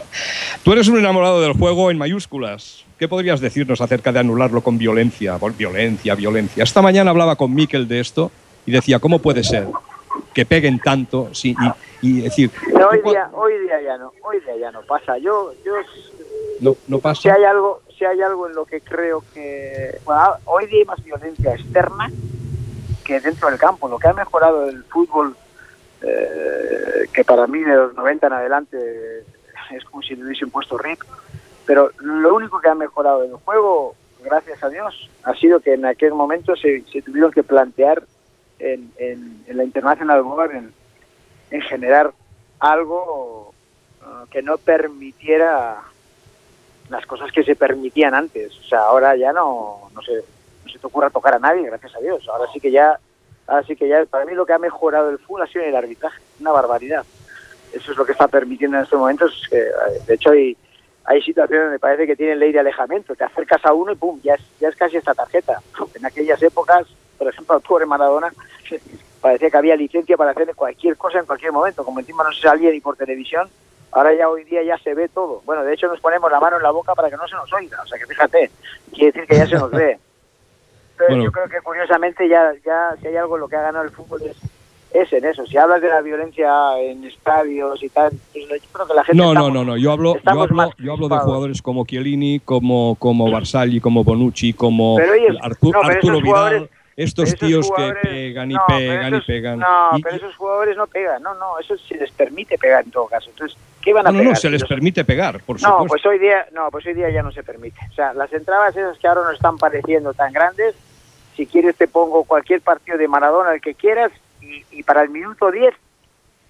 tú 0.63 0.73
eres 0.73 0.89
un 0.89 0.99
enamorado 0.99 1.41
del 1.41 1.53
juego 1.55 1.91
en 1.91 1.99
mayúsculas. 1.99 2.85
¿Qué 2.99 3.09
podrías 3.09 3.41
decirnos 3.41 3.81
acerca 3.81 4.13
de 4.13 4.21
anularlo 4.21 4.63
con 4.63 4.79
violencia? 4.79 5.39
Violencia, 5.59 6.15
violencia. 6.15 6.63
Esta 6.63 6.83
mañana 6.83 7.11
hablaba 7.11 7.37
con 7.37 7.53
Miquel 7.55 7.89
de 7.89 8.01
esto 8.01 8.31
y 8.65 8.71
decía, 8.71 8.99
¿cómo 9.01 9.19
puede 9.19 9.43
ser 9.43 9.67
que 10.33 10.47
peguen 10.47 10.79
tanto? 10.79 11.29
Sí, 11.33 11.57
y, 12.03 12.09
y 12.09 12.21
decir... 12.23 12.51
No, 12.73 12.89
hoy, 12.89 13.01
día, 13.05 13.29
hoy 13.33 13.53
día 13.65 13.83
ya 13.83 13.99
no, 13.99 14.13
hoy 14.23 14.39
día 14.41 14.57
ya 14.61 14.71
no 14.71 14.83
pasa. 14.83 15.19
Yo, 15.19 15.53
yo 15.65 15.73
no, 16.61 16.77
no 16.87 16.99
pasa. 17.01 17.23
Si 17.23 17.29
hay 17.29 17.43
algo, 17.43 17.83
si 17.99 18.05
hay 18.05 18.21
algo 18.21 18.49
en 18.49 18.55
lo 18.55 18.65
que 18.65 18.81
creo 18.81 19.25
que 19.35 19.99
bueno, 20.05 20.23
hoy 20.45 20.67
día 20.67 20.81
hay 20.81 20.85
más 20.85 21.03
violencia 21.03 21.55
externa 21.55 22.11
dentro 23.21 23.49
del 23.49 23.59
campo. 23.59 23.89
Lo 23.89 23.99
que 23.99 24.09
ha 24.09 24.13
mejorado 24.13 24.69
el 24.69 24.85
fútbol, 24.85 25.37
eh, 26.03 27.09
que 27.13 27.25
para 27.25 27.47
mí 27.47 27.61
de 27.61 27.75
los 27.75 27.95
90 27.95 28.27
en 28.27 28.33
adelante 28.33 29.25
es 29.71 29.85
como 29.85 30.03
si 30.03 30.15
le 30.15 30.25
hubiese 30.25 30.45
impuesto 30.45 30.79
RIP, 30.79 31.01
pero 31.67 31.91
lo 31.99 32.35
único 32.35 32.61
que 32.61 32.69
ha 32.69 32.75
mejorado 32.75 33.25
el 33.25 33.35
juego, 33.35 33.95
gracias 34.23 34.63
a 34.63 34.69
Dios, 34.69 35.11
ha 35.23 35.35
sido 35.35 35.61
que 35.61 35.75
en 35.75 35.85
aquel 35.85 36.15
momento 36.15 36.57
se, 36.57 36.85
se 36.93 37.03
tuvieron 37.03 37.33
que 37.33 37.43
plantear 37.43 38.03
en, 38.59 39.43
la 39.49 39.65
International 39.65 40.23
Board 40.23 40.55
en, 40.55 40.73
en 41.51 41.61
generar 41.63 42.13
algo 42.61 43.53
uh, 44.03 44.27
que 44.31 44.43
no 44.43 44.59
permitiera 44.59 45.83
las 46.89 47.07
cosas 47.07 47.33
que 47.33 47.43
se 47.43 47.57
permitían 47.57 48.15
antes. 48.15 48.57
O 48.59 48.63
sea, 48.65 48.81
ahora 48.81 49.17
ya 49.17 49.33
no, 49.33 49.91
no, 49.95 50.03
se, 50.03 50.23
no 50.65 50.73
se 50.73 50.79
te 50.79 50.87
ocurra 50.87 51.11
tocar 51.11 51.35
a 51.35 51.39
nadie, 51.39 51.67
gracias 51.67 51.95
a 51.95 52.01
Dios. 52.01 52.29
Ahora 52.29 52.51
sí 52.53 52.61
que 52.61 52.71
ya, 52.71 52.99
ahora 53.47 53.63
sí 53.65 53.77
que 53.77 53.89
ya, 53.89 54.05
para 54.07 54.25
mí 54.25 54.35
lo 54.35 54.47
que 54.47 54.53
ha 54.53 54.59
mejorado 54.59 55.11
el 55.11 55.19
fútbol 55.19 55.43
ha 55.43 55.47
sido 55.47 55.65
el 55.65 55.77
arbitraje, 55.77 56.21
una 56.41 56.53
barbaridad. 56.53 57.05
Eso 57.73 57.93
es 57.93 57.97
lo 57.97 58.05
que 58.05 58.13
está 58.13 58.29
permitiendo 58.29 58.77
en 58.77 58.85
estos 58.85 58.99
momentos. 58.99 59.47
Que, 59.51 59.65
de 60.07 60.15
hecho, 60.15 60.31
hay, 60.31 60.57
hay 61.05 61.23
situaciones 61.23 61.67
donde 61.67 61.79
parece 61.79 62.07
que 62.07 62.17
tienen 62.17 62.39
ley 62.39 62.53
de 62.53 62.61
alejamiento. 62.61 63.15
Te 63.15 63.25
acercas 63.25 63.65
a 63.65 63.73
uno 63.73 63.93
y 63.93 63.97
pum, 63.97 64.21
ya 64.23 64.35
es, 64.35 64.43
ya 64.61 64.69
es 64.69 64.77
casi 64.77 64.97
esta 64.97 65.15
tarjeta. 65.15 65.61
En 65.95 66.07
aquellas 66.07 66.43
épocas, 66.43 66.87
por 67.19 67.29
ejemplo, 67.29 67.61
pobre 67.61 67.87
Maradona, 67.87 68.33
parecía 69.21 69.51
que 69.51 69.57
había 69.57 69.77
licencia 69.77 70.17
para 70.17 70.33
hacer 70.33 70.55
cualquier 70.55 70.97
cosa 70.97 71.19
en 71.19 71.27
cualquier 71.27 71.53
momento. 71.53 71.85
Como 71.85 72.01
encima 72.01 72.25
no 72.25 72.33
se 72.33 72.43
salía 72.43 72.71
ni 72.71 72.81
por 72.81 72.97
televisión, 72.97 73.49
ahora 73.93 74.13
ya 74.15 74.29
hoy 74.29 74.45
día 74.45 74.63
ya 74.63 74.77
se 74.79 74.95
ve 74.95 75.09
todo. 75.09 75.43
Bueno, 75.45 75.65
de 75.65 75.73
hecho 75.75 75.89
nos 75.89 76.01
ponemos 76.01 76.31
la 76.31 76.41
mano 76.41 76.57
en 76.57 76.63
la 76.63 76.71
boca 76.71 76.95
para 76.95 77.09
que 77.09 77.17
no 77.17 77.27
se 77.29 77.37
nos 77.37 77.53
oiga. 77.53 77.81
O 77.83 77.87
sea 77.87 77.99
que 77.99 78.07
fíjate, 78.07 78.51
quiere 78.93 79.13
decir 79.13 79.27
que 79.27 79.37
ya 79.37 79.47
se 79.47 79.57
nos 79.57 79.71
ve. 79.71 79.99
Entonces 80.93 81.09
Bueno. 81.09 81.25
yo 81.25 81.33
creo 81.33 81.49
que 81.49 81.61
curiosamente 81.63 82.29
ya, 82.29 82.53
ya 82.65 82.95
si 83.01 83.09
hay 83.09 83.17
algo 83.17 83.37
lo 83.39 83.49
que 83.49 83.57
ha 83.57 83.63
ganado 83.63 83.85
el 83.85 83.91
fútbol 83.91 84.23
es, 84.23 84.37
es 84.93 85.13
en 85.13 85.25
eso. 85.25 85.47
Si 85.47 85.57
hablas 85.57 85.81
de 85.81 85.89
la 85.89 86.01
violencia 86.03 86.79
en 86.79 87.05
estadios 87.05 87.83
y 87.83 87.89
tal, 87.89 88.11
pues 88.33 88.63
yo 88.63 88.69
creo 88.73 88.87
que 88.87 88.95
la 88.95 89.05
gente... 89.05 89.17
No, 89.23 89.33
no, 89.33 89.41
estamos- 89.41 89.55
no, 89.55 89.65
no. 89.65 89.77
Yo 89.79 89.91
hablo, 89.93 90.15
yo 90.23 90.31
hablo, 90.43 90.71
yo 90.79 90.93
hablo 90.93 91.09
de 91.09 91.19
jugadores 91.19 91.63
como 91.63 91.87
Chiellini, 91.87 92.41
como, 92.41 92.97
como 92.97 93.31
Barzagli, 93.31 93.81
como 93.81 94.05
Bonucci, 94.05 94.53
como 94.53 94.97
Pero, 94.97 95.13
oye, 95.13 95.29
Artu- 95.41 95.73
no, 95.73 95.81
pero 95.81 95.93
Arturo 95.95 96.21
Vidal. 96.21 96.71
Estos 96.95 97.35
tíos 97.37 97.71
que 97.75 97.95
pegan 98.03 98.51
y 98.51 98.55
no, 98.55 98.67
pegan 98.69 99.15
y 99.15 99.21
pegan. 99.23 99.59
No, 99.61 99.97
Y- 99.97 100.03
pero 100.03 100.17
esos 100.17 100.37
jugadores 100.37 100.77
no 100.77 100.87
pegan, 100.87 101.23
no, 101.23 101.35
no, 101.35 101.59
eso 101.59 101.75
se 101.79 101.97
les 101.97 102.11
permite 102.13 102.59
pegar 102.59 102.85
en 102.85 102.91
todo 102.91 103.07
caso. 103.07 103.31
Entonces, 103.31 103.57
¿qué 103.83 103.93
van 103.93 104.07
a 104.07 104.11
no, 104.11 104.19
no, 104.19 104.19
pegar? 104.21 104.33
no, 104.35 104.41
se 104.41 104.51
les 104.51 104.65
permite 104.65 105.05
pegar, 105.05 105.41
por 105.43 105.59
supuesto. 105.59 105.79
No, 105.83 105.87
pues 105.87 106.05
hoy 106.07 106.19
día, 106.19 106.47
no, 106.53 106.71
pues 106.71 106.87
hoy 106.87 106.95
día 106.95 107.11
ya 107.11 107.23
no 107.23 107.33
se 107.33 107.43
permite. 107.43 107.79
O 107.91 107.95
sea, 107.95 108.15
las 108.15 108.33
entradas 108.33 108.77
esas 108.77 108.99
que 108.99 109.07
ahora 109.09 109.23
nos 109.25 109.35
están 109.35 109.59
pareciendo 109.59 110.15
tan 110.15 110.33
grandes, 110.33 110.75
si 111.37 111.47
quieres 111.47 111.77
te 111.77 111.89
pongo 111.89 112.25
cualquier 112.25 112.61
partido 112.61 112.97
de 112.99 113.09
Maradona, 113.09 113.55
el 113.55 113.61
que 113.61 113.75
quieras, 113.75 114.13
y, 114.41 114.65
y 114.71 114.83
para 114.83 115.03
el 115.03 115.11
minuto 115.11 115.51
10, 115.51 115.75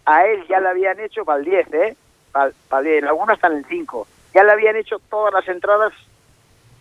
a 0.05 0.27
él 0.27 0.45
ya 0.49 0.61
le 0.61 0.68
habían 0.68 0.99
hecho 1.01 1.25
para 1.25 1.38
el 1.38 1.45
10, 1.45 1.75
¿eh? 1.75 1.97
Para, 2.33 2.47
el 2.81 2.85
10, 2.85 3.05
algunos 3.05 3.35
hasta 3.35 3.47
en 3.49 3.59
el 3.59 3.64
5. 3.66 4.07
Ya 4.35 4.42
le 4.45 4.53
habían 4.53 4.77
hecho 4.77 4.99
todas 5.11 5.33
las 5.33 5.47
entradas 5.49 5.92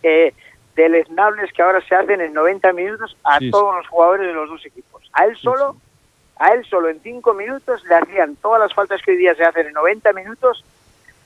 eh, 0.02 0.32
deleznables 0.74 1.52
que 1.52 1.62
ahora 1.62 1.80
se 1.86 1.94
hacen 1.94 2.20
en 2.20 2.32
90 2.32 2.72
minutos 2.72 3.16
a 3.24 3.38
Sí, 3.38 3.44
sí. 3.46 3.50
todos 3.50 3.76
los 3.76 3.86
jugadores 3.88 4.26
de 4.26 4.32
los 4.32 4.48
dos 4.48 4.64
equipos. 4.66 5.02
A 5.12 5.26
él 5.26 5.36
solo, 5.36 5.76
a 6.38 6.48
él 6.54 6.64
solo 6.68 6.88
en 6.88 7.00
5 7.00 7.34
minutos 7.34 7.82
le 7.84 7.94
hacían 7.94 8.36
todas 8.36 8.60
las 8.60 8.74
faltas 8.74 9.00
que 9.02 9.12
hoy 9.12 9.16
día 9.18 9.34
se 9.34 9.44
hacen 9.44 9.66
en 9.68 9.72
90 9.74 10.12
minutos 10.12 10.64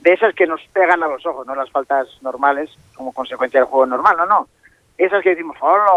de 0.00 0.12
esas 0.12 0.34
que 0.34 0.46
nos 0.46 0.60
pegan 0.72 1.02
a 1.02 1.08
los 1.08 1.24
ojos, 1.26 1.46
no 1.46 1.54
las 1.54 1.70
faltas 1.70 2.06
normales 2.22 2.70
como 2.94 3.12
consecuencia 3.12 3.60
del 3.60 3.68
juego 3.68 3.86
normal, 3.86 4.16
no, 4.18 4.26
no. 4.26 4.48
Esas 4.98 5.22
que 5.22 5.30
decimos, 5.30 5.56
¡hola! 5.60 5.90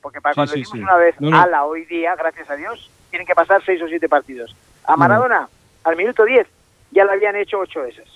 Porque 0.00 0.20
para 0.20 0.32
Sí, 0.32 0.36
cuando 0.36 0.52
sí, 0.52 0.58
decimos 0.60 0.78
sí. 0.78 0.82
una 0.82 0.96
vez, 0.96 1.14
No, 1.20 1.30
no. 1.30 1.40
ala, 1.40 1.64
hoy 1.64 1.84
día, 1.84 2.14
gracias 2.16 2.50
a 2.50 2.56
Dios, 2.56 2.90
tienen 3.10 3.26
que 3.26 3.34
pasar 3.34 3.62
seis 3.64 3.80
o 3.82 3.86
siete 3.88 4.08
partidos. 4.08 4.54
A 4.84 4.92
No. 4.92 4.98
Maradona, 4.98 5.48
al 5.84 5.96
minuto 5.96 6.24
10, 6.24 6.46
ya 6.90 7.04
le 7.04 7.12
habían 7.12 7.36
hecho 7.36 7.58
ocho 7.60 7.84
esas. 7.84 8.08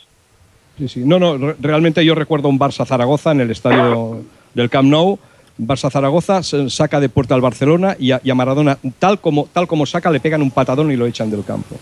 Sí, 0.78 0.88
sí. 0.88 1.02
No, 1.04 1.18
no, 1.18 1.38
re- 1.38 1.56
realmente 1.60 2.04
yo 2.04 2.14
recuerdo 2.14 2.48
un 2.48 2.58
Barça-Zaragoza 2.58 3.30
en 3.32 3.40
el 3.42 3.50
estadio 3.50 4.20
del 4.54 4.68
Camp 4.68 4.88
Nou. 4.88 5.18
Barça-Zaragoza 5.58 6.42
saca 6.70 7.00
de 7.00 7.08
puerta 7.08 7.34
al 7.34 7.40
Barcelona 7.40 7.96
y 7.98 8.12
a, 8.12 8.20
y 8.22 8.30
a 8.30 8.34
Maradona, 8.34 8.78
tal 8.98 9.20
como, 9.20 9.46
tal 9.52 9.66
como 9.66 9.86
saca, 9.86 10.10
le 10.10 10.20
pegan 10.20 10.42
un 10.42 10.50
patadón 10.50 10.90
y 10.90 10.96
lo 10.96 11.06
echan 11.06 11.30
del 11.30 11.44
campo. 11.44 11.76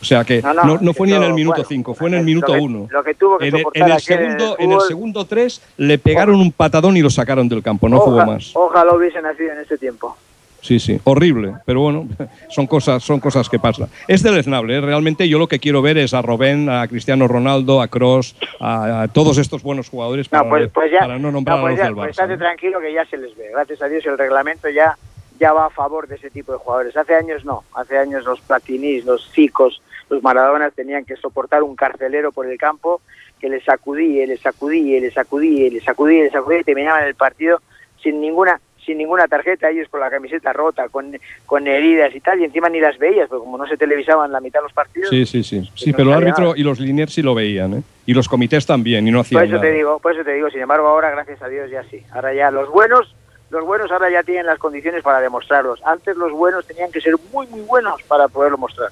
O 0.00 0.04
sea 0.04 0.22
que 0.22 0.40
no, 0.42 0.78
no 0.80 0.94
fue 0.94 1.08
ni 1.08 1.14
en 1.14 1.24
el 1.24 1.34
minuto 1.34 1.56
bueno, 1.56 1.68
5, 1.68 1.94
fue 1.94 2.08
en 2.08 2.14
el 2.14 2.20
lo 2.20 2.24
minuto 2.26 2.52
que- 2.52 2.60
1. 2.60 2.86
Lo 2.88 3.02
que 3.02 3.14
tuvo 3.14 3.38
que 3.38 3.48
En 3.48 3.56
el, 3.56 3.64
en 3.74 3.98
segundo, 4.00 4.56
en 4.58 4.70
el 4.70 4.76
fútbol, 4.76 4.88
segundo 4.88 5.24
3 5.24 5.62
le 5.78 5.98
pegaron 5.98 6.40
un 6.40 6.52
patadón 6.52 6.96
y 6.96 7.02
lo 7.02 7.10
sacaron 7.10 7.48
del 7.48 7.62
campo, 7.64 7.88
no 7.88 7.98
jugó 7.98 8.24
más. 8.24 8.52
Ojalá 8.54 8.94
hubiese 8.94 9.20
nacido 9.20 9.52
en 9.52 9.58
ese 9.60 9.76
tiempo. 9.76 10.16
Sí, 10.60 10.80
sí, 10.80 11.00
horrible, 11.04 11.54
pero 11.64 11.80
bueno, 11.80 12.08
son 12.48 12.66
cosas, 12.66 13.02
son 13.02 13.20
cosas 13.20 13.48
que 13.48 13.58
pasan. 13.58 13.88
Es 14.08 14.22
deleznable, 14.22 14.76
¿eh? 14.76 14.80
realmente 14.80 15.28
yo 15.28 15.38
lo 15.38 15.46
que 15.46 15.58
quiero 15.60 15.82
ver 15.82 15.98
es 15.98 16.14
a 16.14 16.22
Robén, 16.22 16.68
a 16.68 16.86
Cristiano 16.88 17.28
Ronaldo, 17.28 17.80
a 17.80 17.88
Cross, 17.88 18.36
a, 18.60 19.02
a 19.02 19.08
todos 19.08 19.38
estos 19.38 19.62
buenos 19.62 19.88
jugadores 19.88 20.28
para 20.28 20.42
No, 20.42 20.50
pues, 20.50 20.70
pues 20.72 20.90
ya, 20.92 21.00
para 21.00 21.18
no 21.18 21.30
nombrar 21.30 21.58
no, 21.58 21.62
pues 21.62 21.72
a 21.72 21.74
los 21.74 21.78
ya, 21.78 21.84
del 21.84 21.94
pues 21.94 22.06
Barça. 22.06 22.10
estate 22.10 22.32
¿no? 22.32 22.38
tranquilo 22.38 22.80
que 22.80 22.92
ya 22.92 23.04
se 23.06 23.16
les 23.16 23.36
ve. 23.36 23.50
Gracias 23.52 23.80
a 23.82 23.88
Dios 23.88 24.04
el 24.06 24.18
reglamento 24.18 24.68
ya, 24.68 24.96
ya 25.38 25.52
va 25.52 25.66
a 25.66 25.70
favor 25.70 26.08
de 26.08 26.16
ese 26.16 26.30
tipo 26.30 26.52
de 26.52 26.58
jugadores. 26.58 26.96
Hace 26.96 27.14
años 27.14 27.44
no. 27.44 27.62
Hace 27.74 27.96
años 27.96 28.24
los 28.24 28.40
Platinis, 28.40 29.04
los 29.04 29.30
Zicos, 29.30 29.80
los 30.10 30.22
Maradonas 30.22 30.74
tenían 30.74 31.04
que 31.04 31.16
soportar 31.16 31.62
un 31.62 31.76
carcelero 31.76 32.32
por 32.32 32.46
el 32.46 32.58
campo 32.58 33.00
que 33.40 33.48
les 33.48 33.62
sacudía, 33.64 34.26
les 34.26 34.40
sacudía, 34.40 35.00
les 35.00 35.14
sacudía, 35.14 35.70
les 35.70 35.84
sacudía, 35.84 36.24
les 36.24 36.32
sacudía 36.32 36.60
y 36.60 36.64
terminaban 36.64 37.04
el 37.04 37.14
partido 37.14 37.60
sin 38.02 38.20
ninguna 38.20 38.60
sin 38.88 38.98
ninguna 38.98 39.28
tarjeta, 39.28 39.68
ellos 39.70 39.86
con 39.90 40.00
la 40.00 40.08
camiseta 40.10 40.52
rota, 40.52 40.88
con, 40.88 41.14
con 41.46 41.66
heridas 41.68 42.14
y 42.14 42.20
tal, 42.20 42.40
y 42.40 42.44
encima 42.44 42.68
ni 42.70 42.80
las 42.80 42.96
veías, 42.98 43.28
porque 43.28 43.44
como 43.44 43.58
no 43.58 43.66
se 43.66 43.76
televisaban 43.76 44.32
la 44.32 44.40
mitad 44.40 44.60
de 44.60 44.64
los 44.64 44.72
partidos, 44.72 45.10
Sí, 45.10 45.26
sí, 45.26 45.44
sí. 45.44 45.70
Sí, 45.74 45.90
no 45.90 45.96
pero 45.98 46.10
el 46.10 46.16
árbitro 46.16 46.44
nada. 46.46 46.58
y 46.58 46.62
los 46.62 46.80
liniers 46.80 47.12
sí 47.12 47.22
lo 47.22 47.34
veían, 47.34 47.74
¿eh? 47.74 47.82
Y 48.06 48.14
los 48.14 48.26
comités 48.28 48.64
también, 48.66 49.06
y 49.06 49.10
no 49.10 49.18
Por 49.18 49.26
hacían 49.26 49.44
eso 49.44 49.52
nada. 49.56 49.66
te 49.66 49.72
digo, 49.72 49.98
por 49.98 50.12
eso 50.14 50.24
te 50.24 50.32
digo, 50.32 50.48
sin 50.50 50.60
embargo 50.62 50.88
ahora 50.88 51.10
gracias 51.10 51.40
a 51.42 51.48
Dios 51.48 51.70
ya 51.70 51.82
sí. 51.84 52.02
Ahora 52.12 52.32
ya 52.32 52.50
los 52.50 52.70
buenos, 52.70 53.14
los 53.50 53.64
buenos 53.66 53.90
ahora 53.92 54.10
ya 54.10 54.22
tienen 54.22 54.46
las 54.46 54.58
condiciones 54.58 55.02
para 55.02 55.20
demostrarlos. 55.20 55.80
Antes 55.84 56.16
los 56.16 56.32
buenos 56.32 56.66
tenían 56.66 56.90
que 56.90 57.00
ser 57.02 57.14
muy 57.32 57.46
muy 57.48 57.60
buenos 57.60 58.02
para 58.04 58.26
poderlo 58.28 58.56
mostrar. 58.58 58.88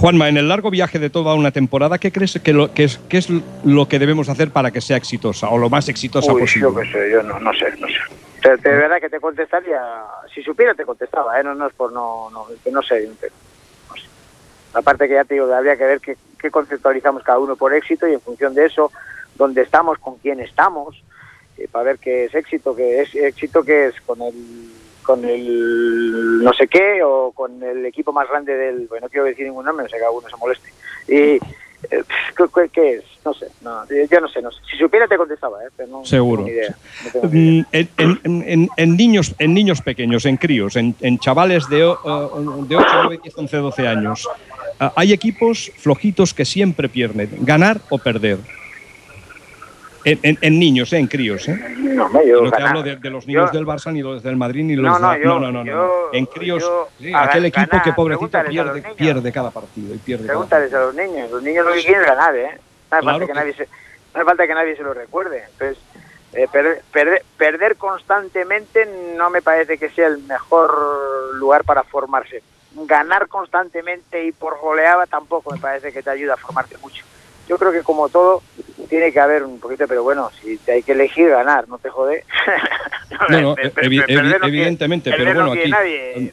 Juanma, 0.00 0.30
en 0.30 0.38
el 0.38 0.48
largo 0.48 0.70
viaje 0.70 0.98
de 0.98 1.10
toda 1.10 1.34
una 1.34 1.50
temporada, 1.50 1.98
¿qué 1.98 2.10
crees 2.10 2.40
que, 2.42 2.54
lo, 2.54 2.72
que, 2.72 2.84
es, 2.84 2.96
que 3.10 3.18
es 3.18 3.28
lo 3.64 3.86
que 3.86 3.98
debemos 3.98 4.30
hacer 4.30 4.50
para 4.50 4.70
que 4.70 4.80
sea 4.80 4.96
exitosa 4.96 5.50
o 5.50 5.58
lo 5.58 5.68
más 5.68 5.90
exitosa 5.90 6.32
Uy, 6.32 6.40
posible? 6.40 6.68
yo 6.70 6.74
qué 6.74 6.90
sé, 6.90 7.10
yo 7.10 7.22
no, 7.22 7.38
no 7.38 7.52
sé, 7.52 7.66
no 7.76 7.86
De 7.86 8.70
verdad 8.70 8.98
que 8.98 9.10
te 9.10 9.20
contestaría, 9.20 9.78
si 10.34 10.42
supiera 10.42 10.72
te 10.72 10.86
contestaba, 10.86 11.38
¿eh? 11.38 11.44
no, 11.44 11.54
no 11.54 11.66
es 11.66 11.74
por 11.74 11.92
no, 11.92 12.30
no, 12.30 12.46
que 12.64 12.70
no 12.70 12.80
sé, 12.80 13.06
no 13.08 13.14
sé. 13.20 13.30
Aparte 14.72 15.06
que 15.06 15.14
ya 15.14 15.24
te 15.24 15.34
digo, 15.34 15.52
habría 15.52 15.76
que 15.76 15.84
ver 15.84 16.00
qué, 16.00 16.16
qué 16.38 16.50
conceptualizamos 16.50 17.22
cada 17.22 17.38
uno 17.38 17.54
por 17.56 17.74
éxito 17.74 18.08
y 18.08 18.14
en 18.14 18.22
función 18.22 18.54
de 18.54 18.64
eso, 18.64 18.90
dónde 19.34 19.60
estamos, 19.60 19.98
con 19.98 20.16
quién 20.16 20.40
estamos, 20.40 20.96
eh, 21.58 21.68
para 21.70 21.84
ver 21.84 21.98
qué 21.98 22.24
es 22.24 22.34
éxito, 22.34 22.74
qué 22.74 23.02
es 23.02 23.14
éxito 23.14 23.62
que 23.62 23.88
es 23.88 24.00
con 24.00 24.22
el 24.22 24.34
con 25.02 25.24
el 25.24 26.42
no 26.42 26.52
sé 26.52 26.68
qué 26.68 27.02
o 27.02 27.32
con 27.32 27.62
el 27.62 27.84
equipo 27.86 28.12
más 28.12 28.28
grande 28.28 28.54
del, 28.56 28.86
bueno, 28.88 29.06
no 29.06 29.10
quiero 29.10 29.26
decir 29.26 29.46
ningún 29.46 29.64
nombre, 29.64 29.84
no 29.84 29.88
sé 29.90 29.96
que 29.98 30.04
alguno 30.04 30.28
se 30.28 30.36
moleste. 30.36 30.68
Y 31.08 31.14
eh, 31.90 32.02
¿qué, 32.72 32.92
es? 32.96 33.04
No 33.24 33.32
sé, 33.34 33.46
no, 33.62 33.84
yo 33.88 34.20
no 34.20 34.28
sé, 34.28 34.40
no 34.42 34.50
sé. 34.50 34.58
Si 34.70 34.76
supiera 34.76 35.06
te 35.08 35.16
contestaba, 35.16 35.62
¿eh? 35.64 35.68
pero 35.76 35.88
no, 35.88 35.98
no 36.00 36.04
Seguro. 36.04 36.44
tengo 36.44 36.56
idea, 36.58 36.76
no 37.04 37.10
tengo 37.10 37.34
idea. 37.34 37.62
Mm, 37.62 37.66
En, 37.72 38.20
en- 38.24 38.42
en- 38.48 38.68
en 38.76 38.96
niños, 38.96 39.34
en 39.38 39.54
niños 39.54 39.80
pequeños, 39.82 40.24
en 40.26 40.36
críos, 40.36 40.76
en, 40.76 40.94
en 41.00 41.18
chavales 41.18 41.68
de, 41.68 41.76
de 41.78 41.84
8, 41.84 42.00
9, 43.04 43.20
10, 43.22 43.38
11, 43.38 43.56
12 43.56 43.88
años, 43.88 44.28
ah, 44.78 44.92
hay 44.96 45.12
equipos 45.12 45.70
flojitos 45.76 46.32
que 46.34 46.44
siempre 46.44 46.88
pierden, 46.88 47.30
ganar 47.40 47.80
o 47.90 47.98
perder. 47.98 48.38
En, 50.04 50.58
niños, 50.58 50.92
¿eh? 50.92 50.98
en 50.98 51.06
críos. 51.06 51.46
¿eh? 51.48 51.56
No, 51.78 52.10
yo 52.24 52.42
no 52.42 52.50
te 52.50 52.62
hablo 52.62 52.82
de, 52.82 53.10
los 53.10 53.26
niños 53.26 53.52
del 53.52 53.66
Barça, 53.66 53.92
ni 53.92 54.02
los 54.02 54.22
del 54.22 54.36
Madrid, 54.36 54.64
ni 54.64 54.76
los 54.76 54.84
no, 54.84 54.98
no, 54.98 55.12
de... 55.12 55.24
no, 55.24 55.40
no, 55.40 55.64
no, 55.64 56.12
En 56.12 56.26
críos, 56.26 56.64
aquel 57.14 57.46
equipo 57.46 57.82
que 57.82 57.92
pobrecito 57.92 58.38
pierde, 58.48 58.82
pierde 58.96 59.32
cada 59.32 59.50
partido. 59.50 59.94
Y 59.94 59.98
pierde 59.98 60.26
Pregúntales 60.26 60.72
a 60.72 60.80
los 60.80 60.94
niños. 60.94 61.30
Los 61.30 61.42
niños 61.42 61.66
lo 61.66 61.72
que 61.72 61.82
quieren 61.82 62.02
es 62.02 62.06
ganar, 62.06 62.34
¿eh? 62.36 62.58
No 62.90 62.96
hace, 62.96 63.04
falta 63.04 63.26
que, 63.26 63.34
nadie 63.34 63.54
se, 63.54 63.68
no 64.14 64.24
falta 64.24 64.46
que 64.46 64.54
nadie 64.54 64.76
se 64.76 64.82
lo 64.82 64.94
recuerde. 64.94 65.44
Entonces, 65.52 65.78
eh, 66.32 66.48
perder, 66.50 67.22
perder 67.36 67.76
constantemente 67.76 68.88
no 69.16 69.30
me 69.30 69.42
parece 69.42 69.78
que 69.78 69.90
sea 69.90 70.08
el 70.08 70.18
mejor 70.18 71.34
lugar 71.34 71.64
para 71.64 71.82
formarse. 71.84 72.42
Ganar 72.74 73.28
constantemente 73.28 74.24
y 74.24 74.32
por 74.32 74.58
goleada 74.58 75.06
tampoco 75.06 75.52
me 75.52 75.58
parece 75.58 75.92
que 75.92 76.02
te 76.02 76.10
ayuda 76.10 76.34
a 76.34 76.36
formarte 76.36 76.76
mucho 76.78 77.04
yo 77.50 77.58
creo 77.58 77.72
que 77.72 77.82
como 77.82 78.08
todo 78.08 78.42
tiene 78.88 79.12
que 79.12 79.18
haber 79.18 79.42
un 79.42 79.58
poquito, 79.58 79.86
pero 79.88 80.04
bueno, 80.04 80.30
si 80.40 80.56
te 80.58 80.72
hay 80.72 80.82
que 80.84 80.92
elegir 80.92 81.28
ganar, 81.30 81.68
no 81.68 81.78
te 81.78 81.90
jode. 81.90 82.24
no, 83.28 83.40
no, 83.40 83.56
evidentemente, 83.76 85.12
pero 85.16 85.34
bueno, 85.34 85.52
aquí... 85.52 85.68
Nadie. 85.68 86.32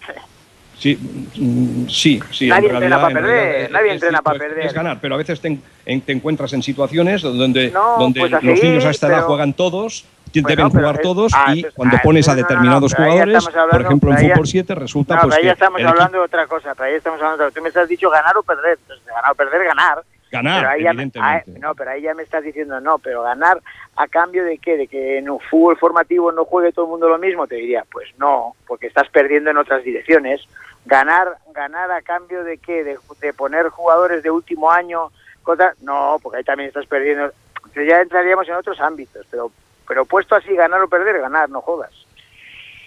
Sí, 0.78 0.96
mm, 0.96 1.88
sí, 1.88 2.22
sí. 2.32 2.50
Nadie 2.50 2.70
entrena 2.70 3.02
para 3.02 3.14
perder, 3.16 3.72
nadie 3.72 3.94
entrena 3.94 4.22
para 4.22 4.38
perder. 4.38 4.68
Es 4.68 4.74
ganar, 4.74 5.00
pero 5.02 5.16
a 5.16 5.18
veces 5.18 5.42
te, 5.42 5.60
encuentras 5.86 6.54
en 6.54 6.62
situaciones 6.62 7.24
donde, 7.24 7.72
donde 7.72 8.20
pues 8.20 8.32
los 8.44 8.62
niños 8.62 8.86
a 8.86 8.92
esta 8.92 9.08
edad 9.08 9.24
juegan 9.24 9.54
todos, 9.54 10.06
deben 10.32 10.70
jugar 10.70 11.00
todos 11.00 11.32
ah, 11.36 11.56
y 11.56 11.64
cuando 11.64 11.98
pones 12.04 12.30
a 12.30 12.36
determinados 12.36 12.94
jugadores, 12.94 13.50
por 13.72 13.82
ejemplo 13.82 14.12
en 14.12 14.30
Fútbol 14.30 14.48
7, 14.48 14.76
resulta 14.76 15.16
no, 15.16 15.22
pues 15.24 15.38
ahí 15.38 15.48
estamos 15.48 15.82
hablando 15.82 16.20
de 16.20 16.24
otra 16.26 16.46
cosa, 16.46 16.76
pero 16.76 16.90
ahí 16.90 16.96
estamos 16.96 17.20
hablando 17.20 17.46
de, 17.46 17.52
tú 17.52 17.62
me 17.64 17.70
has 17.70 17.90
dicho 17.90 18.08
ganar 18.12 18.38
o 18.38 18.44
perder, 18.44 18.78
entonces 18.80 19.08
ganar 19.08 19.32
o 19.32 19.36
perder, 19.36 19.64
ganar. 19.66 20.04
Ganar, 20.32 20.62
pero 20.62 20.90
evidentemente. 20.90 21.60
no, 21.60 21.74
pero 21.76 21.92
ahí 21.92 22.02
ya 22.02 22.14
me 22.14 22.24
estás 22.24 22.44
diciendo 22.44 22.80
no, 22.82 23.00
pero 23.00 23.24
ganar 23.24 23.62
a 23.96 24.08
cambio 24.08 24.44
de 24.44 24.58
qué, 24.58 24.78
de 24.78 24.88
que 24.88 25.18
en 25.18 25.30
un 25.30 25.40
fútbol 25.40 25.78
formativo 25.78 26.32
no 26.32 26.46
juegue 26.46 26.72
todo 26.72 26.86
el 26.86 26.92
mundo 26.92 27.08
lo 27.10 27.18
mismo, 27.18 27.48
te 27.48 27.56
diría, 27.56 27.86
pues 27.92 28.10
no, 28.18 28.56
porque 28.68 28.88
estás 28.88 29.10
perdiendo 29.10 29.50
en 29.50 29.58
otras 29.58 29.84
direcciones. 29.84 30.42
Ganar, 30.86 31.38
ganar 31.54 31.92
a 31.92 32.02
cambio 32.02 32.44
de 32.44 32.58
qué, 32.58 32.84
de, 32.84 33.34
poner 33.34 33.70
jugadores 33.70 34.24
de 34.24 34.32
último 34.32 34.72
año, 34.72 35.12
cosas, 35.44 35.82
no, 35.82 36.18
porque 36.22 36.38
ahí 36.38 36.44
también 36.44 36.68
estás 36.68 36.86
perdiendo. 36.86 37.32
Entonces 37.58 37.88
ya 37.88 38.02
entraríamos 38.02 38.48
en 38.48 38.56
otros 38.56 38.80
ámbitos, 38.80 39.26
pero, 39.30 39.52
pero 39.88 40.06
puesto 40.06 40.36
así, 40.36 40.56
ganar 40.56 40.82
o 40.82 40.88
perder, 40.88 41.20
ganar, 41.20 41.50
no 41.50 41.62
jodas. 41.62 42.07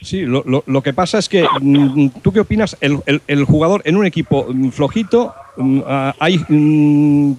Sí, 0.03 0.23
lo, 0.23 0.43
lo, 0.45 0.83
que 0.83 0.95
pasa 0.95 1.19
es 1.19 1.29
que, 1.29 1.47
mm, 1.61 2.09
¿tú 2.23 2.33
qué 2.33 2.41
opinas? 2.41 2.77
El, 2.81 3.01
el, 3.27 3.45
jugador 3.45 3.83
en 3.85 3.97
un 3.97 4.07
equipo 4.07 4.47
mm, 4.49 4.71
flojito, 4.71 5.35
mm, 5.59 5.81
ah, 5.87 6.15
hay, 6.19 6.39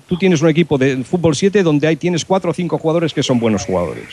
tú 0.07 0.17
tienes 0.19 0.41
un 0.43 0.49
equipo 0.49 0.77
de 0.77 1.03
fútbol 1.03 1.35
7 1.35 1.63
donde 1.63 1.87
hay, 1.87 1.95
tienes 1.95 2.23
cuatro 2.23 2.51
o 2.51 2.53
cinco 2.53 2.77
jugadores 2.77 3.13
que 3.13 3.23
son 3.23 3.39
buenos 3.39 3.65
jugadores. 3.65 4.09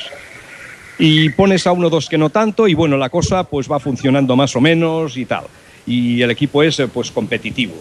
Y 0.99 1.29
pones 1.31 1.67
a 1.67 1.73
uno 1.73 1.89
o 1.89 1.91
dos 1.91 2.09
que 2.09 2.17
no 2.17 2.31
tanto 2.31 2.67
y 2.67 2.75
bueno, 2.75 2.97
la 2.97 3.11
cosa 3.11 3.45
pues 3.45 3.71
va 3.71 3.79
funcionando 3.79 4.35
más 4.35 4.57
o 4.57 4.61
menos 4.61 5.17
y 5.17 5.27
tal. 5.27 5.45
Y 5.87 6.23
el 6.23 6.31
equipo 6.31 6.63
es 6.63 6.81
eh, 6.81 6.89
pues 6.89 7.11
competitivo. 7.11 7.75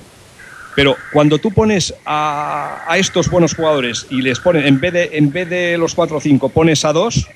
Pero 0.76 0.96
cuando 1.14 1.40
tú 1.40 1.52
pones 1.52 1.94
a, 2.06 2.84
a 2.88 2.98
estos 2.98 3.30
buenos 3.30 3.56
jugadores 3.56 4.06
y 4.10 4.22
les 4.22 4.40
pones, 4.40 4.66
en 4.66 4.80
vez 4.80 4.94
de, 4.94 5.10
en 5.14 5.32
vez 5.32 5.50
de 5.50 5.78
los 5.78 5.96
cuatro 5.96 6.18
o 6.18 6.22
cinco, 6.22 6.50
pones 6.50 6.86
a 6.86 6.94
dos, 6.94 7.28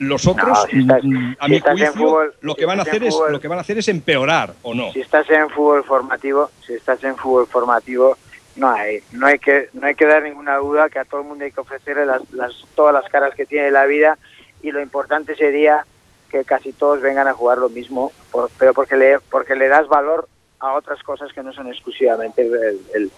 los 0.00 0.26
otros, 0.26 0.66
mm, 0.72 1.32
a 1.38 1.48
mi 1.48 1.60
juicio, 1.60 2.32
lo 2.40 2.54
que 2.54 2.64
van 2.64 2.78
a 2.78 2.82
hacer 2.82 3.04
es 3.04 3.14
lo 3.30 3.38
que 3.38 3.48
van 3.48 3.58
a 3.58 3.60
hacer 3.60 3.76
es 3.78 3.88
empeorar 3.88 4.54
o 4.62 4.74
no. 4.74 4.92
Si 4.92 5.00
estás 5.00 5.28
en 5.28 5.50
fútbol 5.50 5.84
formativo, 5.84 6.50
si 6.66 6.72
estás 6.72 7.04
en 7.04 7.16
fútbol 7.16 7.46
formativo, 7.46 8.16
no 8.56 8.70
hay, 8.70 9.00
no 9.12 9.26
hay 9.26 9.38
que, 9.38 9.68
no 9.74 9.86
hay 9.86 9.94
que 9.94 10.06
dar 10.06 10.22
ninguna 10.22 10.56
duda 10.56 10.88
que 10.88 10.98
a 10.98 11.04
todo 11.04 11.20
el 11.20 11.26
mundo 11.26 11.44
hay 11.44 11.52
que 11.52 11.60
ofrecerle 11.60 12.06
las, 12.06 12.22
las, 12.32 12.64
todas 12.74 12.94
las 12.94 13.10
caras 13.10 13.34
que 13.34 13.44
tiene 13.44 13.70
la 13.70 13.84
vida 13.84 14.16
y 14.62 14.70
lo 14.70 14.80
importante 14.80 15.36
sería 15.36 15.84
que 16.30 16.44
casi 16.44 16.72
todos 16.72 17.02
vengan 17.02 17.28
a 17.28 17.34
jugar 17.34 17.58
lo 17.58 17.68
mismo, 17.68 18.10
pero 18.58 18.72
porque 18.72 18.96
le, 18.96 19.20
porque 19.20 19.54
le 19.54 19.68
das 19.68 19.86
valor 19.86 20.28
a 20.60 20.72
otras 20.72 21.02
cosas 21.02 21.30
que 21.34 21.42
no 21.42 21.52
son 21.52 21.68
exclusivamente 21.68 22.40
el, 22.40 22.80
el, 22.94 23.10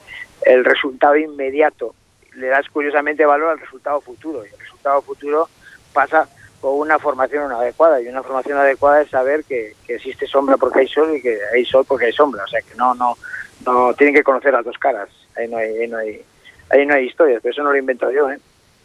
el 0.47 0.65
resultado 0.65 1.17
inmediato. 1.17 1.95
Le 2.35 2.49
das 2.49 2.69
curiosamente 2.71 3.25
valor 3.25 3.51
al 3.51 3.61
resultado 3.61 4.01
futuro 4.01 4.45
y 4.45 4.53
el 4.53 4.59
resultado 4.59 5.01
futuro 5.03 5.49
pasa 5.93 6.29
con 6.63 6.79
una 6.79 6.99
formación 7.01 7.51
adecuada. 7.51 8.01
Y 8.01 8.07
una 8.07 8.23
formación 8.23 8.57
adecuada 8.57 9.03
es 9.03 9.11
saber 9.11 9.45
que, 9.45 9.75
existe 9.89 10.27
sombra 10.29 10.57
porque 10.57 10.81
hay 10.81 10.89
sol 10.89 11.15
y 11.15 11.21
que 11.21 11.37
hay 11.53 11.67
sol 11.67 11.85
porque 11.87 12.07
hay 12.07 12.13
sombra. 12.13 12.45
O 12.45 12.49
sea 12.49 12.63
que 12.63 12.75
no, 12.77 12.95
no, 12.95 13.19
no 13.67 13.93
tienen 13.95 14.15
que 14.15 14.23
conocer 14.23 14.53
las 14.53 14.65
dos 14.65 14.79
caras. 14.79 15.09
Ahí 15.37 15.49
no 15.49 15.57
hay, 15.57 15.77
ahí 15.77 15.89
no 15.89 15.99
hay, 15.99 16.23
ahí 16.71 16.87
no 16.87 16.95
hay 16.95 17.07
historias, 17.07 17.41
pero 17.43 17.53
eso 17.53 17.65
no 17.65 17.73
lo 17.73 17.79
invento 17.79 18.11
yo, 18.13 18.31
¿eh? 18.31 18.39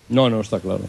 No, 0.10 0.28
no, 0.30 0.42
está 0.42 0.60
claro. 0.60 0.82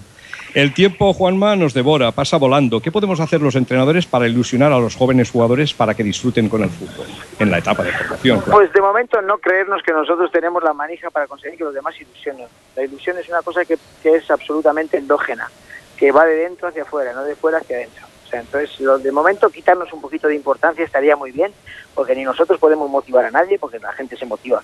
El 0.54 0.72
tiempo, 0.72 1.12
Juanma, 1.12 1.56
nos 1.56 1.74
devora, 1.74 2.10
pasa 2.12 2.38
volando. 2.38 2.80
¿Qué 2.80 2.90
podemos 2.90 3.20
hacer 3.20 3.42
los 3.42 3.54
entrenadores 3.54 4.06
para 4.06 4.26
ilusionar 4.26 4.72
a 4.72 4.78
los 4.78 4.96
jóvenes 4.96 5.30
jugadores 5.30 5.74
para 5.74 5.92
que 5.92 6.02
disfruten 6.02 6.48
con 6.48 6.62
el 6.62 6.70
fútbol 6.70 7.06
en 7.38 7.50
la 7.50 7.58
etapa 7.58 7.82
de 7.82 7.92
formación? 7.92 8.42
Pues 8.50 8.72
de 8.72 8.80
momento 8.80 9.20
no 9.20 9.36
creernos 9.38 9.82
que 9.82 9.92
nosotros 9.92 10.32
tenemos 10.32 10.62
la 10.64 10.72
manija 10.72 11.10
para 11.10 11.26
conseguir 11.26 11.58
que 11.58 11.64
los 11.64 11.74
demás 11.74 12.00
ilusionen. 12.00 12.46
La 12.76 12.82
ilusión 12.82 13.18
es 13.18 13.28
una 13.28 13.42
cosa 13.42 13.62
que, 13.66 13.76
que 14.02 14.14
es 14.14 14.30
absolutamente 14.30 14.96
endógena 14.96 15.50
que 15.98 16.12
va 16.12 16.24
de 16.24 16.36
dentro 16.36 16.68
hacia 16.68 16.82
afuera, 16.82 17.12
no 17.12 17.24
de 17.24 17.34
fuera 17.34 17.58
hacia 17.58 17.76
adentro. 17.76 18.06
O 18.24 18.30
sea, 18.30 18.40
entonces, 18.40 18.78
lo, 18.80 18.98
de 18.98 19.10
momento, 19.10 19.48
quitarnos 19.48 19.90
un 19.92 20.02
poquito 20.02 20.28
de 20.28 20.34
importancia 20.34 20.84
estaría 20.84 21.16
muy 21.16 21.32
bien, 21.32 21.50
porque 21.94 22.14
ni 22.14 22.24
nosotros 22.24 22.60
podemos 22.60 22.90
motivar 22.90 23.24
a 23.24 23.30
nadie, 23.30 23.58
porque 23.58 23.78
la 23.78 23.92
gente 23.92 24.16
se 24.16 24.26
motiva. 24.26 24.62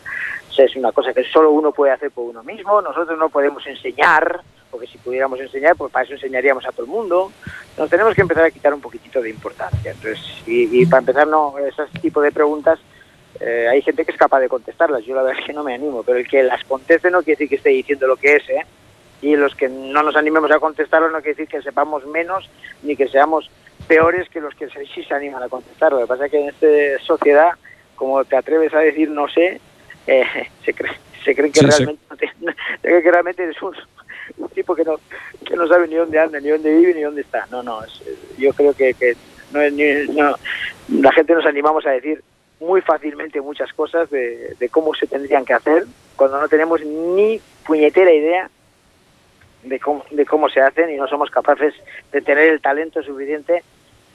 O 0.49 0.53
sea, 0.53 0.67
es 0.67 0.77
una 0.77 0.93
cosa 0.93 1.15
que 1.15 1.25
solo 1.25 1.51
uno 1.51 1.73
puede 1.73 1.93
hacer 1.93 2.11
por 2.11 2.25
uno 2.27 2.43
mismo, 2.43 2.83
nosotros 2.83 3.19
no 3.19 3.31
podemos 3.31 3.67
enseñar, 3.67 4.43
porque 4.71 4.87
si 4.87 4.99
pudiéramos 4.99 5.41
enseñar, 5.41 5.77
pues 5.77 5.91
para 5.91 6.05
eso 6.05 6.15
enseñaríamos 6.15 6.67
a 6.67 6.73
todo 6.73 6.85
el 6.85 6.93
mundo. 6.93 7.33
Nos 7.79 7.89
tenemos 7.89 8.15
que 8.15 8.21
empezar 8.21 8.45
a 8.45 8.51
quitar 8.51 8.75
un 8.75 8.81
poquitito 8.81 9.23
de 9.23 9.31
importancia. 9.31 9.93
Entonces, 9.93 10.21
y, 10.47 10.85
para 10.85 11.01
empezar, 11.01 11.27
no, 11.27 11.55
ese 11.59 11.85
tipo 12.03 12.21
de 12.21 12.33
preguntas, 12.33 12.79
eh, 13.41 13.67
hay 13.71 13.81
gente 13.83 14.05
que 14.05 14.13
es 14.13 14.19
capaz 14.19 14.41
de 14.41 14.49
contestarlas. 14.49 15.05
Yo 15.05 15.15
la 15.15 15.23
verdad 15.23 15.41
es 15.41 15.47
que 15.47 15.53
no 15.53 15.65
me 15.65 15.75
animo, 15.75 16.03
pero 16.03 16.19
el 16.19 16.29
que 16.29 16.43
las 16.43 16.63
conteste 16.65 17.11
no 17.11 17.23
quiere 17.23 17.37
decir 17.37 17.49
que 17.49 17.57
esté 17.57 17.71
diciendo 17.71 18.07
lo 18.07 18.17
que 18.17 18.37
es, 18.37 18.49
¿eh? 18.51 18.67
Y 19.25 19.37
los 19.37 19.55
que 19.55 19.71
no 19.71 20.03
nos 20.03 20.17
animemos 20.17 20.51
a 20.51 20.59
contestarlo 20.59 21.09
no 21.09 21.23
quiere 21.23 21.31
decir 21.31 21.49
que 21.49 21.63
sepamos 21.63 22.07
menos 22.07 22.51
ni 22.83 22.95
que 22.95 23.09
seamos 23.09 23.51
peores 23.89 24.29
que 24.29 24.39
los 24.39 24.55
que 24.55 24.69
sí 24.69 25.03
se 25.03 25.15
animan 25.15 25.43
a 25.43 25.49
contestarlo. 25.49 25.99
Lo 25.99 26.05
que 26.05 26.09
pasa 26.09 26.27
es 26.27 26.31
que 26.31 26.41
en 26.41 26.49
esta 26.51 27.05
sociedad, 27.07 27.53
como 27.95 28.23
te 28.27 28.37
atreves 28.37 28.75
a 28.75 28.81
decir 28.81 29.09
no 29.09 29.27
sé, 29.29 29.63
eh, 30.07 30.25
se, 30.65 30.75
cree, 30.75 30.93
se 31.25 31.35
que, 31.35 31.43
realmente, 31.43 32.31
que 32.83 33.11
realmente 33.11 33.45
eres 33.45 33.57
un, 33.63 33.75
tipo 34.55 34.75
que 34.75 34.85
no, 34.85 34.97
que 35.43 35.57
no 35.57 35.67
sabe 35.69 35.89
ni 35.89 35.95
dónde 35.95 36.19
anda, 36.19 36.39
ni 36.39 36.51
dónde 36.51 36.75
vive, 36.75 36.93
ni 36.93 37.01
dónde 37.01 37.23
está. 37.23 37.47
No, 37.51 37.63
no, 37.63 37.81
yo 38.37 38.53
creo 38.53 38.75
que, 38.75 38.93
que 38.93 39.17
no, 39.53 39.61
no, 40.13 40.37
la 41.01 41.13
gente 41.13 41.33
nos 41.33 41.47
animamos 41.47 41.87
a 41.87 41.93
decir 41.93 42.23
muy 42.61 42.83
fácilmente 42.83 43.41
muchas 43.41 43.73
cosas 43.73 44.11
de, 44.11 44.55
de 44.59 44.69
cómo 44.69 44.93
se 44.93 45.07
tendrían 45.07 45.47
que 45.47 45.55
hacer 45.55 45.87
cuando 46.15 46.39
no 46.39 46.49
tenemos 46.49 46.85
ni 46.85 47.41
puñetera 47.67 48.13
idea 48.13 48.51
de 49.65 49.81
cómo, 49.81 50.05
de 50.11 50.27
cómo 50.27 50.49
se 50.49 50.61
hacen 50.61 50.91
y 50.91 50.97
no 50.97 51.07
somos 51.09 51.31
capaces 51.31 51.75
de 52.13 52.21
tener 52.21 52.49
el 52.49 52.61
talento 52.61 53.03
suficiente 53.03 53.63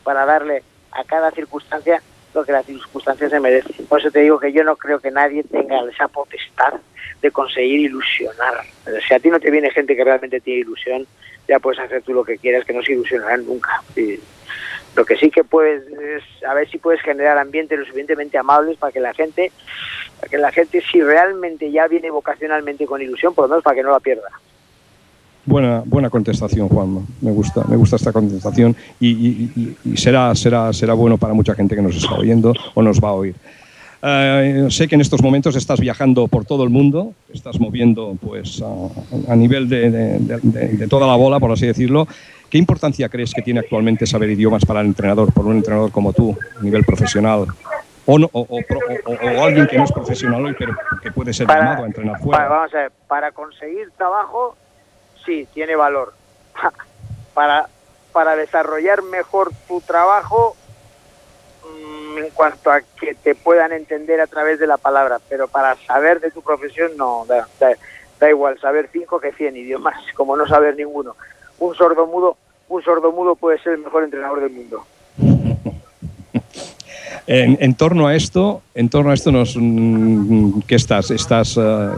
para 0.03 0.25
darle 0.25 0.63
a 0.91 1.03
cada 1.03 1.31
circunstancia 1.31 2.01
lo 2.33 2.43
que 2.45 2.51
la 2.51 2.63
circunstancia 2.63 3.29
se 3.29 3.39
merece. 3.39 3.83
Por 3.83 3.99
eso 3.99 4.11
te 4.11 4.19
digo 4.19 4.39
que 4.39 4.51
yo 4.51 4.63
no 4.63 4.75
creo 4.75 4.99
que 4.99 5.11
nadie 5.11 5.43
tenga 5.43 5.81
esa 5.89 6.07
potestad 6.07 6.73
de 7.21 7.31
conseguir 7.31 7.81
ilusionar. 7.81 8.61
Si 9.07 9.13
a 9.13 9.19
ti 9.19 9.29
no 9.29 9.39
te 9.39 9.51
viene 9.51 9.71
gente 9.71 9.95
que 9.95 10.03
realmente 10.03 10.39
tiene 10.39 10.61
ilusión, 10.61 11.07
ya 11.47 11.59
puedes 11.59 11.79
hacer 11.79 12.03
tú 12.03 12.13
lo 12.13 12.23
que 12.23 12.37
quieras, 12.37 12.65
que 12.65 12.73
no 12.73 12.83
se 12.83 12.93
ilusionarán 12.93 13.45
nunca. 13.45 13.81
Lo 14.95 15.05
que 15.05 15.17
sí 15.17 15.29
que 15.31 15.43
puedes 15.43 15.83
es 15.87 16.23
a 16.43 16.53
ver 16.53 16.69
si 16.69 16.77
puedes 16.77 17.01
generar 17.01 17.37
ambientes 17.37 17.77
lo 17.77 17.85
suficientemente 17.85 18.37
amables 18.37 18.77
para 18.77 18.91
que 18.91 18.99
la 18.99 19.13
gente, 19.13 19.51
para 20.19 20.29
que 20.29 20.37
la 20.37 20.51
gente 20.51 20.81
si 20.81 21.01
realmente 21.01 21.71
ya 21.71 21.87
viene 21.87 22.09
vocacionalmente 22.11 22.85
con 22.85 23.01
ilusión, 23.01 23.33
por 23.33 23.45
lo 23.45 23.49
menos 23.49 23.63
para 23.63 23.75
que 23.75 23.83
no 23.83 23.91
la 23.91 23.99
pierda. 23.99 24.29
Buena, 25.49 25.81
buena 25.83 26.11
contestación, 26.11 26.69
Juan. 26.69 27.07
Me 27.21 27.31
gusta, 27.31 27.63
me 27.67 27.75
gusta 27.75 27.95
esta 27.95 28.13
contestación 28.13 28.75
y, 28.99 29.49
será, 29.95 30.35
será, 30.35 30.71
será 30.71 30.93
bueno 30.93 31.17
para 31.17 31.33
mucha 31.33 31.55
gente 31.55 31.75
que 31.75 31.81
nos 31.81 31.95
está 31.95 32.13
oyendo 32.13 32.53
o 32.75 32.81
nos 32.83 32.99
va 33.03 33.09
a 33.09 33.13
oír. 33.13 33.35
Eh, 34.03 34.67
sé 34.69 34.87
que 34.87 34.93
en 34.93 35.01
estos 35.01 35.23
momentos 35.23 35.55
estás 35.55 35.79
viajando 35.79 36.27
por 36.27 36.45
todo 36.45 36.63
el 36.63 36.69
mundo, 36.69 37.13
estás 37.33 37.59
moviendo 37.59 38.15
pues 38.21 38.61
a, 39.27 39.35
nivel 39.35 39.67
de, 39.67 40.87
toda 40.87 41.07
la 41.07 41.15
bola, 41.15 41.39
por 41.39 41.51
así 41.51 41.65
decirlo. 41.65 42.07
¿Qué 42.47 42.59
importancia 42.59 43.09
crees 43.09 43.33
que 43.33 43.41
tiene 43.41 43.61
actualmente 43.61 44.05
saber 44.05 44.29
idiomas 44.29 44.63
para 44.63 44.81
el 44.81 44.87
entrenador, 44.87 45.33
por 45.33 45.47
un 45.47 45.57
entrenador 45.57 45.91
como 45.91 46.13
tú, 46.13 46.37
a 46.59 46.63
nivel 46.63 46.83
profesional? 46.83 47.47
O, 48.05 48.19
no, 48.19 48.29
o, 48.33 48.45
alguien 49.43 49.65
que 49.65 49.79
no 49.79 49.85
es 49.85 49.91
profesional 49.91 50.45
hoy, 50.45 50.55
pero 50.59 50.75
que 51.01 51.11
puede 51.11 51.33
ser 51.33 51.47
llamado 51.47 51.83
a 51.85 51.87
entrenar 51.87 52.19
fuera. 52.19 52.47
vamos 52.47 52.73
a 52.75 52.77
ver, 52.77 52.91
para 53.07 53.31
conseguir 53.31 53.89
trabajo 53.97 54.55
sí, 55.25 55.47
tiene 55.53 55.75
valor. 55.75 56.13
para, 57.33 57.69
para 58.11 58.35
desarrollar 58.35 59.01
mejor 59.03 59.51
tu 59.67 59.81
trabajo 59.81 60.55
mm, 61.63 62.17
en 62.17 62.29
cuanto 62.31 62.71
a 62.71 62.81
que 62.81 63.15
te 63.15 63.35
puedan 63.35 63.71
entender 63.71 64.19
a 64.21 64.27
través 64.27 64.59
de 64.59 64.67
la 64.67 64.77
palabra, 64.77 65.19
pero 65.29 65.47
para 65.47 65.75
saber 65.87 66.19
de 66.19 66.31
tu 66.31 66.41
profesión 66.41 66.91
no, 66.97 67.25
da, 67.27 68.29
igual 68.29 68.59
saber 68.59 68.89
cinco 68.91 69.19
que 69.19 69.31
cien 69.31 69.55
idiomas, 69.55 69.95
como 70.15 70.35
no 70.35 70.47
saber 70.47 70.75
ninguno. 70.75 71.15
un 71.59 71.75
sordomudo, 71.75 72.37
un 72.67 72.83
sordomudo 72.83 73.35
puede 73.35 73.59
ser 73.59 73.73
el 73.73 73.79
mejor 73.79 74.03
entrenador 74.03 74.41
del 74.41 74.51
mundo. 74.51 74.85
En, 77.31 77.75
torno 77.75 78.07
a 78.07 78.15
esto, 78.15 78.63
en 78.73 78.89
torno 78.89 79.11
a 79.11 79.13
esto 79.13 79.31
nos, 79.31 79.55
mm, 79.55 80.61
¿qué 80.67 80.73
estás? 80.73 81.11
¿Estás 81.11 81.57
uh, 81.57 81.91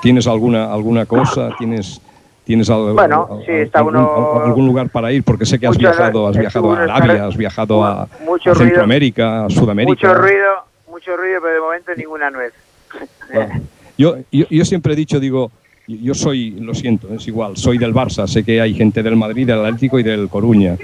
tienes 0.00 0.26
alguna 0.26 0.72
alguna 0.72 1.04
cosa? 1.04 1.54
¿Tienes 1.58 2.00
tienes 2.46 2.70
algo, 2.70 2.94
bueno, 2.94 3.40
sí, 3.44 3.50
está 3.50 3.80
algún, 3.80 3.96
uno, 3.96 4.40
algún, 4.44 4.66
lugar 4.66 4.88
para 4.88 5.12
ir? 5.12 5.24
Porque 5.24 5.44
sé 5.44 5.58
que 5.58 5.66
has 5.66 5.76
viajado, 5.76 6.28
has 6.28 6.38
viajado 6.38 6.72
a 6.72 6.82
Arabia, 6.84 7.26
has 7.26 7.36
viajado 7.36 7.84
a, 7.84 8.08
mucho 8.24 8.50
a 8.50 8.54
ruido, 8.54 8.66
Centroamérica, 8.68 9.46
a 9.46 9.50
Sudamérica. 9.50 9.90
Mucho 9.90 10.14
ruido, 10.14 10.52
mucho 10.88 11.16
ruido, 11.16 11.40
pero 11.42 11.54
de 11.54 11.60
momento 11.60 11.92
ninguna 11.96 12.30
nuez. 12.30 12.54
Bueno, 13.34 13.60
yo, 13.98 14.18
yo, 14.30 14.46
yo 14.48 14.64
siempre 14.64 14.92
he 14.92 14.96
dicho, 14.96 15.18
digo, 15.18 15.50
yo 15.88 16.14
soy, 16.14 16.52
lo 16.52 16.74
siento, 16.74 17.12
es 17.12 17.26
igual, 17.26 17.56
soy 17.56 17.78
del 17.78 17.92
Barça, 17.92 18.28
sé 18.28 18.44
que 18.44 18.60
hay 18.60 18.72
gente 18.74 19.02
del 19.02 19.16
Madrid, 19.16 19.48
del 19.48 19.64
Atlético 19.64 19.98
y 19.98 20.04
del 20.04 20.28
Coruña, 20.28 20.76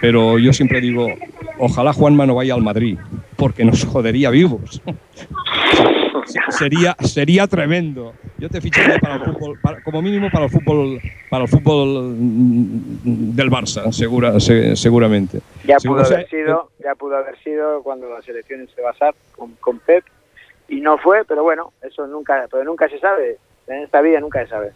pero 0.00 0.36
yo 0.38 0.52
siempre 0.52 0.80
digo, 0.80 1.06
ojalá 1.58 1.92
Juanma 1.92 2.26
no 2.26 2.34
vaya 2.34 2.54
al 2.54 2.62
Madrid, 2.62 2.98
porque 3.36 3.64
nos 3.64 3.84
jodería 3.84 4.30
vivos. 4.30 4.82
sería, 6.50 6.96
sería 7.00 7.46
tremendo. 7.46 8.14
Yo 8.38 8.50
te 8.50 8.60
ficharía 8.60 8.98
para 8.98 9.14
el 9.14 9.22
fútbol, 9.22 9.58
para, 9.62 9.82
como 9.82 10.02
mínimo 10.02 10.28
para 10.30 10.44
el 10.44 10.50
fútbol, 10.50 11.00
para 11.30 11.44
el 11.44 11.48
fútbol 11.48 12.14
del 13.34 13.50
Barça, 13.50 13.90
segura, 13.92 14.38
se, 14.40 14.76
seguramente. 14.76 15.40
Ya 15.64 15.76
pudo 15.78 16.04
sea, 16.04 16.18
haber 16.18 16.28
sido, 16.28 16.70
ya 16.78 16.94
pudo 16.94 17.16
haber 17.16 17.38
sido 17.38 17.82
cuando 17.82 18.10
las 18.10 18.28
elecciones 18.28 18.68
se 18.74 18.82
basar 18.82 19.14
con, 19.34 19.52
con 19.54 19.78
Pep 19.78 20.04
y 20.68 20.80
no 20.80 20.98
fue, 20.98 21.24
pero 21.24 21.42
bueno, 21.44 21.72
eso 21.80 22.06
nunca, 22.06 22.46
pero 22.50 22.64
nunca 22.64 22.88
se 22.88 22.98
sabe. 22.98 23.38
En 23.68 23.82
esta 23.82 24.00
vida 24.02 24.20
nunca 24.20 24.42
se 24.42 24.48
sabe. 24.48 24.72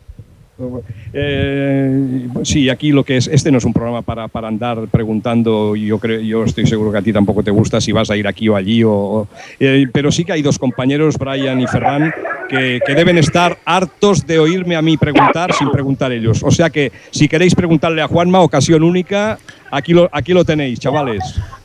Eh, 1.12 2.28
sí, 2.42 2.68
aquí 2.68 2.92
lo 2.92 3.04
que 3.04 3.16
es, 3.16 3.28
este 3.28 3.50
no 3.50 3.58
es 3.58 3.64
un 3.64 3.72
programa 3.72 4.02
para, 4.02 4.28
para 4.28 4.48
andar 4.48 4.88
preguntando, 4.88 5.74
yo 5.76 5.98
creo, 5.98 6.20
yo 6.20 6.44
estoy 6.44 6.66
seguro 6.66 6.92
que 6.92 6.98
a 6.98 7.02
ti 7.02 7.12
tampoco 7.12 7.42
te 7.42 7.50
gusta 7.50 7.80
si 7.80 7.92
vas 7.92 8.10
a 8.10 8.16
ir 8.16 8.26
aquí 8.26 8.48
o 8.48 8.56
allí, 8.56 8.82
o, 8.84 9.26
eh, 9.58 9.86
pero 9.92 10.12
sí 10.12 10.24
que 10.24 10.32
hay 10.32 10.42
dos 10.42 10.58
compañeros, 10.58 11.18
Brian 11.18 11.60
y 11.60 11.66
Ferran, 11.66 12.12
que, 12.48 12.80
que, 12.84 12.94
deben 12.94 13.18
estar 13.18 13.58
hartos 13.64 14.26
de 14.26 14.38
oírme 14.38 14.76
a 14.76 14.82
mí 14.82 14.96
preguntar 14.96 15.52
sin 15.52 15.70
preguntar 15.70 16.10
ellos. 16.12 16.42
O 16.42 16.50
sea 16.50 16.68
que 16.68 16.90
si 17.10 17.28
queréis 17.28 17.54
preguntarle 17.54 18.02
a 18.02 18.08
Juanma, 18.08 18.40
ocasión 18.40 18.82
única, 18.82 19.38
aquí 19.70 19.92
lo, 19.92 20.08
aquí 20.12 20.32
lo 20.32 20.44
tenéis, 20.44 20.78
chavales. 20.78 21.22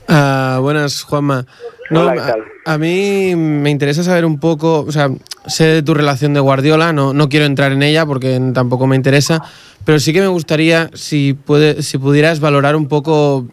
Uh, 0.07 0.61
buenas, 0.61 1.03
Juanma. 1.03 1.45
No, 1.89 2.01
Hola, 2.01 2.35
a, 2.65 2.73
a, 2.73 2.77
mí 2.77 3.35
me 3.35 3.69
interesa 3.69 4.03
saber 4.03 4.25
un 4.25 4.39
poco, 4.39 4.85
o 4.87 4.91
sea, 4.91 5.09
sé 5.45 5.65
de 5.65 5.83
tu 5.83 5.93
relación 5.93 6.33
de 6.33 6.39
Guardiola, 6.39 6.93
no, 6.93 7.13
no 7.13 7.29
quiero 7.29 7.45
entrar 7.45 7.71
en 7.71 7.83
ella 7.83 8.05
porque 8.05 8.41
tampoco 8.53 8.87
me 8.87 8.95
interesa, 8.95 9.43
pero 9.83 9.99
sí 9.99 10.13
que 10.13 10.21
me 10.21 10.27
gustaría 10.27 10.89
si, 10.93 11.33
puede, 11.33 11.83
si 11.83 11.97
pudieras 11.99 12.39
valorar 12.39 12.75
un 12.75 12.87
poco 12.87 13.45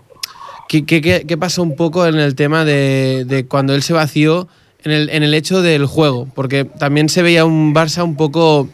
qué, 0.69 0.87
qué, 0.87 1.01
qué 1.27 1.37
pasó 1.37 1.63
un 1.63 1.77
poco 1.77 2.07
en 2.07 2.19
el 2.19 2.35
tema 2.35 2.65
de, 2.65 3.25
de 3.27 3.47
cuando 3.47 3.75
él 3.75 3.83
se 3.83 3.93
vació 3.93 4.49
en 4.83 4.93
el, 4.93 5.11
en 5.11 5.23
el, 5.23 5.35
hecho 5.35 5.63
del 5.63 5.87
juego, 5.87 6.27
porque 6.35 6.65
también 6.65 7.09
se 7.09 7.23
veía 7.23 7.45
un 7.45 7.75
Barça 7.75 8.03
un 8.03 8.17
poco... 8.17 8.69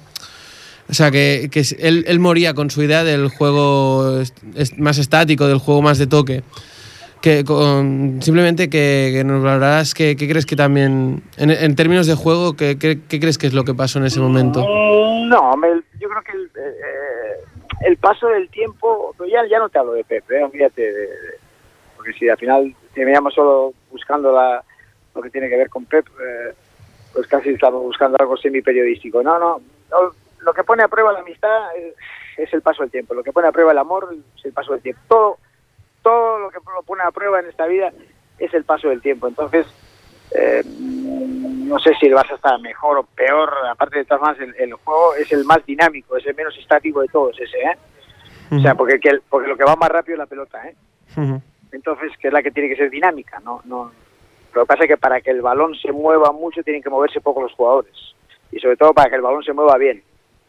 O 0.91 0.95
sea, 0.95 1.11
que, 1.11 1.49
que 1.51 1.63
él, 1.79 2.05
él, 2.09 2.19
moría 2.19 2.55
con 2.55 2.71
su 2.71 2.83
idea 2.83 3.05
del 3.05 3.29
juego 3.29 4.23
más 4.79 4.99
estático, 4.99 5.47
del 5.47 5.59
juego 5.59 5.83
más 5.83 5.99
de 5.99 6.07
toque 6.07 6.43
que 7.21 7.45
con, 7.45 8.23
simplemente 8.23 8.71
que, 8.71 9.11
que, 9.13 9.25
nos 9.25 9.43
valoraras 9.43 9.95
qué, 9.95 10.17
crees 10.17 10.47
que 10.47 10.57
también, 10.57 11.23
en, 11.37 11.51
en 11.51 11.77
términos 11.77 12.07
de 12.07 12.15
juego, 12.15 12.55
¿qué, 12.57 12.79
¿qué, 12.79 13.01
qué, 13.09 13.21
crees 13.21 13.39
que 13.39 13.49
es 13.49 13.55
lo 13.55 13.65
que 13.65 13.75
pasó 13.75 13.99
en 13.99 14.07
ese 14.07 14.21
momento? 14.21 14.61
No, 14.61 15.57
me, 15.57 15.69
yo 15.99 16.09
creo 16.09 16.23
que 16.23 16.33
el, 16.33 16.47
eh, 16.47 17.87
el, 17.87 17.97
paso 17.97 18.29
del 18.29 18.49
tiempo, 18.51 19.15
ya, 19.31 19.47
ya 19.51 19.59
no 19.59 19.69
te 19.69 19.79
hablo 19.79 19.93
de 19.93 20.05
Pep, 20.05 20.31
¿eh? 20.31 20.49
fíjate, 20.51 20.81
de, 20.81 20.93
de, 20.93 21.09
porque 21.97 22.13
si 22.13 22.29
al 22.29 22.39
final 22.39 22.75
terminamos 22.95 23.35
solo 23.35 23.73
buscando 23.91 24.33
la, 24.33 24.63
lo 25.15 25.23
que 25.23 25.31
tiene 25.31 25.49
que 25.49 25.57
ver 25.57 25.69
con 25.69 25.85
Pep, 25.87 26.07
eh, 26.07 26.55
pues 27.13 27.27
casi 27.27 27.51
estamos 27.51 27.83
buscando 27.83 28.17
algo 28.21 28.37
semi-periodístico. 28.37 29.23
No, 29.23 29.39
no, 29.39 29.61
no, 29.91 30.13
lo 30.41 30.55
que 30.55 30.65
pone 30.65 30.83
a 30.83 30.89
prueba 30.89 31.13
la 31.13 31.21
amistad 31.21 31.77
es, 31.77 31.95
es 32.37 32.53
el 32.53 32.63
paso 32.63 32.83
del 32.83 32.91
tiempo, 32.91 33.15
lo 33.15 33.23
que 33.23 33.33
pone 33.33 33.49
a 33.49 33.53
prueba 33.53 33.73
el 33.73 33.79
amor 33.79 34.15
es 34.37 34.45
el 34.45 34.53
paso 34.53 34.73
del 34.73 34.83
tiempo. 34.83 35.01
Todo 35.09 35.39
todo 36.03 36.39
lo 36.39 36.51
que 36.51 36.59
lo 36.75 36.83
pone 36.83 37.03
a 37.03 37.11
prueba 37.11 37.41
en 37.41 37.47
esta 37.47 37.67
vida 37.67 37.93
es 38.39 38.55
el 38.55 38.65
paso 38.65 38.89
del 38.89 39.03
tiempo. 39.03 39.29
Entonces, 39.29 39.67
eh, 40.31 40.63
no 40.65 41.79
sé 41.79 41.93
si 42.01 42.07
el 42.07 42.15
Barça 42.15 42.35
está 42.35 42.57
mejor 42.59 42.99
o 42.99 43.03
peor, 43.03 43.53
aparte 43.71 43.99
de 43.99 44.05
todas 44.05 44.23
más, 44.23 44.41
el, 44.41 44.55
el, 44.59 44.73
juego 44.75 45.15
es 45.17 45.31
el 45.33 45.45
más 45.45 45.65
dinámico, 45.67 46.17
es 46.17 46.27
el 46.27 46.35
menos 46.35 46.57
estático 46.57 47.01
de 47.01 47.09
todos 47.09 47.39
ese, 47.39 47.59
¿eh? 47.59 47.79
Uh 48.51 48.55
-huh. 48.55 48.59
O 48.59 48.63
sea, 48.63 48.75
porque, 48.75 48.99
que 49.01 49.11
el, 49.11 49.23
porque 49.29 49.49
lo 49.49 49.57
que 49.57 49.65
va 49.65 49.77
más 49.77 49.91
rápido 49.91 50.15
es 50.15 50.19
la 50.19 50.27
pelota, 50.27 50.67
¿eh? 50.67 50.75
Uh 51.17 51.21
-huh. 51.21 51.43
Entonces, 51.73 52.13
que 52.19 52.29
es 52.29 52.33
la 52.33 52.43
que 52.43 52.51
tiene 52.51 52.71
que 52.71 52.77
ser 52.77 52.89
dinámica, 52.91 53.41
¿no? 53.41 53.61
no 53.67 53.93
Lo 54.55 54.63
que 54.63 54.67
pasa 54.67 54.85
es 54.85 54.89
que 54.89 54.97
para 54.97 55.21
que 55.21 55.31
el 55.31 55.43
balón 55.43 55.75
se 55.75 55.93
mueva 55.93 56.33
mucho 56.33 56.63
tienen 56.63 56.83
que 56.83 56.89
moverse 56.89 57.21
poco 57.21 57.43
los 57.43 57.53
jugadores. 57.53 58.15
Y 58.51 58.59
sobre 58.61 58.79
todo 58.79 58.95
para 58.95 59.11
que 59.11 59.17
el 59.17 59.23
balón 59.23 59.43
se 59.43 59.53
mueva 59.53 59.77
bien 59.77 60.03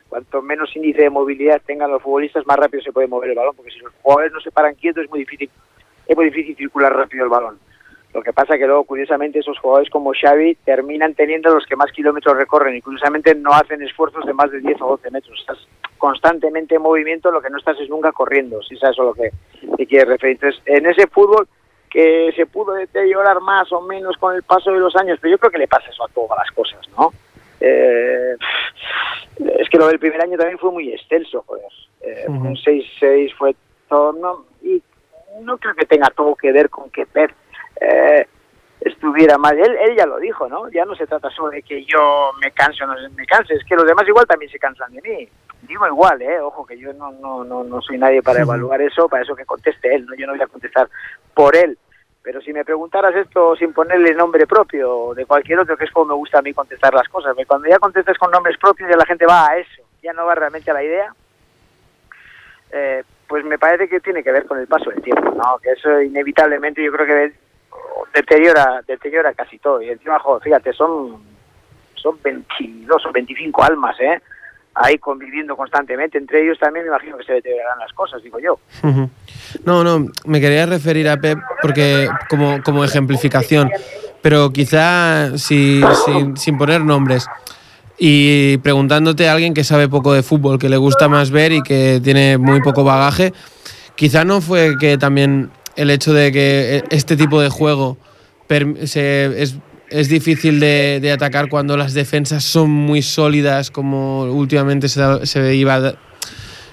cuanto 0.10 0.42
menos 0.42 0.76
índice 0.76 1.04
de 1.04 1.10
movilidad 1.10 1.62
tengan 1.66 1.92
los 1.92 2.02
futbolistas, 2.02 2.46
más 2.46 2.58
rápido 2.58 2.84
se 2.84 2.92
puede 2.92 3.08
mover 3.08 3.30
el 3.30 3.36
balón, 3.36 3.56
porque 3.56 3.72
si 3.72 3.80
los 3.80 3.94
jugadores 4.02 4.34
no 4.34 4.42
se 4.42 4.52
paran 4.52 4.76
quietos 4.76 5.04
es 5.04 5.10
muy 5.10 5.20
difícil, 5.20 5.50
es 6.08 6.18
muy 6.18 6.26
difícil 6.26 6.56
circular 6.56 6.94
rápido 6.94 7.24
el 7.24 7.30
balón. 7.30 7.60
Lo 8.14 8.24
que 8.24 8.34
pasa 8.34 8.58
que 8.58 8.66
luego, 8.66 8.86
curiosamente, 8.86 9.38
esos 9.38 9.60
jugadores 9.60 9.90
como 9.92 10.14
Xavi 10.20 10.56
terminan 10.66 11.14
teniendo 11.14 11.54
los 11.54 11.66
que 11.68 11.76
más 11.76 11.92
kilómetros 11.92 12.36
recorren 12.36 12.76
y 12.76 12.82
curiosamente 12.82 13.36
no 13.36 13.52
hacen 13.54 13.84
esfuerzos 13.84 14.26
de 14.26 14.34
más 14.34 14.50
de 14.52 14.60
10 14.62 14.82
o 14.82 14.88
12 14.88 15.12
metros. 15.12 15.40
Estás 15.40 15.60
constantemente 16.00 16.76
en 16.76 16.82
movimiento, 16.82 17.30
lo 17.30 17.40
que 17.40 17.52
no 17.52 17.60
estás 17.60 17.80
es 17.80 17.88
nunca 17.88 18.12
corriendo, 18.12 18.64
si 18.64 18.76
es 18.76 18.84
a 18.84 18.92
lo 18.98 19.14
que 19.14 19.30
te 19.78 19.86
quieres 19.86 20.08
referir. 20.08 20.40
Entonces, 20.42 20.62
en 20.66 20.88
ese 20.88 21.06
fútbol 21.06 21.48
que 21.90 22.32
se 22.36 22.48
pudo 22.48 22.74
deteriorar 22.74 23.42
más 23.42 23.72
o 23.72 23.82
menos 23.82 24.18
con 24.18 24.36
el 24.36 24.42
paso 24.42 24.72
de 24.72 24.80
los 24.80 24.96
años, 24.96 25.20
pero 25.22 25.32
yo 25.32 25.38
creo 25.38 25.52
que 25.52 25.58
le 25.60 25.68
pasa 25.68 25.90
eso 25.90 26.04
a 26.04 26.08
todas 26.08 26.38
las 26.38 26.52
cosas, 26.52 26.80
¿no? 26.98 27.12
Eh, 27.60 28.36
es 29.60 29.70
que 29.70 29.78
lo 29.78 29.88
del 29.88 30.00
primer 30.00 30.22
año 30.22 30.38
también 30.38 30.60
fue 30.60 30.72
muy 30.72 30.92
extenso, 30.94 31.44
joder. 31.46 31.66
Eh, 32.02 32.26
uh 32.28 32.32
-huh. 32.32 32.48
Un 32.48 32.56
6-6 32.56 33.34
fue 33.38 33.56
todo, 33.88 34.14
no, 34.14 34.46
y 34.62 34.82
no 35.42 35.58
creo 35.58 35.76
que 35.76 35.86
tenga 35.86 36.10
todo 36.10 36.36
que 36.36 36.52
ver 36.52 36.70
con 36.70 36.90
que 36.90 37.06
Pep 37.06 37.32
eh, 37.82 38.28
estuviera 38.82 39.38
mal. 39.38 39.58
Él, 39.58 39.76
él 39.82 39.96
ya 39.98 40.06
lo 40.06 40.18
dijo, 40.20 40.48
¿no? 40.48 40.70
Ya 40.70 40.86
no 40.86 40.96
se 40.96 41.08
trata 41.08 41.30
solo 41.30 41.50
de 41.50 41.62
que 41.62 41.84
yo 41.86 42.32
me 42.42 42.52
canse 42.52 42.84
o 42.84 42.88
no 42.88 42.96
me 43.16 43.26
canse, 43.26 43.54
es 43.54 43.64
que 43.66 43.76
los 43.76 43.86
demás 43.86 44.08
igual 44.08 44.26
también 44.26 44.52
se 44.52 44.60
cansan 44.60 44.94
de 44.94 45.02
mí. 45.02 45.30
Digo 45.64 45.86
igual, 45.88 46.22
¿eh? 46.22 46.40
Ojo, 46.40 46.66
que 46.66 46.78
yo 46.78 46.94
no, 46.94 47.12
no, 47.12 47.44
no, 47.44 47.64
no 47.64 47.82
soy 47.82 47.98
nadie 47.98 48.22
para 48.22 48.40
uh 48.40 48.42
-huh. 48.42 48.46
evaluar 48.46 48.82
eso, 48.82 49.10
para 49.10 49.24
eso 49.24 49.36
que 49.36 49.46
conteste 49.46 49.94
él, 49.94 50.06
¿no? 50.06 50.16
Yo 50.16 50.26
no 50.26 50.34
voy 50.34 50.42
a 50.42 50.48
contestar 50.48 50.88
por 51.34 51.56
él. 51.56 51.78
Pero 52.22 52.42
si 52.42 52.52
me 52.52 52.66
preguntaras 52.66 53.16
esto 53.16 53.56
sin 53.56 53.74
ponerle 53.74 54.14
nombre 54.14 54.46
propio 54.46 55.14
de 55.16 55.26
cualquier 55.26 55.60
otro, 55.60 55.78
que 55.78 55.86
es 55.86 55.92
como 55.92 56.08
me 56.08 56.14
gusta 56.16 56.40
a 56.40 56.42
mí 56.42 56.54
contestar 56.54 56.94
las 56.94 57.08
cosas, 57.08 57.36
cuando 57.48 57.68
ya 57.68 57.80
contestas 57.80 58.18
con 58.18 58.32
nombres 58.32 58.58
propios 58.58 58.90
ya 58.90 58.98
la 58.98 59.06
gente 59.06 59.26
va 59.26 59.48
a 59.48 59.58
eso, 59.58 59.84
ya 60.04 60.14
no 60.14 60.26
va 60.26 60.36
realmente 60.36 60.70
a 60.70 60.74
la 60.74 60.84
idea, 60.84 61.14
eh, 62.72 63.04
pues 63.28 63.46
me 63.46 63.58
parece 63.58 63.88
que 63.88 64.00
tiene 64.00 64.24
que 64.24 64.32
ver 64.32 64.46
con 64.46 64.60
el 64.60 64.68
paso 64.68 64.90
del 64.90 65.02
tiempo, 65.02 65.32
¿no? 65.32 65.60
Que 65.60 65.72
eso 65.72 66.02
inevitablemente 66.02 66.84
yo 66.84 66.92
creo 66.92 67.06
que 67.06 67.34
deteriora, 68.14 68.82
deteriora 68.86 69.34
casi 69.34 69.60
todo. 69.60 69.82
Y 69.82 69.90
encima, 69.90 70.20
joder, 70.20 70.44
fíjate, 70.44 70.74
son, 70.74 71.24
son 71.94 72.20
22 72.22 73.06
o 73.06 73.12
25 73.12 73.64
almas, 73.64 74.00
¿eh? 74.00 74.22
Ahí 74.76 74.98
conviviendo 74.98 75.56
constantemente. 75.56 76.18
Entre 76.18 76.44
ellos 76.44 76.58
también 76.60 76.86
me 76.86 76.90
imagino 76.90 77.18
que 77.18 77.24
se 77.24 77.34
deteriorarán 77.34 77.80
las 77.80 77.94
cosas, 77.94 78.22
digo 78.24 78.40
yo. 78.40 78.60
No, 79.66 79.84
no, 79.84 80.08
me 80.26 80.42
quería 80.42 80.66
referir 80.66 81.10
a 81.10 81.18
Pep 81.18 81.40
porque 81.62 82.08
como, 82.30 82.62
como 82.64 82.84
ejemplificación, 82.84 83.72
pero 84.22 84.52
quizá 84.52 85.38
si, 85.38 85.82
si, 86.06 86.12
sin 86.36 86.58
poner 86.58 86.82
nombres 86.82 87.28
y 87.98 88.58
preguntándote 88.60 89.28
a 89.28 89.34
alguien 89.34 89.54
que 89.54 89.64
sabe 89.64 89.90
poco 89.90 90.14
de 90.14 90.24
fútbol, 90.24 90.58
que 90.58 90.70
le 90.70 90.78
gusta 90.78 91.10
más 91.10 91.32
ver 91.32 91.52
y 91.52 91.62
que 91.62 92.00
tiene 92.02 92.38
muy 92.38 92.62
poco 92.62 92.84
bagaje, 92.84 93.34
quizá 93.96 94.24
no 94.24 94.40
fue 94.40 94.78
que 94.80 94.98
también 94.98 95.52
el 95.76 95.90
hecho 95.90 96.14
de 96.14 96.32
que 96.32 96.84
este 96.90 97.18
tipo 97.18 97.42
de 97.42 97.50
juego 97.50 97.98
se, 98.86 99.42
es 99.42 99.58
es 99.90 100.10
difícil 100.10 100.60
de, 100.60 101.00
de, 101.02 101.12
atacar 101.12 101.50
cuando 101.50 101.78
las 101.78 101.94
defensas 101.94 102.44
son 102.44 102.70
muy 102.70 103.02
sólidas, 103.02 103.72
como 103.72 104.24
últimamente 104.24 104.88
se, 104.88 105.26
se 105.26 105.56
iba, 105.56 105.94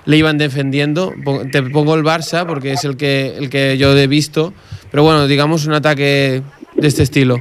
le 0.04 0.16
iban 0.16 0.38
defendiendo. 0.38 1.12
Te 1.50 1.62
pongo 1.62 1.94
el 1.94 2.02
Barça 2.02 2.46
porque 2.46 2.72
es 2.72 2.84
el 2.84 2.96
que, 2.96 3.36
el 3.36 3.50
que 3.50 3.76
yo 3.78 3.96
he 3.96 4.06
visto, 4.06 4.52
pero 4.90 5.02
bueno, 5.02 5.26
digamos 5.26 5.66
un 5.66 5.74
ataque 5.74 6.42
de 6.74 6.88
este 6.88 7.02
estilo. 7.02 7.36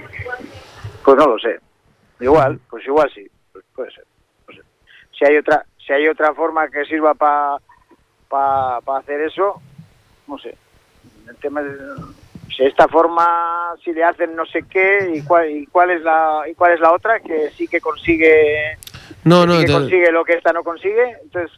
Pues 1.04 1.18
no 1.18 1.28
lo 1.28 1.40
sé. 1.40 1.60
Igual, 2.20 2.60
pues 2.70 2.86
igual 2.86 3.12
sí, 3.14 3.28
pues 3.52 3.66
puede 3.74 3.92
ser. 3.92 4.06
Si 5.18 5.26
hay 5.26 5.38
otra, 5.38 5.66
si 5.86 5.94
hay 5.94 6.08
otra 6.08 6.34
forma 6.34 6.68
que 6.70 6.86
sirva 6.86 7.14
para 7.14 7.58
pa, 8.30 8.98
hacer 8.98 9.22
eso, 9.22 9.62
no 10.28 10.38
sé. 10.40 10.56
El 11.28 11.36
tema 11.38 11.62
de 11.62 11.72
si 11.72 12.25
esta 12.58 12.88
forma 12.88 13.74
si 13.84 13.92
le 13.94 14.04
hacen 14.04 14.36
no 14.36 14.46
sé 14.46 14.64
qué 14.70 15.12
y 15.14 15.22
cuál 15.24 15.50
y 15.50 15.66
cuál 15.68 15.92
es 15.92 16.02
la 16.02 16.44
y 16.50 16.54
cuál 16.54 16.74
es 16.74 16.80
la 16.80 16.94
otra 16.94 17.20
que 17.20 17.50
sí 17.52 17.68
que 17.68 17.82
consigue 17.82 18.78
no 19.26 19.46
no 19.46 19.60
sí 19.60 19.66
que 19.66 19.74
consigue 19.74 20.12
lo 20.12 20.24
que 20.24 20.34
esta 20.34 20.54
no 20.54 20.64
consigue 20.64 21.18
entonces 21.22 21.52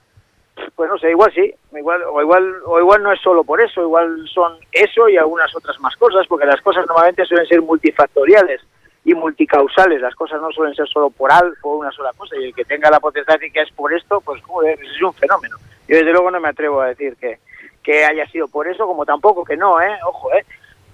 pues 0.75 0.89
no 0.89 0.97
sé, 0.97 1.11
igual 1.11 1.31
sí, 1.33 1.53
igual, 1.75 2.01
o 2.03 2.21
igual, 2.21 2.55
o 2.65 2.79
igual 2.79 3.03
no 3.03 3.11
es 3.11 3.21
solo 3.21 3.43
por 3.43 3.61
eso, 3.61 3.81
igual 3.81 4.27
son 4.33 4.57
eso 4.71 5.07
y 5.09 5.17
algunas 5.17 5.55
otras 5.55 5.79
más 5.79 5.95
cosas, 5.95 6.25
porque 6.27 6.45
las 6.45 6.61
cosas 6.61 6.85
normalmente 6.87 7.25
suelen 7.25 7.47
ser 7.47 7.61
multifactoriales 7.61 8.61
y 9.05 9.13
multicausales, 9.13 10.01
las 10.01 10.15
cosas 10.15 10.41
no 10.41 10.51
suelen 10.51 10.75
ser 10.75 10.87
solo 10.87 11.09
por 11.09 11.31
al, 11.31 11.53
por 11.61 11.77
una 11.77 11.91
sola 11.91 12.11
cosa, 12.17 12.35
y 12.37 12.45
el 12.45 12.55
que 12.55 12.65
tenga 12.65 12.89
la 12.89 12.99
potencia 12.99 13.37
que 13.37 13.61
es 13.61 13.71
por 13.71 13.93
esto, 13.93 14.21
pues 14.21 14.41
joder, 14.43 14.79
es 14.81 15.01
un 15.01 15.13
fenómeno. 15.13 15.57
Yo 15.87 15.95
desde 15.95 16.11
luego 16.11 16.31
no 16.31 16.39
me 16.39 16.49
atrevo 16.49 16.81
a 16.81 16.87
decir 16.87 17.15
que, 17.15 17.39
que 17.81 18.03
haya 18.03 18.25
sido 18.27 18.47
por 18.47 18.67
eso, 18.67 18.85
como 18.85 19.05
tampoco 19.05 19.45
que 19.45 19.55
no, 19.55 19.81
eh, 19.81 19.97
ojo, 20.05 20.33
eh, 20.33 20.45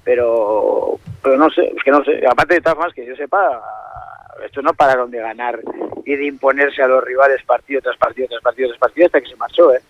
pero, 0.03 0.99
pero 1.21 1.37
no 1.37 1.49
sé, 1.49 1.71
es 1.75 1.83
que 1.83 1.91
no 1.91 2.03
sé, 2.03 2.21
aparte 2.29 2.55
de 2.55 2.61
todas 2.61 2.77
más 2.77 2.93
que 2.93 3.05
yo 3.05 3.15
sepa, 3.15 3.61
estos 4.45 4.63
no 4.63 4.73
pararon 4.73 5.09
de 5.11 5.19
ganar 5.19 5.59
y 6.05 6.15
de 6.15 6.25
imponerse 6.25 6.81
a 6.81 6.87
los 6.87 7.03
rivales 7.03 7.43
partido 7.43 7.81
tras 7.81 7.97
partido 7.97 8.27
tras 8.27 8.41
partido 8.41 8.69
tras 8.69 8.79
partido 8.79 9.05
hasta 9.07 9.21
que 9.21 9.29
se 9.29 9.35
marchó, 9.35 9.73
¿eh? 9.73 9.81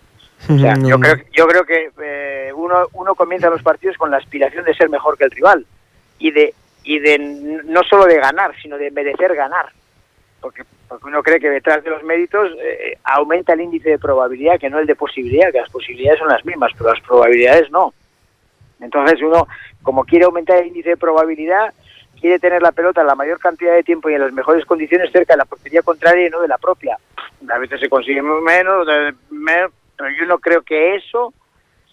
O 0.48 0.58
sea, 0.58 0.74
yo 0.78 0.98
creo, 1.00 1.16
yo 1.32 1.46
creo 1.46 1.64
que 1.64 1.90
eh, 2.02 2.52
uno, 2.54 2.86
uno 2.92 3.14
comienza 3.14 3.50
los 3.50 3.62
partidos 3.62 3.96
con 3.96 4.10
la 4.10 4.18
aspiración 4.18 4.64
de 4.64 4.74
ser 4.74 4.88
mejor 4.90 5.16
que 5.16 5.24
el 5.24 5.30
rival 5.30 5.66
y 6.18 6.30
de 6.30 6.54
y 6.84 6.98
de 6.98 7.18
no 7.18 7.82
solo 7.82 8.04
de 8.04 8.18
ganar, 8.18 8.54
sino 8.60 8.76
de 8.76 8.90
merecer 8.90 9.34
ganar. 9.34 9.70
Porque, 10.40 10.64
porque 10.86 11.06
uno 11.06 11.22
cree 11.22 11.40
que 11.40 11.48
detrás 11.48 11.82
de 11.82 11.90
los 11.90 12.02
méritos 12.02 12.50
eh, 12.62 12.98
aumenta 13.02 13.54
el 13.54 13.62
índice 13.62 13.88
de 13.90 13.98
probabilidad, 13.98 14.60
que 14.60 14.68
no 14.68 14.78
el 14.78 14.86
de 14.86 14.94
posibilidad, 14.94 15.50
que 15.50 15.60
las 15.60 15.70
posibilidades 15.70 16.18
son 16.18 16.28
las 16.28 16.44
mismas, 16.44 16.72
pero 16.76 16.92
las 16.92 17.00
probabilidades 17.00 17.70
no. 17.70 17.94
Entonces 18.80 19.22
uno, 19.22 19.48
como 19.84 20.04
quiere 20.04 20.24
aumentar 20.24 20.58
el 20.58 20.68
índice 20.68 20.90
de 20.90 20.96
probabilidad, 20.96 21.72
quiere 22.20 22.40
tener 22.40 22.62
la 22.62 22.72
pelota 22.72 23.04
la 23.04 23.14
mayor 23.14 23.38
cantidad 23.38 23.74
de 23.74 23.84
tiempo 23.84 24.08
y 24.08 24.14
en 24.14 24.22
las 24.22 24.32
mejores 24.32 24.64
condiciones 24.64 25.12
cerca 25.12 25.34
de 25.34 25.38
la 25.38 25.44
portería 25.44 25.82
contraria 25.82 26.26
y 26.26 26.30
no 26.30 26.40
de 26.40 26.48
la 26.48 26.58
propia. 26.58 26.98
A 27.48 27.58
veces 27.58 27.78
se 27.78 27.88
consigue 27.88 28.22
menos, 28.22 28.88
pero 29.28 30.10
yo 30.18 30.26
no 30.26 30.38
creo 30.38 30.62
que 30.62 30.96
eso 30.96 31.32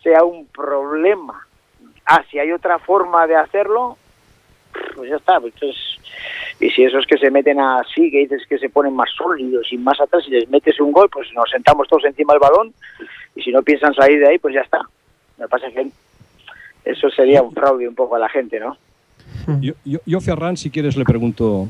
sea 0.02 0.24
un 0.24 0.48
problema. 0.48 1.46
Ah, 2.06 2.24
si 2.32 2.40
hay 2.40 2.52
otra 2.52 2.80
forma 2.80 3.28
de 3.28 3.36
hacerlo, 3.36 3.98
pues 4.96 5.10
ya 5.10 5.18
está. 5.18 5.36
Entonces, 5.36 6.00
y 6.60 6.70
si 6.70 6.84
esos 6.84 7.06
que 7.06 7.18
se 7.18 7.30
meten 7.30 7.60
así, 7.60 8.10
que 8.10 8.20
dices 8.20 8.44
que 8.48 8.58
se 8.58 8.70
ponen 8.70 8.96
más 8.96 9.10
sólidos 9.12 9.68
y 9.72 9.78
más 9.78 10.00
atrás 10.00 10.24
y 10.28 10.32
les 10.32 10.50
metes 10.50 10.80
un 10.80 10.92
gol, 10.92 11.10
pues 11.12 11.32
nos 11.34 11.50
sentamos 11.50 11.88
todos 11.88 12.06
encima 12.06 12.34
del 12.34 12.40
balón 12.40 12.74
y 13.36 13.42
si 13.42 13.52
no 13.52 13.62
piensan 13.62 13.94
salir 13.94 14.20
de 14.20 14.30
ahí, 14.30 14.40
pues 14.40 14.56
ya 14.56 14.62
está. 14.62 14.82
Me 15.38 15.48
pasa 15.48 15.70
que 15.72 15.92
eso 16.86 17.10
sería 17.10 17.42
un 17.42 17.54
fraude 17.54 17.88
un 17.88 17.96
poco 17.96 18.16
a 18.16 18.20
la 18.20 18.30
gente, 18.30 18.60
¿no? 18.60 18.78
Yo, 19.62 19.74
yo, 19.86 20.00
yo, 20.06 20.22
Ferran, 20.22 20.56
si 20.58 20.70
quieres, 20.70 20.96
le 20.98 21.04
pregunto, 21.06 21.68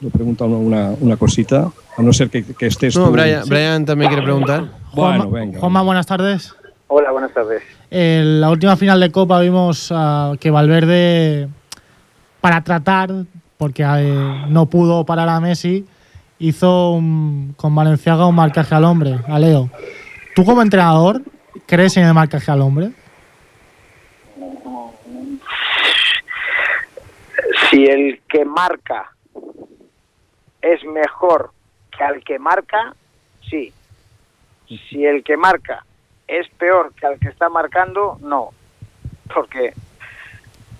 le 0.00 0.10
pregunto 0.10 0.44
una, 0.46 0.90
una 1.00 1.16
cosita, 1.16 1.70
a 1.96 2.02
no 2.02 2.12
ser 2.12 2.30
que, 2.30 2.44
que 2.44 2.66
estés. 2.66 2.96
No, 2.96 3.06
tú. 3.06 3.12
Brian, 3.12 3.42
Brian 3.48 3.84
también 3.84 4.08
quiere 4.10 4.22
preguntar. 4.24 4.60
Bueno, 4.94 5.22
Juanma, 5.24 5.26
venga. 5.26 5.60
Juanma, 5.60 5.82
buenas 5.82 6.06
tardes. 6.06 6.54
Hola, 6.88 7.10
buenas 7.10 7.32
tardes. 7.34 7.62
En 7.90 8.40
la 8.40 8.50
última 8.50 8.76
final 8.76 9.00
de 9.00 9.10
Copa 9.10 9.40
vimos 9.40 9.90
ah, 9.94 10.34
que 10.40 10.50
Valverde, 10.50 11.48
para 12.40 12.62
tratar, 12.62 13.10
porque 13.58 13.82
eh, 13.84 14.44
no 14.48 14.66
pudo 14.66 15.04
parar 15.04 15.28
a 15.28 15.40
Messi, 15.40 15.84
hizo 16.38 16.92
un- 16.92 17.54
con 17.56 17.74
Valenciaga 17.74 18.26
un 18.26 18.34
marcaje 18.34 18.74
al 18.74 18.84
hombre, 18.84 19.18
a 19.26 19.38
Leo. 19.38 19.70
¿Tú 20.34 20.44
como 20.44 20.62
entrenador 20.62 21.22
crees 21.66 21.96
en 21.96 22.04
el 22.04 22.14
marcaje 22.14 22.50
al 22.50 22.60
hombre? 22.62 22.90
Si 27.74 27.86
el 27.86 28.20
que 28.28 28.44
marca 28.44 29.10
es 30.62 30.84
mejor 30.84 31.50
que 31.90 32.04
al 32.04 32.22
que 32.22 32.38
marca, 32.38 32.94
sí. 33.50 33.72
Si 34.68 35.04
el 35.04 35.24
que 35.24 35.36
marca 35.36 35.84
es 36.28 36.48
peor 36.50 36.92
que 36.94 37.04
al 37.04 37.18
que 37.18 37.26
está 37.26 37.48
marcando, 37.48 38.16
no. 38.22 38.50
Porque, 39.34 39.72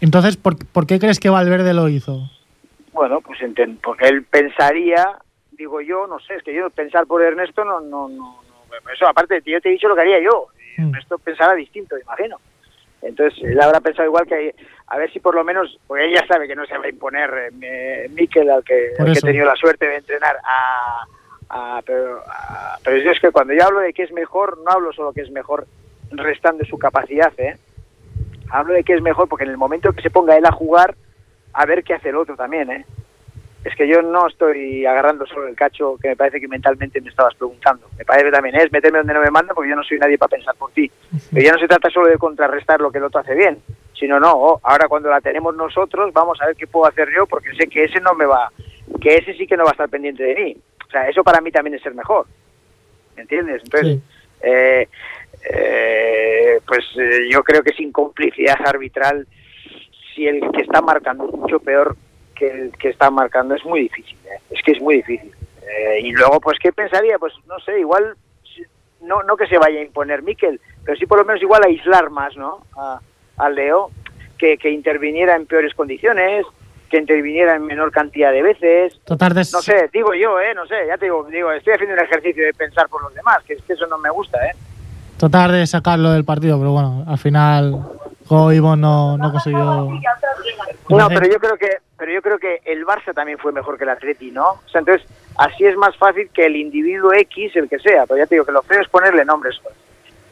Entonces, 0.00 0.36
¿por, 0.36 0.54
por 0.66 0.86
qué 0.86 1.00
crees 1.00 1.18
que 1.18 1.30
Valverde 1.30 1.74
lo 1.74 1.88
hizo? 1.88 2.30
bueno, 2.92 3.20
pues 3.22 3.40
porque 3.82 4.06
él 4.06 4.22
pensaría, 4.22 5.18
digo 5.50 5.80
yo, 5.80 6.06
no 6.06 6.20
sé, 6.20 6.34
es 6.36 6.44
que 6.44 6.54
yo 6.54 6.70
pensar 6.70 7.06
por 7.08 7.22
Ernesto 7.22 7.64
no, 7.64 7.80
no, 7.80 8.06
no, 8.08 8.16
no- 8.16 8.90
eso 8.94 9.08
aparte, 9.08 9.42
yo 9.44 9.60
te 9.60 9.68
he 9.68 9.72
dicho 9.72 9.88
lo 9.88 9.96
que 9.96 10.02
haría 10.02 10.20
yo, 10.22 10.46
y 10.78 10.80
Mm. 10.80 10.88
Ernesto 10.90 11.18
pensará 11.18 11.54
distinto, 11.54 11.98
imagino. 11.98 12.36
Entonces, 13.04 13.38
él 13.44 13.60
habrá 13.60 13.80
pensado 13.80 14.08
igual 14.08 14.26
que 14.26 14.54
a 14.86 14.98
ver 14.98 15.12
si 15.12 15.20
por 15.20 15.34
lo 15.34 15.44
menos, 15.44 15.78
porque 15.86 16.04
él 16.06 16.14
ya 16.14 16.26
sabe 16.26 16.46
que 16.48 16.56
no 16.56 16.64
se 16.66 16.76
va 16.78 16.84
a 16.84 16.88
imponer 16.88 17.52
eh, 17.62 18.08
Mikel, 18.10 18.50
al 18.50 18.64
que, 18.64 18.88
al 18.98 19.04
que 19.06 19.18
he 19.18 19.20
tenido 19.26 19.44
la 19.46 19.56
suerte 19.56 19.86
de 19.86 19.96
entrenar, 19.96 20.36
a, 20.44 21.04
a- 21.50 21.82
pero, 21.84 22.22
a- 22.26 22.78
pero 22.82 22.96
yo 22.98 23.10
es 23.10 23.20
que 23.20 23.30
cuando 23.30 23.52
yo 23.54 23.64
hablo 23.64 23.80
de 23.80 23.92
que 23.92 24.02
es 24.04 24.12
mejor, 24.12 24.58
no 24.64 24.70
hablo 24.70 24.92
solo 24.92 25.12
que 25.12 25.20
es 25.22 25.30
mejor 25.30 25.66
restando 26.10 26.64
su 26.64 26.78
capacidad, 26.78 27.32
¿eh? 27.38 27.56
Hablo 28.50 28.72
de 28.74 28.84
que 28.84 28.94
es 28.94 29.02
mejor 29.02 29.28
porque 29.28 29.44
en 29.44 29.50
el 29.50 29.56
momento 29.56 29.92
que 29.92 30.02
se 30.02 30.10
ponga 30.10 30.36
él 30.36 30.46
a 30.46 30.52
jugar, 30.52 30.94
a 31.52 31.66
ver 31.66 31.82
qué 31.84 31.94
hace 31.94 32.08
el 32.10 32.16
otro 32.16 32.36
también, 32.36 32.70
¿eh? 32.70 32.84
Es 33.64 33.74
que 33.76 33.88
yo 33.88 34.02
no 34.02 34.26
estoy 34.26 34.84
agarrando 34.84 35.26
solo 35.26 35.48
el 35.48 35.56
cacho 35.56 35.96
que 36.00 36.08
me 36.08 36.16
parece 36.16 36.38
que 36.38 36.48
mentalmente 36.48 37.00
me 37.00 37.08
estabas 37.08 37.34
preguntando. 37.34 37.88
Me 37.96 38.04
parece 38.04 38.26
que 38.26 38.32
también 38.32 38.56
es 38.56 38.70
meterme 38.70 38.98
donde 38.98 39.14
no 39.14 39.20
me 39.22 39.30
manda 39.30 39.54
porque 39.54 39.70
yo 39.70 39.76
no 39.76 39.82
soy 39.82 39.98
nadie 39.98 40.18
para 40.18 40.36
pensar 40.36 40.54
por 40.56 40.70
ti. 40.72 40.90
Pero 41.32 41.44
ya 41.46 41.52
no 41.52 41.58
se 41.58 41.66
trata 41.68 41.88
solo 41.88 42.08
de 42.08 42.18
contrarrestar 42.18 42.80
lo 42.80 42.92
que 42.92 42.98
el 42.98 43.04
otro 43.04 43.20
hace 43.20 43.34
bien, 43.34 43.58
sino 43.98 44.20
no, 44.20 44.32
oh, 44.34 44.60
ahora 44.62 44.86
cuando 44.86 45.08
la 45.08 45.22
tenemos 45.22 45.56
nosotros 45.56 46.12
vamos 46.12 46.40
a 46.42 46.46
ver 46.46 46.56
qué 46.56 46.66
puedo 46.66 46.86
hacer 46.86 47.08
yo 47.16 47.26
porque 47.26 47.54
sé 47.56 47.66
que 47.66 47.84
ese 47.84 48.00
no 48.00 48.12
me 48.14 48.26
va, 48.26 48.52
que 49.00 49.14
ese 49.16 49.32
sí 49.34 49.46
que 49.46 49.56
no 49.56 49.64
va 49.64 49.70
a 49.70 49.72
estar 49.72 49.88
pendiente 49.88 50.22
de 50.24 50.34
mí. 50.34 50.56
O 50.86 50.90
sea, 50.90 51.08
eso 51.08 51.24
para 51.24 51.40
mí 51.40 51.50
también 51.50 51.74
es 51.74 51.82
ser 51.82 51.94
mejor. 51.94 52.26
¿Me 53.16 53.22
entiendes? 53.22 53.62
Entonces, 53.64 53.94
Sí. 53.96 54.02
eh, 54.42 54.88
eh, 55.50 56.60
pues 56.66 56.84
eh, 56.98 57.28
yo 57.30 57.42
creo 57.42 57.62
que 57.62 57.72
sin 57.72 57.92
complicidad 57.92 58.56
arbitral, 58.66 59.26
si 60.14 60.26
el 60.26 60.40
que 60.52 60.62
está 60.62 60.80
marcando 60.82 61.26
es 61.28 61.32
mucho 61.34 61.60
peor 61.60 61.96
que 62.34 62.70
que 62.78 62.90
está 62.90 63.10
marcando, 63.10 63.54
es 63.54 63.64
muy 63.64 63.80
difícil. 63.80 64.18
¿eh? 64.26 64.40
Es 64.50 64.62
que 64.62 64.72
es 64.72 64.80
muy 64.80 64.96
difícil. 64.96 65.32
Eh, 65.62 66.00
y 66.02 66.12
luego, 66.12 66.40
pues, 66.40 66.58
¿qué 66.58 66.72
pensaría? 66.72 67.18
Pues, 67.18 67.32
no 67.46 67.58
sé, 67.60 67.80
igual, 67.80 68.14
no, 69.00 69.22
no 69.22 69.36
que 69.36 69.46
se 69.46 69.58
vaya 69.58 69.80
a 69.80 69.82
imponer 69.82 70.22
Miquel, 70.22 70.60
pero 70.84 70.96
sí 70.96 71.06
por 71.06 71.18
lo 71.18 71.24
menos 71.24 71.42
igual 71.42 71.62
aislar 71.64 72.10
más, 72.10 72.36
¿no? 72.36 72.66
A, 72.76 73.00
a 73.38 73.50
Leo, 73.50 73.90
que, 74.38 74.58
que 74.58 74.70
interviniera 74.70 75.34
en 75.36 75.46
peores 75.46 75.74
condiciones, 75.74 76.44
que 76.90 76.98
interviniera 76.98 77.56
en 77.56 77.64
menor 77.64 77.90
cantidad 77.90 78.30
de 78.30 78.42
veces, 78.42 79.00
Tratar 79.04 79.34
de... 79.34 79.40
no 79.52 79.62
sé, 79.62 79.88
digo 79.92 80.14
yo, 80.14 80.38
¿eh? 80.40 80.54
No 80.54 80.66
sé, 80.66 80.74
ya 80.86 80.96
te 80.98 81.06
digo, 81.06 81.24
digo, 81.24 81.50
estoy 81.52 81.74
haciendo 81.74 81.94
un 81.94 82.00
ejercicio 82.00 82.44
de 82.44 82.52
pensar 82.52 82.88
por 82.88 83.02
los 83.02 83.14
demás, 83.14 83.38
que 83.44 83.54
es 83.54 83.62
que 83.62 83.72
eso 83.72 83.86
no 83.86 83.98
me 83.98 84.10
gusta, 84.10 84.38
¿eh? 84.46 84.52
tratar 85.16 85.52
de 85.52 85.66
sacarlo 85.66 86.10
del 86.10 86.24
partido, 86.24 86.58
pero 86.58 86.72
bueno, 86.72 87.04
al 87.06 87.18
final 87.18 87.80
Go 88.28 88.52
Ivonne 88.52 88.80
no, 88.82 89.16
no 89.18 89.30
consiguió. 89.32 89.90
No, 90.88 91.08
pero 91.08 91.26
yo 91.26 91.38
creo 91.38 91.56
que 91.56 91.78
pero 91.96 92.12
yo 92.12 92.22
creo 92.22 92.38
que 92.38 92.60
el 92.64 92.84
Barça 92.84 93.14
también 93.14 93.38
fue 93.38 93.52
mejor 93.52 93.78
que 93.78 93.84
el 93.84 93.90
Atleti, 93.90 94.30
¿no? 94.30 94.50
O 94.50 94.68
sea, 94.68 94.80
entonces 94.80 95.06
así 95.36 95.64
es 95.64 95.76
más 95.76 95.96
fácil 95.96 96.28
que 96.34 96.46
el 96.46 96.56
individuo 96.56 97.12
X, 97.12 97.54
el 97.56 97.68
que 97.68 97.78
sea, 97.78 98.04
pero 98.06 98.18
ya 98.18 98.26
te 98.26 98.34
digo 98.34 98.44
que 98.44 98.52
lo 98.52 98.62
feo 98.62 98.80
es 98.80 98.88
ponerle 98.88 99.24
nombres. 99.24 99.60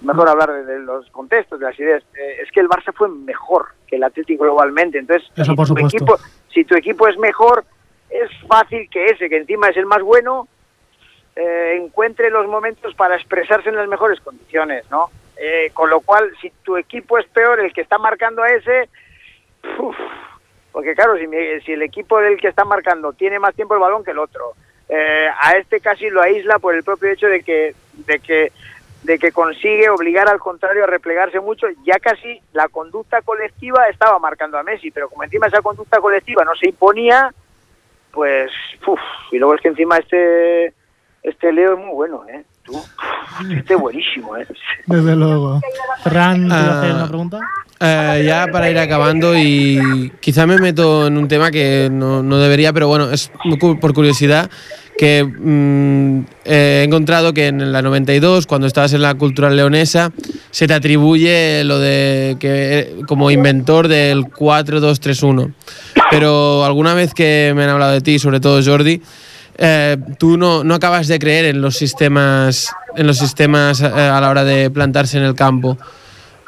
Mejor 0.00 0.28
hablar 0.28 0.52
de, 0.52 0.64
de 0.64 0.78
los 0.80 1.08
contextos, 1.10 1.60
de 1.60 1.66
las 1.66 1.78
ideas. 1.78 2.02
Eh, 2.18 2.42
es 2.42 2.50
que 2.50 2.60
el 2.60 2.68
Barça 2.68 2.92
fue 2.92 3.08
mejor 3.08 3.68
que 3.86 3.96
el 3.96 4.02
Atlético 4.02 4.42
globalmente, 4.44 4.98
entonces 4.98 5.30
Eso 5.36 5.52
si 5.52 5.56
por 5.56 5.66
tu 5.66 5.74
supuesto. 5.76 5.96
equipo 5.96 6.16
si 6.52 6.64
tu 6.64 6.74
equipo 6.74 7.06
es 7.08 7.16
mejor, 7.18 7.64
es 8.10 8.30
fácil 8.48 8.88
que 8.90 9.06
ese 9.06 9.28
que 9.28 9.36
encima 9.38 9.68
es 9.68 9.76
el 9.76 9.86
más 9.86 10.02
bueno 10.02 10.48
eh, 11.36 11.78
encuentre 11.80 12.28
los 12.30 12.46
momentos 12.46 12.94
para 12.94 13.16
expresarse 13.16 13.68
en 13.70 13.76
las 13.76 13.88
mejores 13.88 14.20
condiciones, 14.20 14.84
¿no? 14.90 15.08
Eh, 15.36 15.70
con 15.72 15.90
lo 15.90 16.00
cual, 16.00 16.30
si 16.40 16.50
tu 16.62 16.76
equipo 16.76 17.18
es 17.18 17.26
peor, 17.26 17.60
el 17.60 17.72
que 17.72 17.80
está 17.80 17.98
marcando 17.98 18.42
a 18.42 18.50
ese, 18.50 18.88
uf, 19.78 19.96
porque 20.70 20.94
claro, 20.94 21.16
si, 21.16 21.26
si 21.64 21.72
el 21.72 21.82
equipo 21.82 22.20
del 22.20 22.38
que 22.38 22.48
está 22.48 22.64
marcando 22.64 23.12
tiene 23.12 23.38
más 23.38 23.54
tiempo 23.54 23.74
el 23.74 23.80
balón 23.80 24.04
que 24.04 24.12
el 24.12 24.18
otro, 24.18 24.52
eh, 24.88 25.28
a 25.40 25.56
este 25.56 25.80
casi 25.80 26.10
lo 26.10 26.20
aísla 26.20 26.58
por 26.58 26.74
el 26.74 26.84
propio 26.84 27.10
hecho 27.10 27.26
de 27.26 27.42
que, 27.42 27.74
de 28.06 28.18
que 28.18 28.52
de 29.02 29.18
que 29.18 29.32
consigue 29.32 29.90
obligar 29.90 30.28
al 30.28 30.38
contrario 30.38 30.84
a 30.84 30.86
replegarse 30.86 31.40
mucho, 31.40 31.66
ya 31.84 31.98
casi 31.98 32.40
la 32.52 32.68
conducta 32.68 33.20
colectiva 33.22 33.88
estaba 33.88 34.18
marcando 34.18 34.58
a 34.58 34.62
Messi, 34.62 34.90
pero 34.90 35.08
como 35.08 35.24
encima 35.24 35.48
esa 35.48 35.60
conducta 35.60 36.00
colectiva 36.00 36.44
no 36.44 36.54
se 36.54 36.68
imponía, 36.68 37.34
pues, 38.12 38.50
uf, 38.86 39.00
y 39.32 39.38
luego 39.38 39.54
es 39.54 39.60
que 39.60 39.68
encima 39.68 39.98
este 39.98 40.72
este 41.22 41.52
Leo 41.52 41.74
es 41.74 41.78
muy 41.78 41.94
bueno, 41.94 42.24
¿eh? 42.28 42.44
Tú, 42.64 42.80
este 43.56 43.74
es 43.74 43.80
buenísimo, 43.80 44.36
¿eh? 44.36 44.46
Desde 44.86 45.16
luego. 45.16 45.60
Ferran, 46.04 46.48
¿te 46.48 46.54
hacer 46.54 46.90
Ah. 46.90 46.94
una 46.94 47.08
pregunta? 47.08 47.38
Eh, 47.80 48.22
ya 48.26 48.46
para 48.52 48.70
ir 48.70 48.78
acabando 48.78 49.36
y 49.36 50.12
quizá 50.20 50.46
me 50.46 50.56
meto 50.58 51.08
en 51.08 51.16
un 51.16 51.26
tema 51.26 51.50
que 51.50 51.88
no, 51.90 52.22
no 52.22 52.38
debería, 52.38 52.72
pero 52.72 52.86
bueno, 52.86 53.10
es 53.10 53.32
por 53.80 53.92
curiosidad 53.92 54.48
que 54.96 55.24
mm, 55.24 56.20
eh, 56.44 56.80
he 56.82 56.84
encontrado 56.84 57.34
que 57.34 57.48
en 57.48 57.72
la 57.72 57.82
92, 57.82 58.46
cuando 58.46 58.68
estabas 58.68 58.92
en 58.92 59.02
la 59.02 59.14
cultural 59.14 59.56
leonesa, 59.56 60.12
se 60.52 60.68
te 60.68 60.74
atribuye 60.74 61.64
lo 61.64 61.80
de 61.80 62.36
que 62.38 62.78
eh, 62.78 62.96
como 63.08 63.32
inventor 63.32 63.88
del 63.88 64.26
4-2-3-1. 64.26 65.52
Pero 66.10 66.64
alguna 66.64 66.94
vez 66.94 67.14
que 67.14 67.52
me 67.56 67.64
han 67.64 67.70
hablado 67.70 67.92
de 67.92 68.00
ti, 68.02 68.20
sobre 68.20 68.38
todo 68.38 68.60
Jordi, 68.64 69.02
eh, 69.58 69.96
tú 70.18 70.36
no, 70.36 70.64
no 70.64 70.74
acabas 70.74 71.08
de 71.08 71.18
creer 71.18 71.46
en 71.46 71.60
los 71.60 71.76
sistemas, 71.76 72.74
en 72.96 73.06
los 73.06 73.18
sistemas 73.18 73.80
eh, 73.80 73.86
a 73.86 74.20
la 74.20 74.30
hora 74.30 74.44
de 74.44 74.70
plantarse 74.70 75.18
en 75.18 75.24
el 75.24 75.34
campo. 75.34 75.76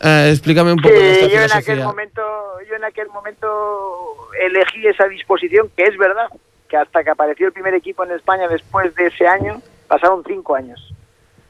Eh, 0.02 0.30
explícame 0.30 0.72
un 0.72 0.80
poco 0.80 0.94
esta 0.94 1.26
yo 1.26 1.40
en 1.40 1.52
aquel 1.52 1.82
momento, 1.82 2.22
yo 2.68 2.76
en 2.76 2.84
aquel 2.84 3.08
momento 3.08 4.28
elegí 4.40 4.86
esa 4.86 5.06
disposición, 5.08 5.70
que 5.76 5.84
es 5.84 5.96
verdad, 5.96 6.28
que 6.68 6.76
hasta 6.76 7.04
que 7.04 7.10
apareció 7.10 7.46
el 7.46 7.52
primer 7.52 7.74
equipo 7.74 8.04
en 8.04 8.12
España 8.12 8.48
después 8.48 8.94
de 8.94 9.06
ese 9.06 9.26
año, 9.26 9.62
pasaron 9.86 10.22
cinco 10.26 10.54
años 10.54 10.92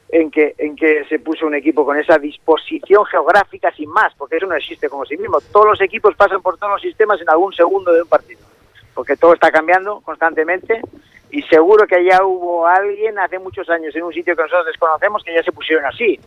en 0.08 0.30
que, 0.30 0.54
en 0.58 0.76
que 0.76 1.04
se 1.08 1.18
puso 1.18 1.46
un 1.46 1.54
equipo 1.54 1.84
con 1.84 1.98
esa 1.98 2.18
disposición 2.18 3.04
geográfica 3.06 3.72
sin 3.72 3.88
más, 3.90 4.14
porque 4.14 4.36
eso 4.36 4.46
no 4.46 4.54
existe 4.54 4.88
como 4.88 5.04
sí 5.04 5.16
mismo. 5.16 5.40
Todos 5.52 5.66
los 5.66 5.80
equipos 5.80 6.14
pasan 6.14 6.42
por 6.42 6.58
todos 6.58 6.74
los 6.74 6.82
sistemas 6.82 7.20
en 7.20 7.30
algún 7.30 7.52
segundo 7.52 7.92
de 7.92 8.02
un 8.02 8.08
partido, 8.08 8.40
porque 8.94 9.16
todo 9.16 9.34
está 9.34 9.50
cambiando 9.50 10.00
constantemente 10.02 10.80
y 11.34 11.42
seguro 11.42 11.84
que 11.84 12.04
ya 12.04 12.24
hubo 12.24 12.64
alguien 12.64 13.18
hace 13.18 13.40
muchos 13.40 13.68
años 13.68 13.94
en 13.96 14.04
un 14.04 14.12
sitio 14.12 14.36
que 14.36 14.42
nosotros 14.42 14.66
desconocemos 14.66 15.24
que 15.24 15.34
ya 15.34 15.42
se 15.42 15.50
pusieron 15.50 15.84
así. 15.84 16.20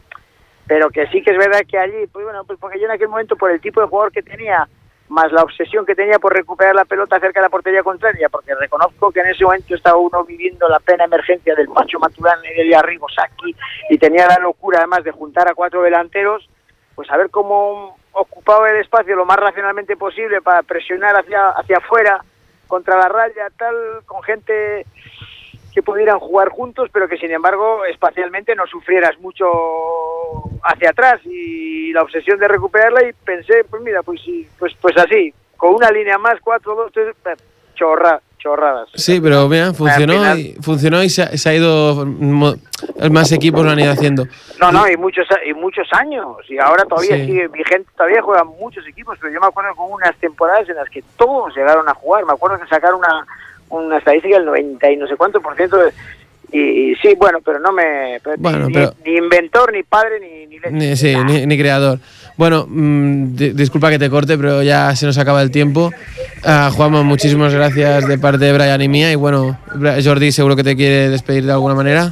Pero 0.67 0.89
que 0.89 1.07
sí 1.07 1.21
que 1.21 1.31
es 1.31 1.37
verdad 1.37 1.61
que 1.65 1.77
allí, 1.77 2.07
pues 2.11 2.25
bueno, 2.25 2.43
pues 2.43 2.59
porque 2.59 2.77
yo 2.77 2.87
en 2.87 2.91
aquel 2.91 3.07
momento 3.07 3.37
por 3.37 3.49
el 3.49 3.61
tipo 3.61 3.79
de 3.79 3.87
jugador 3.87 4.11
que 4.11 4.21
tenía, 4.21 4.67
más 5.07 5.31
la 5.31 5.43
obsesión 5.43 5.85
que 5.85 5.95
tenía 5.95 6.19
por 6.19 6.33
recuperar 6.33 6.75
la 6.75 6.83
pelota 6.83 7.21
cerca 7.21 7.39
de 7.39 7.45
la 7.45 7.49
portería 7.49 7.83
contraria, 7.83 8.27
porque 8.27 8.53
reconozco 8.53 9.09
que 9.13 9.21
en 9.21 9.27
ese 9.27 9.45
momento 9.45 9.73
estaba 9.73 9.95
uno 9.95 10.25
viviendo 10.25 10.67
la 10.67 10.81
plena 10.81 11.05
emergencia 11.05 11.55
del 11.55 11.69
Pacho 11.69 11.99
Maturán 11.99 12.39
y 12.43 12.57
del 12.57 12.73
Arrigo 12.73 13.07
Saki 13.07 13.55
y 13.89 13.97
tenía 13.97 14.27
la 14.27 14.39
locura 14.39 14.79
además 14.79 15.05
de 15.05 15.11
juntar 15.11 15.47
a 15.49 15.55
cuatro 15.55 15.83
delanteros, 15.83 16.49
pues 16.95 17.09
a 17.09 17.15
ver 17.15 17.29
cómo 17.29 17.97
ocupaba 18.11 18.69
el 18.69 18.81
espacio 18.81 19.15
lo 19.15 19.23
más 19.23 19.37
racionalmente 19.37 19.95
posible 19.95 20.41
para 20.41 20.63
presionar 20.63 21.15
hacia 21.17 21.51
hacia 21.51 21.77
afuera 21.77 22.25
contra 22.67 22.97
la 22.97 23.09
raya 23.09 23.47
tal 23.57 23.75
con 24.05 24.21
gente 24.23 24.85
que 25.73 25.83
pudieran 25.83 26.19
jugar 26.19 26.49
juntos, 26.49 26.89
pero 26.91 27.07
que 27.07 27.17
sin 27.17 27.31
embargo 27.31 27.85
espacialmente 27.85 28.55
no 28.55 28.65
sufrieras 28.65 29.17
mucho 29.19 29.45
hacia 30.63 30.89
atrás. 30.89 31.21
Y 31.25 31.93
la 31.93 32.01
obsesión 32.01 32.39
de 32.39 32.47
recuperarla 32.47 33.07
y 33.07 33.13
pensé, 33.13 33.63
pues 33.63 33.81
mira, 33.83 34.01
pues 34.03 34.21
sí, 34.21 34.47
pues 34.57 34.73
pues 34.81 34.97
así, 34.97 35.33
con 35.55 35.75
una 35.75 35.91
línea 35.91 36.17
más, 36.17 36.39
cuatro, 36.41 36.75
dos, 36.75 36.91
tres, 36.91 37.15
eh, 37.25 37.35
chorra, 37.75 38.19
chorradas. 38.37 38.89
Sí, 38.95 39.19
pero 39.21 39.47
mira, 39.49 39.73
funcionó 39.73 40.13
final- 40.13 40.39
y, 40.39 40.53
funcionó 40.61 41.03
y 41.03 41.09
se, 41.09 41.23
ha- 41.23 41.37
se 41.37 41.49
ha 41.49 41.53
ido. 41.55 42.05
Más 43.11 43.31
equipos 43.31 43.63
lo 43.65 43.71
han 43.71 43.79
ido 43.79 43.91
haciendo. 43.91 44.25
No, 44.59 44.71
no, 44.71 44.89
y 44.89 44.95
muchos 44.97 45.25
y 45.45 45.53
muchos 45.53 45.87
años 45.93 46.25
y 46.49 46.57
ahora 46.59 46.83
todavía 46.85 47.15
Sí. 47.17 47.25
sigue 47.25 47.47
vigente, 47.47 47.89
todavía 47.95 48.21
juegan 48.21 48.47
muchos 48.59 48.87
equipos, 48.87 49.17
pero 49.19 49.33
yo 49.33 49.39
me 49.39 49.47
acuerdo 49.47 49.75
con 49.75 49.91
unas 49.91 50.15
temporadas 50.17 50.67
en 50.69 50.75
las 50.75 50.89
que 50.89 51.03
todos 51.17 51.55
llegaron 51.55 51.87
a 51.89 51.93
jugar, 51.93 52.25
me 52.25 52.33
acuerdo 52.33 52.59
que 52.59 52.67
sacaron 52.67 52.99
una 52.99 53.25
una 53.69 53.97
estadística 53.97 54.37
del 54.37 54.45
90 54.45 54.91
y 54.91 54.95
no 54.95 55.07
sé 55.07 55.17
cuánto 55.17 55.41
por 55.41 55.55
ciento 55.57 55.75
de- 55.77 55.91
y, 56.53 56.91
y 56.91 56.95
sí, 56.95 57.15
bueno, 57.17 57.39
pero 57.43 57.59
no 57.59 57.73
me 57.73 58.21
pero 58.23 58.37
Bueno, 58.39 58.67
ni, 58.67 58.73
pero- 58.73 58.93
ni 59.05 59.17
inventor, 59.17 59.73
ni 59.73 59.83
padre, 59.83 60.19
ni 60.21 60.45
ni, 60.47 60.57
leche. 60.59 60.71
Ni, 60.71 60.95
sí, 60.95 61.15
ni, 61.25 61.45
ni 61.45 61.57
creador. 61.57 61.99
Bueno, 62.37 62.65
mm, 62.69 63.35
di- 63.35 63.49
disculpa 63.49 63.89
que 63.89 63.97
te 63.99 64.09
corte, 64.09 64.37
pero 64.37 64.61
ya 64.61 64.95
se 64.95 65.05
nos 65.07 65.17
acaba 65.17 65.41
el 65.41 65.49
tiempo. 65.51 65.91
Ah, 66.43 66.69
Juanma, 66.73 67.01
muchísimas 67.03 67.51
gracias 67.53 68.07
de 68.07 68.17
parte 68.19 68.45
de 68.45 68.53
Brian 68.53 68.81
y 68.81 68.87
mía. 68.87 69.11
Y 69.11 69.15
bueno, 69.15 69.57
Bra- 69.73 70.03
Jordi 70.03 70.31
seguro 70.31 70.55
que 70.55 70.63
te 70.63 70.75
quiere 70.75 71.09
despedir 71.09 71.45
de 71.45 71.51
alguna 71.51 71.73
manera. 71.73 72.11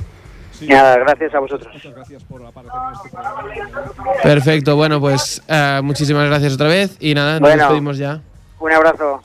Nada, 0.61 0.97
gracias 0.97 1.35
a 1.35 1.39
vosotros. 1.39 1.71
Muchas 1.73 1.93
gracias 1.93 2.23
por 2.23 2.41
este. 2.41 3.17
Perfecto, 4.23 4.75
bueno, 4.75 4.99
pues 4.99 5.41
ah, 5.47 5.81
muchísimas 5.83 6.27
gracias 6.27 6.53
otra 6.53 6.69
vez. 6.69 6.95
Y 6.99 7.13
nada, 7.13 7.33
nos 7.33 7.41
Bueno. 7.41 7.63
despedimos 7.63 7.97
ya. 7.97 8.21
Un 8.59 8.71
abrazo. 8.71 9.21